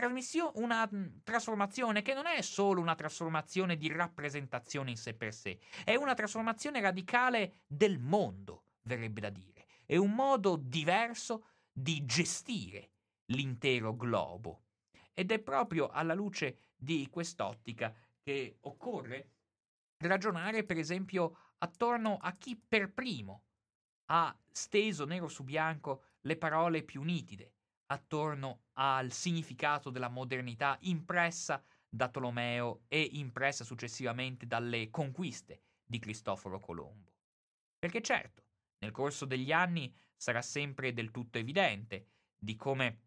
una 0.54 0.88
trasformazione 1.24 2.02
che 2.02 2.14
non 2.14 2.26
è 2.26 2.40
solo 2.40 2.80
una 2.80 2.94
trasformazione 2.94 3.76
di 3.76 3.92
rappresentazione 3.92 4.90
in 4.90 4.96
sé 4.96 5.12
per 5.12 5.34
sé, 5.34 5.59
è 5.82 5.96
una 5.96 6.14
trasformazione 6.14 6.80
radicale 6.80 7.62
del 7.66 7.98
mondo, 7.98 8.62
verrebbe 8.82 9.22
da 9.22 9.30
dire. 9.30 9.66
È 9.84 9.96
un 9.96 10.12
modo 10.12 10.54
diverso 10.54 11.46
di 11.72 12.04
gestire 12.04 12.90
l'intero 13.24 13.96
globo. 13.96 14.66
Ed 15.19 15.33
è 15.33 15.39
proprio 15.39 15.89
alla 15.89 16.12
luce 16.12 16.59
di 16.77 17.09
quest'ottica 17.09 17.95
che 18.21 18.59
occorre 18.61 19.31
ragionare, 20.05 20.62
per 20.62 20.77
esempio, 20.77 21.55
attorno 21.59 22.19
a 22.21 22.37
chi 22.37 22.55
per 22.55 22.93
primo 22.93 23.45
ha 24.11 24.37
steso 24.51 25.07
nero 25.07 25.29
su 25.29 25.43
bianco 25.43 26.03
le 26.21 26.37
parole 26.37 26.83
più 26.83 27.03
nitide, 27.03 27.55
attorno 27.87 28.64
al 28.75 29.11
significato 29.11 29.89
della 29.89 30.09
modernità 30.09 30.77
impressa 30.83 31.64
da 31.89 32.09
Tolomeo 32.09 32.83
e 32.89 33.01
impressa 33.01 33.64
successivamente 33.64 34.47
dalle 34.47 34.91
conquiste 34.91 35.62
di 35.83 35.99
Cristoforo 35.99 36.61
Colombo. 36.61 37.14
Perché 37.79 38.03
certo, 38.03 38.43
nel 38.81 38.91
corso 38.91 39.25
degli 39.25 39.51
anni 39.51 39.95
sarà 40.14 40.43
sempre 40.43 40.93
del 40.93 41.11
tutto 41.11 41.39
evidente 41.39 42.09
di 42.37 42.55
come 42.55 43.05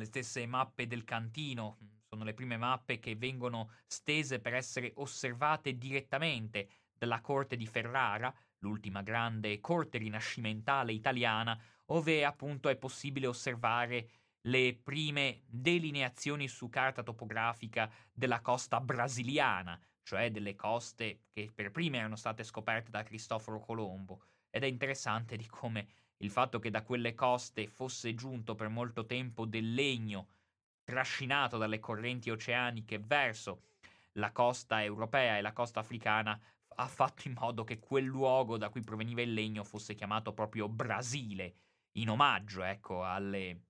le 0.00 0.06
stesse 0.06 0.46
mappe 0.46 0.86
del 0.86 1.04
cantino 1.04 1.76
sono 2.08 2.24
le 2.24 2.34
prime 2.34 2.56
mappe 2.56 2.98
che 2.98 3.14
vengono 3.14 3.70
stese 3.86 4.40
per 4.40 4.54
essere 4.54 4.92
osservate 4.96 5.76
direttamente 5.76 6.68
dalla 6.92 7.20
corte 7.20 7.56
di 7.56 7.66
Ferrara, 7.66 8.34
l'ultima 8.58 9.02
grande 9.02 9.60
corte 9.60 9.98
rinascimentale 9.98 10.92
italiana, 10.92 11.58
dove 11.86 12.24
appunto 12.24 12.68
è 12.68 12.76
possibile 12.76 13.26
osservare 13.26 14.10
le 14.42 14.78
prime 14.82 15.42
delineazioni 15.46 16.48
su 16.48 16.68
carta 16.68 17.02
topografica 17.02 17.90
della 18.10 18.40
costa 18.40 18.80
brasiliana, 18.80 19.78
cioè 20.02 20.30
delle 20.30 20.56
coste 20.56 21.24
che 21.30 21.50
per 21.54 21.70
prime 21.70 21.98
erano 21.98 22.16
state 22.16 22.42
scoperte 22.42 22.90
da 22.90 23.02
Cristoforo 23.02 23.60
Colombo. 23.60 24.24
Ed 24.48 24.64
è 24.64 24.66
interessante 24.66 25.36
di 25.36 25.46
come 25.46 25.86
il 26.22 26.30
fatto 26.30 26.58
che 26.58 26.70
da 26.70 26.82
quelle 26.82 27.14
coste 27.14 27.66
fosse 27.66 28.14
giunto 28.14 28.54
per 28.54 28.68
molto 28.68 29.06
tempo 29.06 29.46
del 29.46 29.72
legno 29.72 30.28
trascinato 30.84 31.56
dalle 31.56 31.78
correnti 31.78 32.30
oceaniche 32.30 32.98
verso 32.98 33.62
la 34.14 34.32
costa 34.32 34.82
europea 34.82 35.38
e 35.38 35.40
la 35.40 35.52
costa 35.52 35.80
africana 35.80 36.38
ha 36.76 36.86
fatto 36.86 37.28
in 37.28 37.34
modo 37.38 37.64
che 37.64 37.78
quel 37.78 38.04
luogo 38.04 38.56
da 38.56 38.68
cui 38.70 38.80
proveniva 38.80 39.22
il 39.22 39.32
legno 39.32 39.64
fosse 39.64 39.94
chiamato 39.94 40.32
proprio 40.32 40.68
Brasile, 40.68 41.54
in 41.92 42.08
omaggio, 42.08 42.62
ecco, 42.62 43.04
alle, 43.04 43.60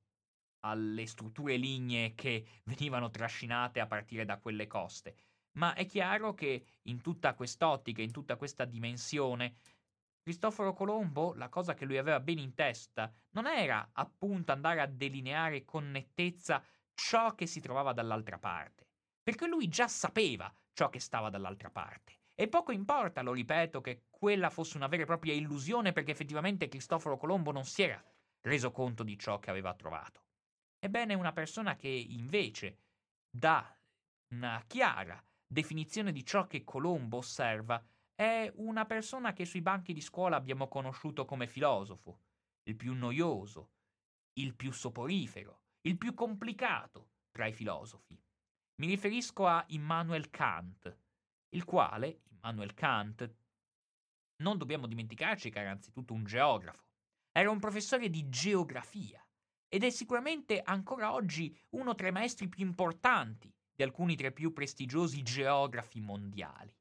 alle 0.60 1.06
strutture 1.06 1.56
lignee 1.56 2.14
che 2.14 2.44
venivano 2.64 3.10
trascinate 3.10 3.80
a 3.80 3.86
partire 3.86 4.24
da 4.24 4.38
quelle 4.38 4.66
coste. 4.66 5.14
Ma 5.52 5.74
è 5.74 5.84
chiaro 5.86 6.34
che 6.34 6.64
in 6.82 7.00
tutta 7.00 7.34
quest'ottica, 7.34 8.02
in 8.02 8.12
tutta 8.12 8.36
questa 8.36 8.64
dimensione, 8.64 9.54
Cristoforo 10.22 10.72
Colombo, 10.72 11.34
la 11.34 11.48
cosa 11.48 11.74
che 11.74 11.84
lui 11.84 11.98
aveva 11.98 12.20
bene 12.20 12.42
in 12.42 12.54
testa, 12.54 13.12
non 13.30 13.46
era 13.46 13.90
appunto 13.92 14.52
andare 14.52 14.80
a 14.80 14.86
delineare 14.86 15.64
con 15.64 15.90
nettezza 15.90 16.62
ciò 16.94 17.34
che 17.34 17.46
si 17.46 17.60
trovava 17.60 17.92
dall'altra 17.92 18.38
parte, 18.38 18.86
perché 19.22 19.46
lui 19.46 19.68
già 19.68 19.88
sapeva 19.88 20.52
ciò 20.72 20.90
che 20.90 21.00
stava 21.00 21.30
dall'altra 21.30 21.70
parte. 21.70 22.18
E 22.34 22.48
poco 22.48 22.72
importa, 22.72 23.22
lo 23.22 23.32
ripeto, 23.32 23.80
che 23.80 24.04
quella 24.08 24.50
fosse 24.50 24.76
una 24.76 24.86
vera 24.86 25.02
e 25.02 25.06
propria 25.06 25.34
illusione 25.34 25.92
perché 25.92 26.10
effettivamente 26.12 26.68
Cristoforo 26.68 27.16
Colombo 27.16 27.52
non 27.52 27.64
si 27.64 27.82
era 27.82 28.02
reso 28.42 28.70
conto 28.70 29.02
di 29.02 29.18
ciò 29.18 29.38
che 29.38 29.50
aveva 29.50 29.74
trovato. 29.74 30.24
Ebbene, 30.78 31.14
una 31.14 31.32
persona 31.32 31.76
che 31.76 31.88
invece 31.88 32.78
dà 33.30 33.76
una 34.28 34.62
chiara 34.66 35.22
definizione 35.46 36.12
di 36.12 36.24
ciò 36.24 36.46
che 36.46 36.64
Colombo 36.64 37.18
osserva 37.18 37.82
è 38.20 38.52
una 38.56 38.84
persona 38.84 39.32
che 39.32 39.46
sui 39.46 39.62
banchi 39.62 39.94
di 39.94 40.02
scuola 40.02 40.36
abbiamo 40.36 40.68
conosciuto 40.68 41.24
come 41.24 41.46
filosofo, 41.46 42.20
il 42.64 42.76
più 42.76 42.92
noioso, 42.92 43.70
il 44.34 44.54
più 44.54 44.72
soporifero, 44.72 45.62
il 45.86 45.96
più 45.96 46.12
complicato 46.12 47.12
tra 47.30 47.46
i 47.46 47.54
filosofi. 47.54 48.22
Mi 48.74 48.88
riferisco 48.88 49.46
a 49.46 49.64
Immanuel 49.68 50.28
Kant, 50.28 50.98
il 51.54 51.64
quale, 51.64 52.20
Immanuel 52.28 52.74
Kant, 52.74 53.34
non 54.42 54.58
dobbiamo 54.58 54.86
dimenticarci 54.86 55.48
che 55.48 55.60
era 55.60 55.70
anzitutto 55.70 56.12
un 56.12 56.24
geografo, 56.24 56.90
era 57.32 57.48
un 57.48 57.58
professore 57.58 58.10
di 58.10 58.28
geografia 58.28 59.26
ed 59.66 59.82
è 59.82 59.88
sicuramente 59.88 60.60
ancora 60.60 61.14
oggi 61.14 61.58
uno 61.70 61.94
tra 61.94 62.08
i 62.08 62.12
maestri 62.12 62.50
più 62.50 62.66
importanti 62.66 63.50
di 63.74 63.82
alcuni 63.82 64.14
tra 64.14 64.26
i 64.26 64.32
più 64.34 64.52
prestigiosi 64.52 65.22
geografi 65.22 66.02
mondiali. 66.02 66.79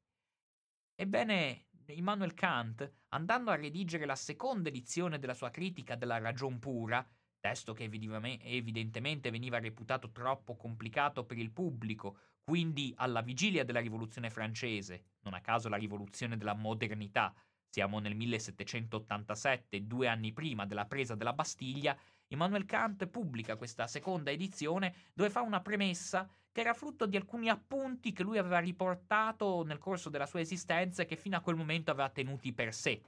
Ebbene, 1.00 1.68
Immanuel 1.86 2.34
Kant, 2.34 3.06
andando 3.08 3.50
a 3.50 3.56
redigere 3.56 4.04
la 4.04 4.14
seconda 4.14 4.68
edizione 4.68 5.18
della 5.18 5.32
sua 5.32 5.48
critica 5.48 5.94
della 5.94 6.18
ragion 6.18 6.58
pura, 6.58 7.02
testo 7.40 7.72
che 7.72 7.84
evidentemente 7.84 9.30
veniva 9.30 9.58
reputato 9.58 10.10
troppo 10.10 10.56
complicato 10.56 11.24
per 11.24 11.38
il 11.38 11.52
pubblico, 11.52 12.18
quindi 12.44 12.92
alla 12.98 13.22
vigilia 13.22 13.64
della 13.64 13.80
rivoluzione 13.80 14.28
francese, 14.28 15.04
non 15.20 15.32
a 15.32 15.40
caso 15.40 15.70
la 15.70 15.78
rivoluzione 15.78 16.36
della 16.36 16.52
modernità, 16.52 17.34
siamo 17.70 17.98
nel 17.98 18.14
1787, 18.14 19.86
due 19.86 20.06
anni 20.06 20.34
prima 20.34 20.66
della 20.66 20.84
presa 20.84 21.14
della 21.14 21.32
Bastiglia, 21.32 21.98
Immanuel 22.32 22.64
Kant 22.64 23.06
pubblica 23.06 23.56
questa 23.56 23.86
seconda 23.86 24.30
edizione 24.30 24.94
dove 25.12 25.30
fa 25.30 25.40
una 25.40 25.60
premessa 25.60 26.28
che 26.52 26.60
era 26.60 26.74
frutto 26.74 27.06
di 27.06 27.16
alcuni 27.16 27.48
appunti 27.48 28.12
che 28.12 28.22
lui 28.22 28.38
aveva 28.38 28.58
riportato 28.58 29.64
nel 29.64 29.78
corso 29.78 30.10
della 30.10 30.26
sua 30.26 30.40
esistenza 30.40 31.02
e 31.02 31.06
che 31.06 31.16
fino 31.16 31.36
a 31.36 31.40
quel 31.40 31.56
momento 31.56 31.90
aveva 31.90 32.08
tenuti 32.08 32.52
per 32.52 32.72
sé, 32.72 33.02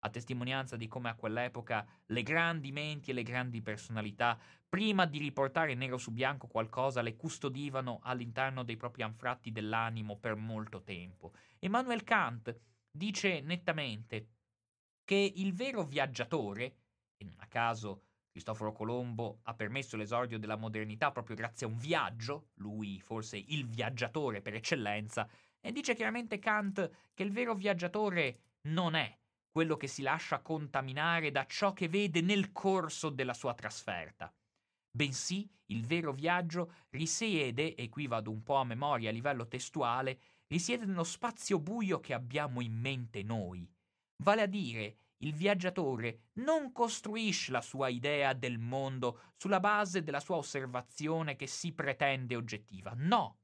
a 0.00 0.10
testimonianza 0.10 0.76
di 0.76 0.88
come 0.88 1.08
a 1.08 1.14
quell'epoca 1.14 1.86
le 2.06 2.22
grandi 2.22 2.72
menti 2.72 3.10
e 3.10 3.14
le 3.14 3.22
grandi 3.22 3.62
personalità, 3.62 4.38
prima 4.68 5.06
di 5.06 5.18
riportare 5.18 5.74
nero 5.74 5.96
su 5.96 6.10
bianco 6.10 6.48
qualcosa, 6.48 7.00
le 7.00 7.16
custodivano 7.16 8.00
all'interno 8.02 8.64
dei 8.64 8.76
propri 8.76 9.02
anfratti 9.02 9.52
dell'animo 9.52 10.16
per 10.18 10.34
molto 10.34 10.82
tempo. 10.82 11.32
Immanuel 11.60 12.02
Kant 12.02 12.56
dice 12.90 13.40
nettamente 13.40 14.28
che 15.04 15.32
il 15.36 15.52
vero 15.52 15.84
viaggiatore, 15.84 16.76
e 17.16 17.24
non 17.24 17.36
a 17.38 17.46
caso 17.46 18.02
Cristoforo 18.34 18.72
Colombo 18.72 19.38
ha 19.44 19.54
permesso 19.54 19.96
l'esordio 19.96 20.40
della 20.40 20.56
modernità 20.56 21.12
proprio 21.12 21.36
grazie 21.36 21.68
a 21.68 21.70
un 21.70 21.76
viaggio, 21.76 22.48
lui 22.54 22.98
forse 22.98 23.36
il 23.36 23.64
viaggiatore 23.64 24.42
per 24.42 24.54
eccellenza, 24.54 25.28
e 25.60 25.70
dice 25.70 25.94
chiaramente 25.94 26.40
Kant 26.40 26.90
che 27.14 27.22
il 27.22 27.30
vero 27.30 27.54
viaggiatore 27.54 28.40
non 28.62 28.96
è 28.96 29.16
quello 29.48 29.76
che 29.76 29.86
si 29.86 30.02
lascia 30.02 30.40
contaminare 30.40 31.30
da 31.30 31.46
ciò 31.46 31.72
che 31.72 31.86
vede 31.86 32.22
nel 32.22 32.50
corso 32.50 33.08
della 33.08 33.34
sua 33.34 33.54
trasferta. 33.54 34.34
Bensì 34.90 35.48
il 35.66 35.86
vero 35.86 36.12
viaggio 36.12 36.72
risiede, 36.90 37.76
e 37.76 37.88
qui 37.88 38.08
vado 38.08 38.32
un 38.32 38.42
po' 38.42 38.56
a 38.56 38.64
memoria 38.64 39.10
a 39.10 39.12
livello 39.12 39.46
testuale, 39.46 40.18
risiede 40.48 40.86
nello 40.86 41.04
spazio 41.04 41.60
buio 41.60 42.00
che 42.00 42.12
abbiamo 42.12 42.60
in 42.60 42.72
mente 42.72 43.22
noi. 43.22 43.64
Vale 44.24 44.42
a 44.42 44.46
dire, 44.46 44.96
il 45.18 45.34
viaggiatore 45.34 46.30
non 46.34 46.72
costruisce 46.72 47.52
la 47.52 47.60
sua 47.60 47.88
idea 47.88 48.32
del 48.32 48.58
mondo 48.58 49.32
sulla 49.36 49.60
base 49.60 50.02
della 50.02 50.20
sua 50.20 50.36
osservazione 50.36 51.36
che 51.36 51.46
si 51.46 51.72
pretende 51.72 52.36
oggettiva. 52.36 52.92
No, 52.96 53.38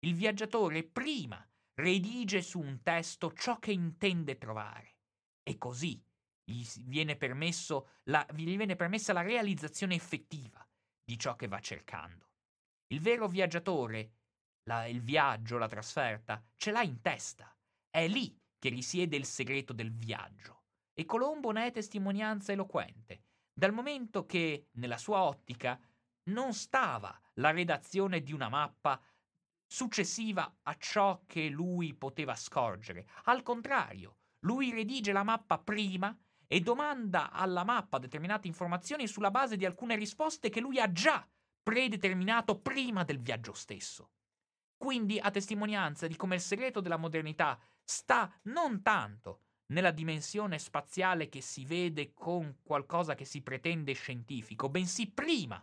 il 0.00 0.14
viaggiatore 0.14 0.84
prima 0.84 1.46
redige 1.74 2.42
su 2.42 2.60
un 2.60 2.82
testo 2.82 3.32
ciò 3.32 3.58
che 3.58 3.72
intende 3.72 4.38
trovare 4.38 4.96
e 5.42 5.58
così 5.58 6.02
gli 6.44 6.64
viene, 6.84 7.16
la, 8.04 8.26
gli 8.34 8.56
viene 8.56 8.76
permessa 8.76 9.12
la 9.12 9.22
realizzazione 9.22 9.94
effettiva 9.94 10.66
di 11.04 11.18
ciò 11.18 11.36
che 11.36 11.46
va 11.46 11.60
cercando. 11.60 12.30
Il 12.88 13.00
vero 13.00 13.28
viaggiatore, 13.28 14.12
la, 14.64 14.86
il 14.86 15.02
viaggio, 15.02 15.58
la 15.58 15.68
trasferta, 15.68 16.42
ce 16.56 16.70
l'ha 16.70 16.82
in 16.82 17.00
testa. 17.00 17.54
È 17.90 18.06
lì 18.08 18.34
che 18.58 18.70
risiede 18.70 19.16
il 19.16 19.24
segreto 19.24 19.72
del 19.72 19.92
viaggio. 19.92 20.57
E 20.98 21.04
Colombo 21.04 21.52
ne 21.52 21.66
è 21.66 21.70
testimonianza 21.70 22.50
eloquente, 22.50 23.22
dal 23.52 23.72
momento 23.72 24.26
che, 24.26 24.66
nella 24.72 24.96
sua 24.96 25.22
ottica, 25.22 25.78
non 26.30 26.52
stava 26.52 27.16
la 27.34 27.52
redazione 27.52 28.20
di 28.20 28.32
una 28.32 28.48
mappa 28.48 29.00
successiva 29.64 30.58
a 30.60 30.76
ciò 30.76 31.22
che 31.24 31.50
lui 31.50 31.94
poteva 31.94 32.34
scorgere. 32.34 33.06
Al 33.26 33.44
contrario, 33.44 34.16
lui 34.40 34.72
redige 34.72 35.12
la 35.12 35.22
mappa 35.22 35.58
prima 35.58 36.12
e 36.48 36.58
domanda 36.58 37.30
alla 37.30 37.62
mappa 37.62 37.98
determinate 37.98 38.48
informazioni 38.48 39.06
sulla 39.06 39.30
base 39.30 39.56
di 39.56 39.64
alcune 39.64 39.94
risposte 39.94 40.48
che 40.48 40.58
lui 40.58 40.80
ha 40.80 40.90
già 40.90 41.24
predeterminato 41.62 42.58
prima 42.58 43.04
del 43.04 43.20
viaggio 43.20 43.52
stesso. 43.52 44.10
Quindi 44.76 45.20
a 45.20 45.30
testimonianza 45.30 46.08
di 46.08 46.16
come 46.16 46.34
il 46.34 46.40
segreto 46.40 46.80
della 46.80 46.96
modernità 46.96 47.56
sta 47.84 48.36
non 48.46 48.82
tanto 48.82 49.42
nella 49.68 49.90
dimensione 49.90 50.58
spaziale 50.58 51.28
che 51.28 51.40
si 51.40 51.64
vede 51.64 52.12
con 52.14 52.58
qualcosa 52.62 53.14
che 53.14 53.24
si 53.24 53.42
pretende 53.42 53.92
scientifico, 53.92 54.68
bensì 54.68 55.10
prima 55.10 55.62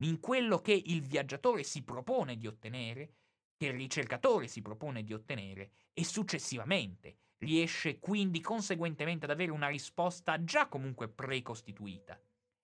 in 0.00 0.20
quello 0.20 0.60
che 0.60 0.72
il 0.72 1.02
viaggiatore 1.02 1.62
si 1.62 1.82
propone 1.82 2.36
di 2.36 2.46
ottenere, 2.46 3.14
che 3.56 3.66
il 3.66 3.74
ricercatore 3.74 4.46
si 4.46 4.60
propone 4.60 5.02
di 5.02 5.14
ottenere 5.14 5.70
e 5.94 6.04
successivamente 6.04 7.16
riesce 7.38 7.98
quindi 7.98 8.40
conseguentemente 8.40 9.24
ad 9.24 9.30
avere 9.30 9.50
una 9.50 9.68
risposta 9.68 10.42
già 10.42 10.68
comunque 10.68 11.08
precostituita. 11.08 12.20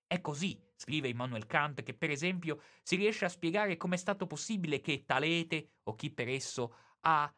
È 0.07 0.21
così, 0.21 0.61
scrive 0.75 1.09
Immanuel 1.09 1.47
Kant, 1.47 1.83
che 1.83 1.95
per 1.95 2.11
esempio 2.11 2.61
si 2.83 2.97
riesce 2.97 3.25
a 3.25 3.31
spiegare 3.31 3.79
come 3.79 3.95
è 3.95 3.99
stato 3.99 4.27
possibile 4.27 4.81
che 4.81 5.05
Talete, 5.07 5.77
o 5.85 5.95
chi 5.95 6.11
per 6.11 6.29
esso, 6.29 6.75
ha 7.01 7.35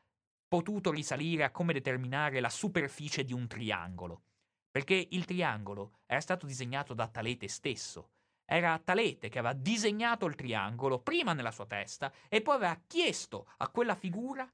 potuto 0.54 0.92
risalire 0.92 1.42
a 1.42 1.50
come 1.50 1.72
determinare 1.72 2.38
la 2.38 2.48
superficie 2.48 3.24
di 3.24 3.32
un 3.32 3.48
triangolo, 3.48 4.22
perché 4.70 5.08
il 5.10 5.24
triangolo 5.24 6.02
era 6.06 6.20
stato 6.20 6.46
disegnato 6.46 6.94
da 6.94 7.08
Talete 7.08 7.48
stesso. 7.48 8.12
Era 8.44 8.78
Talete 8.78 9.28
che 9.28 9.40
aveva 9.40 9.52
disegnato 9.52 10.26
il 10.26 10.36
triangolo 10.36 11.00
prima 11.00 11.32
nella 11.32 11.50
sua 11.50 11.66
testa 11.66 12.12
e 12.28 12.40
poi 12.40 12.54
aveva 12.54 12.80
chiesto 12.86 13.48
a 13.56 13.68
quella 13.68 13.96
figura 13.96 14.48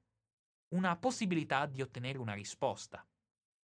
una 0.69 0.97
possibilità 0.97 1.67
di 1.67 1.83
ottenere 1.83 2.17
una 2.17 2.33
risposta. 2.33 3.07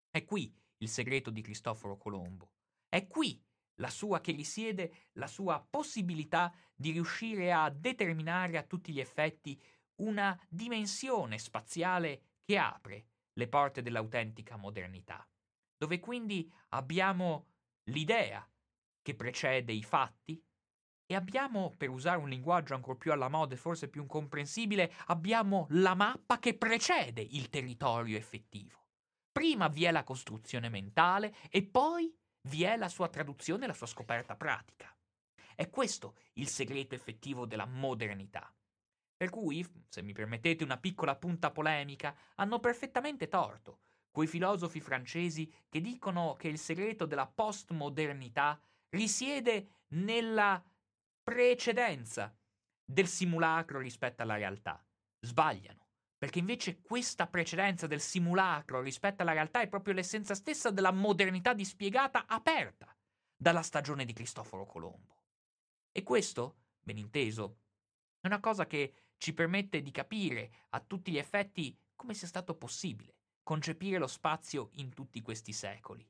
È 0.09 0.25
qui 0.25 0.51
il 0.77 0.89
segreto 0.89 1.29
di 1.29 1.43
Cristoforo 1.43 1.97
Colombo. 1.97 2.49
È 2.89 3.05
qui 3.05 3.39
la 3.75 3.91
sua 3.91 4.21
che 4.21 4.31
risiede 4.31 5.09
la 5.13 5.27
sua 5.27 5.63
possibilità 5.69 6.51
di 6.73 6.89
riuscire 6.89 7.53
a 7.53 7.69
determinare 7.69 8.57
a 8.57 8.63
tutti 8.63 8.91
gli 8.91 8.99
effetti 8.99 9.61
una 9.97 10.39
dimensione 10.49 11.37
spaziale 11.37 12.21
che 12.43 12.57
apre 12.57 13.07
le 13.33 13.47
porte 13.47 13.81
dell'autentica 13.81 14.55
modernità, 14.57 15.27
dove 15.77 15.99
quindi 15.99 16.51
abbiamo 16.69 17.47
l'idea 17.89 18.47
che 19.01 19.15
precede 19.15 19.73
i 19.73 19.83
fatti 19.83 20.41
e 21.05 21.15
abbiamo, 21.15 21.73
per 21.77 21.89
usare 21.89 22.19
un 22.19 22.29
linguaggio 22.29 22.73
ancora 22.73 22.97
più 22.97 23.11
alla 23.11 23.27
moda 23.27 23.53
e 23.53 23.57
forse 23.57 23.89
più 23.89 24.05
comprensibile, 24.05 24.91
abbiamo 25.07 25.67
la 25.71 25.93
mappa 25.93 26.39
che 26.39 26.57
precede 26.57 27.21
il 27.21 27.49
territorio 27.49 28.17
effettivo. 28.17 28.87
Prima 29.31 29.67
vi 29.67 29.83
è 29.83 29.91
la 29.91 30.03
costruzione 30.03 30.69
mentale 30.69 31.35
e 31.49 31.63
poi 31.63 32.15
vi 32.49 32.63
è 32.63 32.77
la 32.77 32.89
sua 32.89 33.09
traduzione 33.09 33.67
la 33.67 33.73
sua 33.73 33.87
scoperta 33.87 34.35
pratica. 34.35 34.95
È 35.55 35.69
questo 35.69 36.17
il 36.33 36.47
segreto 36.47 36.95
effettivo 36.95 37.45
della 37.45 37.65
modernità. 37.65 38.53
Per 39.15 39.29
cui, 39.29 39.65
se 39.87 40.01
mi 40.01 40.13
permettete 40.13 40.63
una 40.63 40.77
piccola 40.77 41.15
punta 41.15 41.51
polemica, 41.51 42.15
hanno 42.35 42.59
perfettamente 42.59 43.27
torto 43.27 43.79
quei 44.13 44.27
filosofi 44.27 44.79
francesi 44.79 45.51
che 45.67 45.81
dicono 45.81 46.35
che 46.35 46.47
il 46.47 46.59
segreto 46.59 47.05
della 47.05 47.25
postmodernità 47.25 48.61
risiede 48.89 49.85
nella 49.89 50.63
precedenza 51.23 52.35
del 52.85 53.07
simulacro 53.07 53.79
rispetto 53.79 54.21
alla 54.21 54.35
realtà. 54.35 54.85
Sbagliano, 55.19 55.87
perché 56.17 56.39
invece 56.39 56.81
questa 56.81 57.27
precedenza 57.27 57.87
del 57.87 58.01
simulacro 58.01 58.81
rispetto 58.81 59.23
alla 59.23 59.31
realtà 59.31 59.61
è 59.61 59.67
proprio 59.67 59.95
l'essenza 59.95 60.35
stessa 60.35 60.69
della 60.69 60.91
modernità 60.91 61.53
dispiegata 61.53 62.25
aperta 62.27 62.95
dalla 63.35 63.63
stagione 63.63 64.05
di 64.05 64.13
Cristoforo 64.13 64.65
Colombo. 64.65 65.17
E 65.91 66.03
questo, 66.03 66.57
ben 66.81 66.97
inteso, 66.97 67.57
è 68.19 68.27
una 68.27 68.39
cosa 68.39 68.67
che 68.67 68.93
ci 69.23 69.33
permette 69.33 69.81
di 69.81 69.89
capire 69.89 70.51
a 70.71 70.81
tutti 70.81 71.09
gli 71.09 71.17
effetti 71.17 71.73
come 71.95 72.13
sia 72.13 72.27
stato 72.27 72.55
possibile 72.55 73.15
concepire 73.41 73.97
lo 73.97 74.07
spazio 74.07 74.69
in 74.73 74.93
tutti 74.93 75.21
questi 75.21 75.53
secoli. 75.53 76.05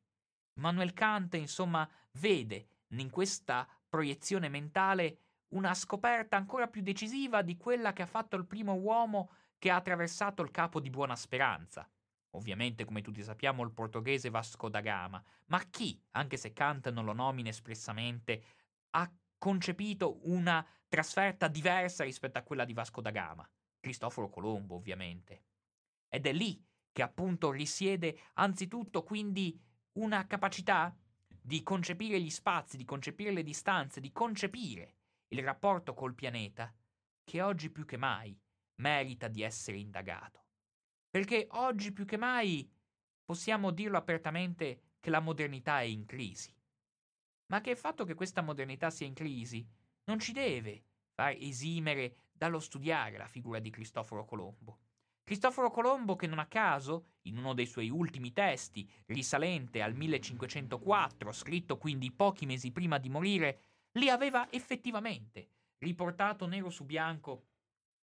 Manuel 0.60 0.94
Kant, 0.94 1.36
insomma, 1.36 1.88
vede 2.14 2.70
in 2.88 3.12
questa 3.12 3.68
proiezione 3.88 4.50
mentale 4.50 5.18
una 5.50 5.76
scoperta 5.76 6.38
ancora 6.38 6.68
più 6.68 6.82
decisiva 6.82 7.44
di 7.44 7.56
quella 7.56 7.94
che 7.94 8.02
ha 8.02 8.08
fatto 8.08 8.36
il 8.36 8.48
primo 8.48 8.74
uomo 8.74 9.30
che 9.60 9.70
ha 9.70 9.76
attraversato 9.76 10.42
il 10.42 10.50
capo 10.50 10.80
di 10.80 10.90
Buona 10.90 11.16
Speranza. 11.16 11.88
Ovviamente, 12.32 12.84
come 12.84 13.04
tutti 13.04 13.22
sappiamo, 13.22 13.64
il 13.64 13.74
portoghese 13.74 14.32
Vasco 14.32 14.70
da 14.70 14.82
Gama, 14.82 15.24
ma 15.50 15.60
chi, 15.70 16.02
anche 16.14 16.38
se 16.38 16.52
Kant 16.52 16.90
non 16.90 17.06
lo 17.06 17.14
nomina 17.14 17.50
espressamente, 17.50 18.44
ha 18.90 19.08
concepito 19.44 20.20
una 20.30 20.66
trasferta 20.88 21.50
diversa 21.50 22.06
rispetto 22.06 22.40
a 22.40 22.44
quella 22.44 22.64
di 22.64 22.72
Vasco 22.72 23.02
da 23.02 23.12
Gama. 23.12 23.46
Cristoforo 23.82 24.30
Colombo, 24.30 24.76
ovviamente. 24.76 25.44
Ed 26.08 26.26
è 26.28 26.32
lì 26.32 26.66
che 26.94 27.02
appunto 27.02 27.52
risiede 27.52 28.18
anzitutto 28.36 29.04
quindi 29.04 29.62
una 30.00 30.26
capacità 30.28 30.96
di 31.28 31.62
concepire 31.62 32.22
gli 32.22 32.30
spazi, 32.30 32.78
di 32.78 32.86
concepire 32.86 33.34
le 33.34 33.44
distanze, 33.44 34.00
di 34.00 34.14
concepire 34.14 34.96
il 35.28 35.44
rapporto 35.44 35.94
col 35.94 36.16
pianeta, 36.16 36.74
che 37.26 37.42
oggi 37.42 37.70
più 37.70 37.84
che 37.84 37.98
mai 37.98 38.40
merita 38.76 39.28
di 39.28 39.42
essere 39.42 39.76
indagato. 39.76 40.46
Perché 41.10 41.48
oggi 41.52 41.92
più 41.92 42.06
che 42.06 42.16
mai 42.16 42.72
possiamo 43.26 43.72
dirlo 43.72 43.98
apertamente 43.98 44.94
che 45.02 45.10
la 45.10 45.20
modernità 45.20 45.82
è 45.82 45.84
in 45.84 46.06
crisi. 46.06 46.56
Ma 47.54 47.62
che 47.62 47.70
il 47.70 47.78
fatto 47.78 48.04
che 48.04 48.16
questa 48.16 48.42
modernità 48.42 48.90
sia 48.90 49.06
in 49.06 49.14
crisi 49.14 49.64
non 50.06 50.18
ci 50.18 50.32
deve 50.32 50.86
far 51.14 51.36
esimere 51.38 52.16
dallo 52.32 52.60
studiare 52.60 53.16
la 53.16 53.28
figura 53.28 53.60
di 53.60 53.70
Cristoforo 53.70 54.26
Colombo. 54.26 54.80
Cristoforo 55.24 55.70
Colombo 55.70 56.16
che 56.16 56.26
non 56.26 56.40
a 56.40 56.48
caso, 56.48 57.10
in 57.28 57.38
uno 57.38 57.54
dei 57.54 57.68
suoi 57.68 57.92
ultimi 57.92 58.34
testi, 58.34 58.90
risalente 59.06 59.84
al 59.84 59.94
1504, 59.94 61.32
scritto 61.32 61.78
quindi 61.78 62.12
pochi 62.12 62.48
mesi 62.48 62.72
prima 62.72 62.98
di 62.98 63.10
morire, 63.10 63.60
li 64.00 64.10
aveva 64.10 64.52
effettivamente 64.52 65.50
riportato 65.78 66.48
nero 66.48 66.72
su 66.72 66.86
bianco 66.86 67.50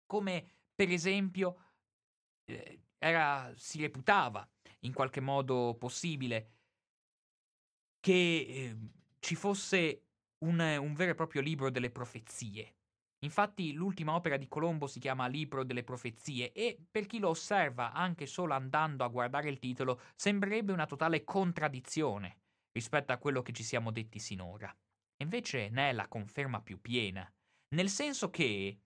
come 0.04 0.44
per 0.74 0.90
esempio 0.90 1.58
eh, 2.44 2.80
era, 2.98 3.52
si 3.54 3.80
reputava 3.80 4.46
in 4.80 4.92
qualche 4.92 5.20
modo 5.20 5.76
possibile 5.78 6.54
che 8.00 8.12
eh, 8.12 8.76
ci 9.20 9.34
fosse 9.34 10.02
un, 10.44 10.58
un 10.58 10.94
vero 10.94 11.12
e 11.12 11.14
proprio 11.14 11.40
libro 11.40 11.70
delle 11.70 11.90
profezie 11.90 12.78
Infatti 13.20 13.72
l'ultima 13.72 14.14
opera 14.14 14.36
di 14.36 14.46
Colombo 14.46 14.86
si 14.86 15.00
chiama 15.00 15.26
Libro 15.26 15.64
delle 15.64 15.82
profezie 15.82 16.52
e 16.52 16.78
per 16.88 17.06
chi 17.06 17.18
lo 17.18 17.30
osserva 17.30 17.92
anche 17.92 18.26
solo 18.26 18.54
andando 18.54 19.02
a 19.02 19.08
guardare 19.08 19.48
il 19.48 19.58
titolo 19.58 20.00
sembrerebbe 20.14 20.72
una 20.72 20.86
totale 20.86 21.24
contraddizione 21.24 22.42
rispetto 22.70 23.12
a 23.12 23.16
quello 23.16 23.42
che 23.42 23.52
ci 23.52 23.64
siamo 23.64 23.90
detti 23.90 24.20
sinora. 24.20 24.72
Invece 25.20 25.68
ne 25.68 25.90
è 25.90 25.92
la 25.92 26.06
conferma 26.06 26.60
più 26.60 26.80
piena, 26.80 27.28
nel 27.74 27.88
senso 27.88 28.30
che 28.30 28.78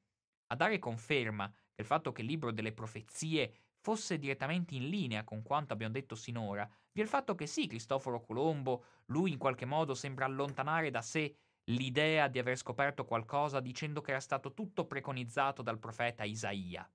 a 0.46 0.56
dare 0.56 0.78
conferma 0.78 1.52
del 1.74 1.84
fatto 1.84 2.10
che 2.12 2.22
il 2.22 2.28
libro 2.28 2.52
delle 2.52 2.72
profezie 2.72 3.61
fosse 3.82 4.16
direttamente 4.16 4.76
in 4.76 4.88
linea 4.88 5.24
con 5.24 5.42
quanto 5.42 5.72
abbiamo 5.72 5.92
detto 5.92 6.14
sinora, 6.14 6.68
vi 6.92 7.00
è 7.00 7.02
il 7.02 7.10
fatto 7.10 7.34
che 7.34 7.46
sì, 7.46 7.66
Cristoforo 7.66 8.20
Colombo, 8.20 8.84
lui 9.06 9.32
in 9.32 9.38
qualche 9.38 9.64
modo 9.64 9.94
sembra 9.94 10.24
allontanare 10.24 10.90
da 10.90 11.02
sé 11.02 11.34
l'idea 11.64 12.28
di 12.28 12.38
aver 12.38 12.56
scoperto 12.56 13.04
qualcosa 13.04 13.60
dicendo 13.60 14.00
che 14.00 14.12
era 14.12 14.20
stato 14.20 14.54
tutto 14.54 14.86
preconizzato 14.86 15.62
dal 15.62 15.78
profeta 15.78 16.22
Isaia. 16.22 16.88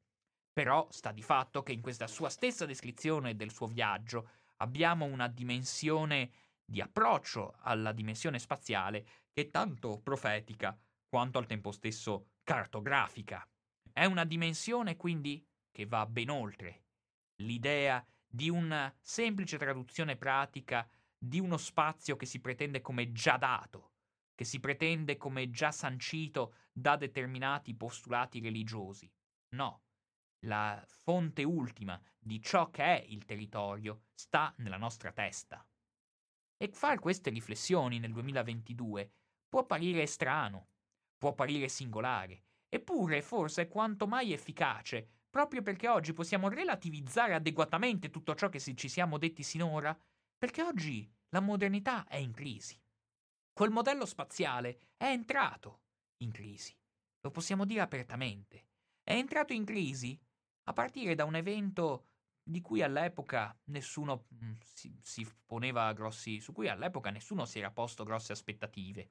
Però 0.54 0.88
sta 0.90 1.12
di 1.12 1.22
fatto 1.22 1.62
che 1.62 1.74
in 1.74 1.82
questa 1.82 2.08
sua 2.08 2.30
stessa 2.30 2.66
descrizione 2.66 3.36
del 3.36 3.52
suo 3.52 3.68
viaggio 3.68 4.30
abbiamo 4.58 5.06
una 5.06 5.28
dimensione 5.28 6.32
di 6.64 6.82
approccio 6.82 7.56
alla 7.60 7.92
dimensione 7.92 8.40
spaziale 8.40 9.06
che 9.32 9.44
è 9.44 9.50
tanto 9.50 10.00
profetica 10.00 10.78
quanto 11.08 11.38
al 11.38 11.46
tempo 11.46 11.72
stesso 11.72 12.32
cartografica. 12.44 13.48
È 13.92 14.06
una 14.06 14.26
dimensione 14.26 14.96
quindi 14.96 15.47
che 15.78 15.86
va 15.86 16.08
ben 16.08 16.32
oltre 16.32 16.86
l'idea 17.42 18.04
di 18.28 18.50
una 18.50 18.92
semplice 19.00 19.60
traduzione 19.60 20.18
pratica 20.18 20.90
di 21.16 21.40
uno 21.40 21.58
spazio 21.58 22.16
che 22.16 22.26
si 22.26 22.42
pretende 22.42 22.82
come 22.82 23.12
già 23.12 23.38
dato, 23.38 23.92
che 24.34 24.44
si 24.44 24.60
pretende 24.60 25.18
come 25.18 25.52
già 25.52 25.72
sancito 25.72 26.56
da 26.72 26.96
determinati 26.96 27.76
postulati 27.76 28.40
religiosi. 28.40 29.08
No, 29.50 29.84
la 30.48 30.84
fonte 30.88 31.44
ultima 31.44 32.02
di 32.18 32.42
ciò 32.42 32.72
che 32.72 32.84
è 32.84 33.06
il 33.10 33.24
territorio 33.26 34.06
sta 34.16 34.52
nella 34.58 34.78
nostra 34.78 35.12
testa. 35.12 35.64
E 36.58 36.70
fare 36.70 36.98
queste 36.98 37.30
riflessioni 37.30 38.00
nel 38.00 38.14
2022 38.14 39.12
può 39.48 39.60
apparire 39.60 40.08
strano, 40.08 40.70
può 41.20 41.30
apparire 41.30 41.68
singolare, 41.68 42.46
eppure 42.68 43.22
forse 43.22 43.62
è 43.62 43.68
quanto 43.68 44.08
mai 44.08 44.34
efficace, 44.34 45.17
proprio 45.30 45.62
perché 45.62 45.88
oggi 45.88 46.14
possiamo 46.14 46.50
relativizzare 46.50 47.34
adeguatamente 47.34 48.10
tutto 48.10 48.36
ciò 48.36 48.50
che 48.50 48.60
ci 48.60 48.90
siamo 48.90 49.18
detti 49.18 49.44
sinora, 49.44 49.98
perché 50.38 50.62
oggi 50.64 51.10
la 51.30 51.40
modernità 51.40 52.06
è 52.08 52.18
in 52.18 52.34
crisi 52.34 52.80
quel 53.58 53.72
modello 53.72 54.06
spaziale 54.06 54.92
è 54.98 55.06
entrato 55.06 55.80
in 56.18 56.32
crisi. 56.32 56.78
Lo 57.22 57.32
possiamo 57.32 57.66
dire 57.66 57.82
apertamente. 57.82 58.68
È 59.02 59.14
entrato 59.14 59.52
in 59.52 59.66
crisi 59.66 60.16
a 60.66 60.74
partire 60.74 61.16
da 61.16 61.26
un 61.26 61.34
evento 61.34 62.06
di 62.44 62.62
cui 62.62 62.84
all'epoca 62.84 63.58
nessuno 63.72 64.28
mm, 64.32 64.52
si, 64.62 64.96
si, 65.02 65.28
poneva 65.44 65.92
grossi, 65.94 66.40
su 66.40 66.54
cui 66.54 66.70
all'epoca 66.70 67.10
nessuno 67.10 67.46
si 67.46 67.58
era 67.58 67.72
posto 67.72 68.04
grosse 68.04 68.32
aspettative. 68.32 69.10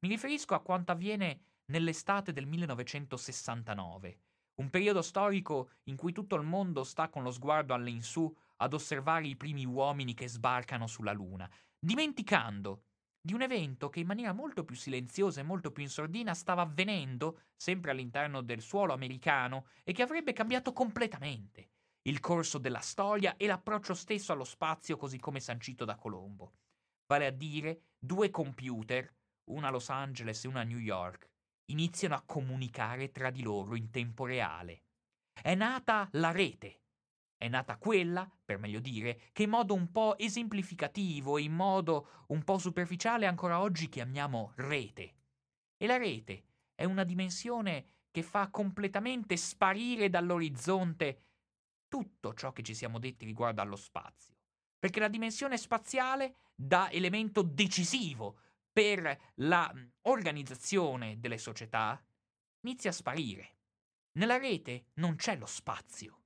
Mi 0.00 0.10
riferisco 0.10 0.52
a 0.52 0.60
quanto 0.60 0.92
avviene 0.92 1.40
nell'estate 1.68 2.34
del 2.34 2.44
1969, 2.46 4.20
un 4.58 4.70
periodo 4.70 5.02
storico 5.02 5.70
in 5.84 5.96
cui 5.96 6.12
tutto 6.12 6.36
il 6.36 6.42
mondo 6.42 6.84
sta 6.84 7.08
con 7.08 7.22
lo 7.22 7.30
sguardo 7.30 7.74
all'insù 7.74 8.32
ad 8.56 8.74
osservare 8.74 9.26
i 9.26 9.36
primi 9.36 9.64
uomini 9.64 10.14
che 10.14 10.28
sbarcano 10.28 10.86
sulla 10.86 11.12
Luna, 11.12 11.48
dimenticando 11.78 12.84
di 13.20 13.34
un 13.34 13.42
evento 13.42 13.88
che 13.88 14.00
in 14.00 14.06
maniera 14.06 14.32
molto 14.32 14.64
più 14.64 14.74
silenziosa 14.74 15.40
e 15.40 15.44
molto 15.44 15.70
più 15.70 15.82
in 15.82 15.90
sordina 15.90 16.34
stava 16.34 16.62
avvenendo, 16.62 17.40
sempre 17.56 17.90
all'interno 17.90 18.40
del 18.40 18.60
suolo 18.60 18.92
americano, 18.92 19.66
e 19.84 19.92
che 19.92 20.02
avrebbe 20.02 20.32
cambiato 20.32 20.72
completamente 20.72 21.70
il 22.02 22.20
corso 22.20 22.58
della 22.58 22.80
storia 22.80 23.36
e 23.36 23.46
l'approccio 23.46 23.94
stesso 23.94 24.32
allo 24.32 24.44
spazio 24.44 24.96
così 24.96 25.18
come 25.18 25.40
sancito 25.40 25.84
da 25.84 25.96
Colombo. 25.96 26.54
Vale 27.06 27.26
a 27.26 27.30
dire, 27.30 27.82
due 27.98 28.30
computer, 28.30 29.14
una 29.50 29.68
a 29.68 29.70
Los 29.70 29.90
Angeles 29.90 30.44
e 30.44 30.48
una 30.48 30.60
a 30.60 30.64
New 30.64 30.78
York, 30.78 31.28
iniziano 31.70 32.14
a 32.14 32.22
comunicare 32.24 33.10
tra 33.10 33.30
di 33.30 33.42
loro 33.42 33.76
in 33.76 33.90
tempo 33.90 34.24
reale. 34.24 34.82
È 35.40 35.54
nata 35.54 36.08
la 36.12 36.30
rete, 36.30 36.82
è 37.36 37.48
nata 37.48 37.76
quella, 37.76 38.28
per 38.44 38.58
meglio 38.58 38.80
dire, 38.80 39.30
che 39.32 39.44
in 39.44 39.50
modo 39.50 39.74
un 39.74 39.90
po' 39.92 40.18
esemplificativo 40.18 41.38
e 41.38 41.42
in 41.42 41.52
modo 41.52 42.24
un 42.28 42.42
po' 42.42 42.58
superficiale 42.58 43.26
ancora 43.26 43.60
oggi 43.60 43.88
chiamiamo 43.88 44.52
rete. 44.56 45.14
E 45.76 45.86
la 45.86 45.96
rete 45.96 46.44
è 46.74 46.84
una 46.84 47.04
dimensione 47.04 47.86
che 48.10 48.22
fa 48.22 48.48
completamente 48.48 49.36
sparire 49.36 50.08
dall'orizzonte 50.08 51.22
tutto 51.88 52.34
ciò 52.34 52.52
che 52.52 52.62
ci 52.62 52.74
siamo 52.74 52.98
detti 52.98 53.24
riguardo 53.24 53.60
allo 53.60 53.76
spazio. 53.76 54.34
Perché 54.78 55.00
la 55.00 55.08
dimensione 55.08 55.56
spaziale 55.56 56.36
dà 56.54 56.90
elemento 56.90 57.42
decisivo 57.42 58.40
per 58.78 59.32
l'organizzazione 59.36 61.16
mm, 61.16 61.20
delle 61.20 61.38
società 61.38 62.00
inizia 62.60 62.90
a 62.90 62.92
sparire. 62.92 63.56
Nella 64.18 64.38
rete 64.38 64.86
non 64.94 65.16
c'è 65.16 65.36
lo 65.36 65.46
spazio 65.46 66.18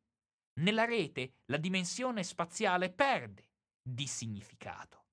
nella 0.55 0.85
rete 0.85 1.37
la 1.47 1.57
dimensione 1.57 2.23
spaziale 2.23 2.91
perde 2.91 3.49
di 3.81 4.07
significato. 4.07 5.07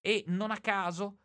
E 0.00 0.24
non 0.28 0.50
a 0.50 0.58
caso 0.60 1.18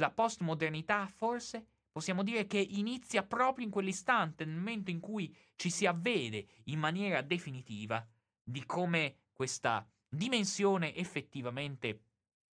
la 0.00 0.10
postmodernità 0.10 1.06
forse 1.06 1.66
possiamo 1.92 2.24
dire 2.24 2.46
che 2.46 2.58
inizia 2.58 3.22
proprio 3.22 3.64
in 3.64 3.70
quell'istante, 3.70 4.44
nel 4.44 4.56
momento 4.56 4.90
in 4.90 4.98
cui 4.98 5.32
ci 5.54 5.70
si 5.70 5.86
avvede 5.86 6.46
in 6.64 6.80
maniera 6.80 7.22
definitiva 7.22 8.04
di 8.42 8.64
come 8.66 9.18
questa 9.32 9.88
dimensione 10.08 10.94
effettivamente 10.96 12.02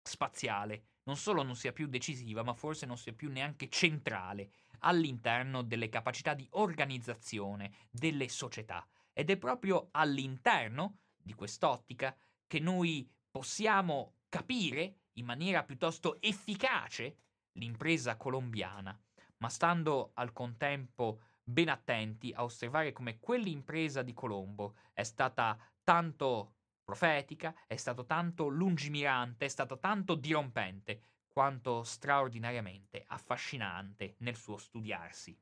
spaziale 0.02 0.86
non 1.08 1.16
solo 1.16 1.42
non 1.42 1.56
sia 1.56 1.72
più 1.72 1.86
decisiva, 1.88 2.42
ma 2.42 2.52
forse 2.52 2.84
non 2.84 2.98
sia 2.98 3.14
più 3.14 3.30
neanche 3.30 3.70
centrale 3.70 4.50
all'interno 4.80 5.62
delle 5.62 5.88
capacità 5.88 6.34
di 6.34 6.46
organizzazione 6.50 7.72
delle 7.90 8.28
società. 8.28 8.86
Ed 9.14 9.30
è 9.30 9.38
proprio 9.38 9.88
all'interno 9.92 10.98
di 11.16 11.32
quest'ottica 11.32 12.14
che 12.46 12.60
noi 12.60 13.10
possiamo 13.30 14.16
capire 14.28 14.96
in 15.14 15.24
maniera 15.24 15.64
piuttosto 15.64 16.20
efficace 16.20 17.16
l'impresa 17.52 18.16
colombiana, 18.18 18.96
ma 19.38 19.48
stando 19.48 20.10
al 20.12 20.34
contempo 20.34 21.20
ben 21.42 21.70
attenti 21.70 22.32
a 22.34 22.44
osservare 22.44 22.92
come 22.92 23.18
quell'impresa 23.18 24.02
di 24.02 24.12
Colombo 24.12 24.74
è 24.92 25.02
stata 25.02 25.58
tanto 25.82 26.56
profetica, 26.88 27.54
è 27.66 27.76
stato 27.76 28.06
tanto 28.06 28.48
lungimirante, 28.48 29.44
è 29.44 29.48
stato 29.48 29.78
tanto 29.78 30.14
dirompente, 30.14 31.02
quanto 31.28 31.82
straordinariamente 31.82 33.04
affascinante 33.06 34.14
nel 34.20 34.36
suo 34.36 34.56
studiarsi. 34.56 35.38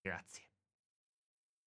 Grazie. 0.00 0.49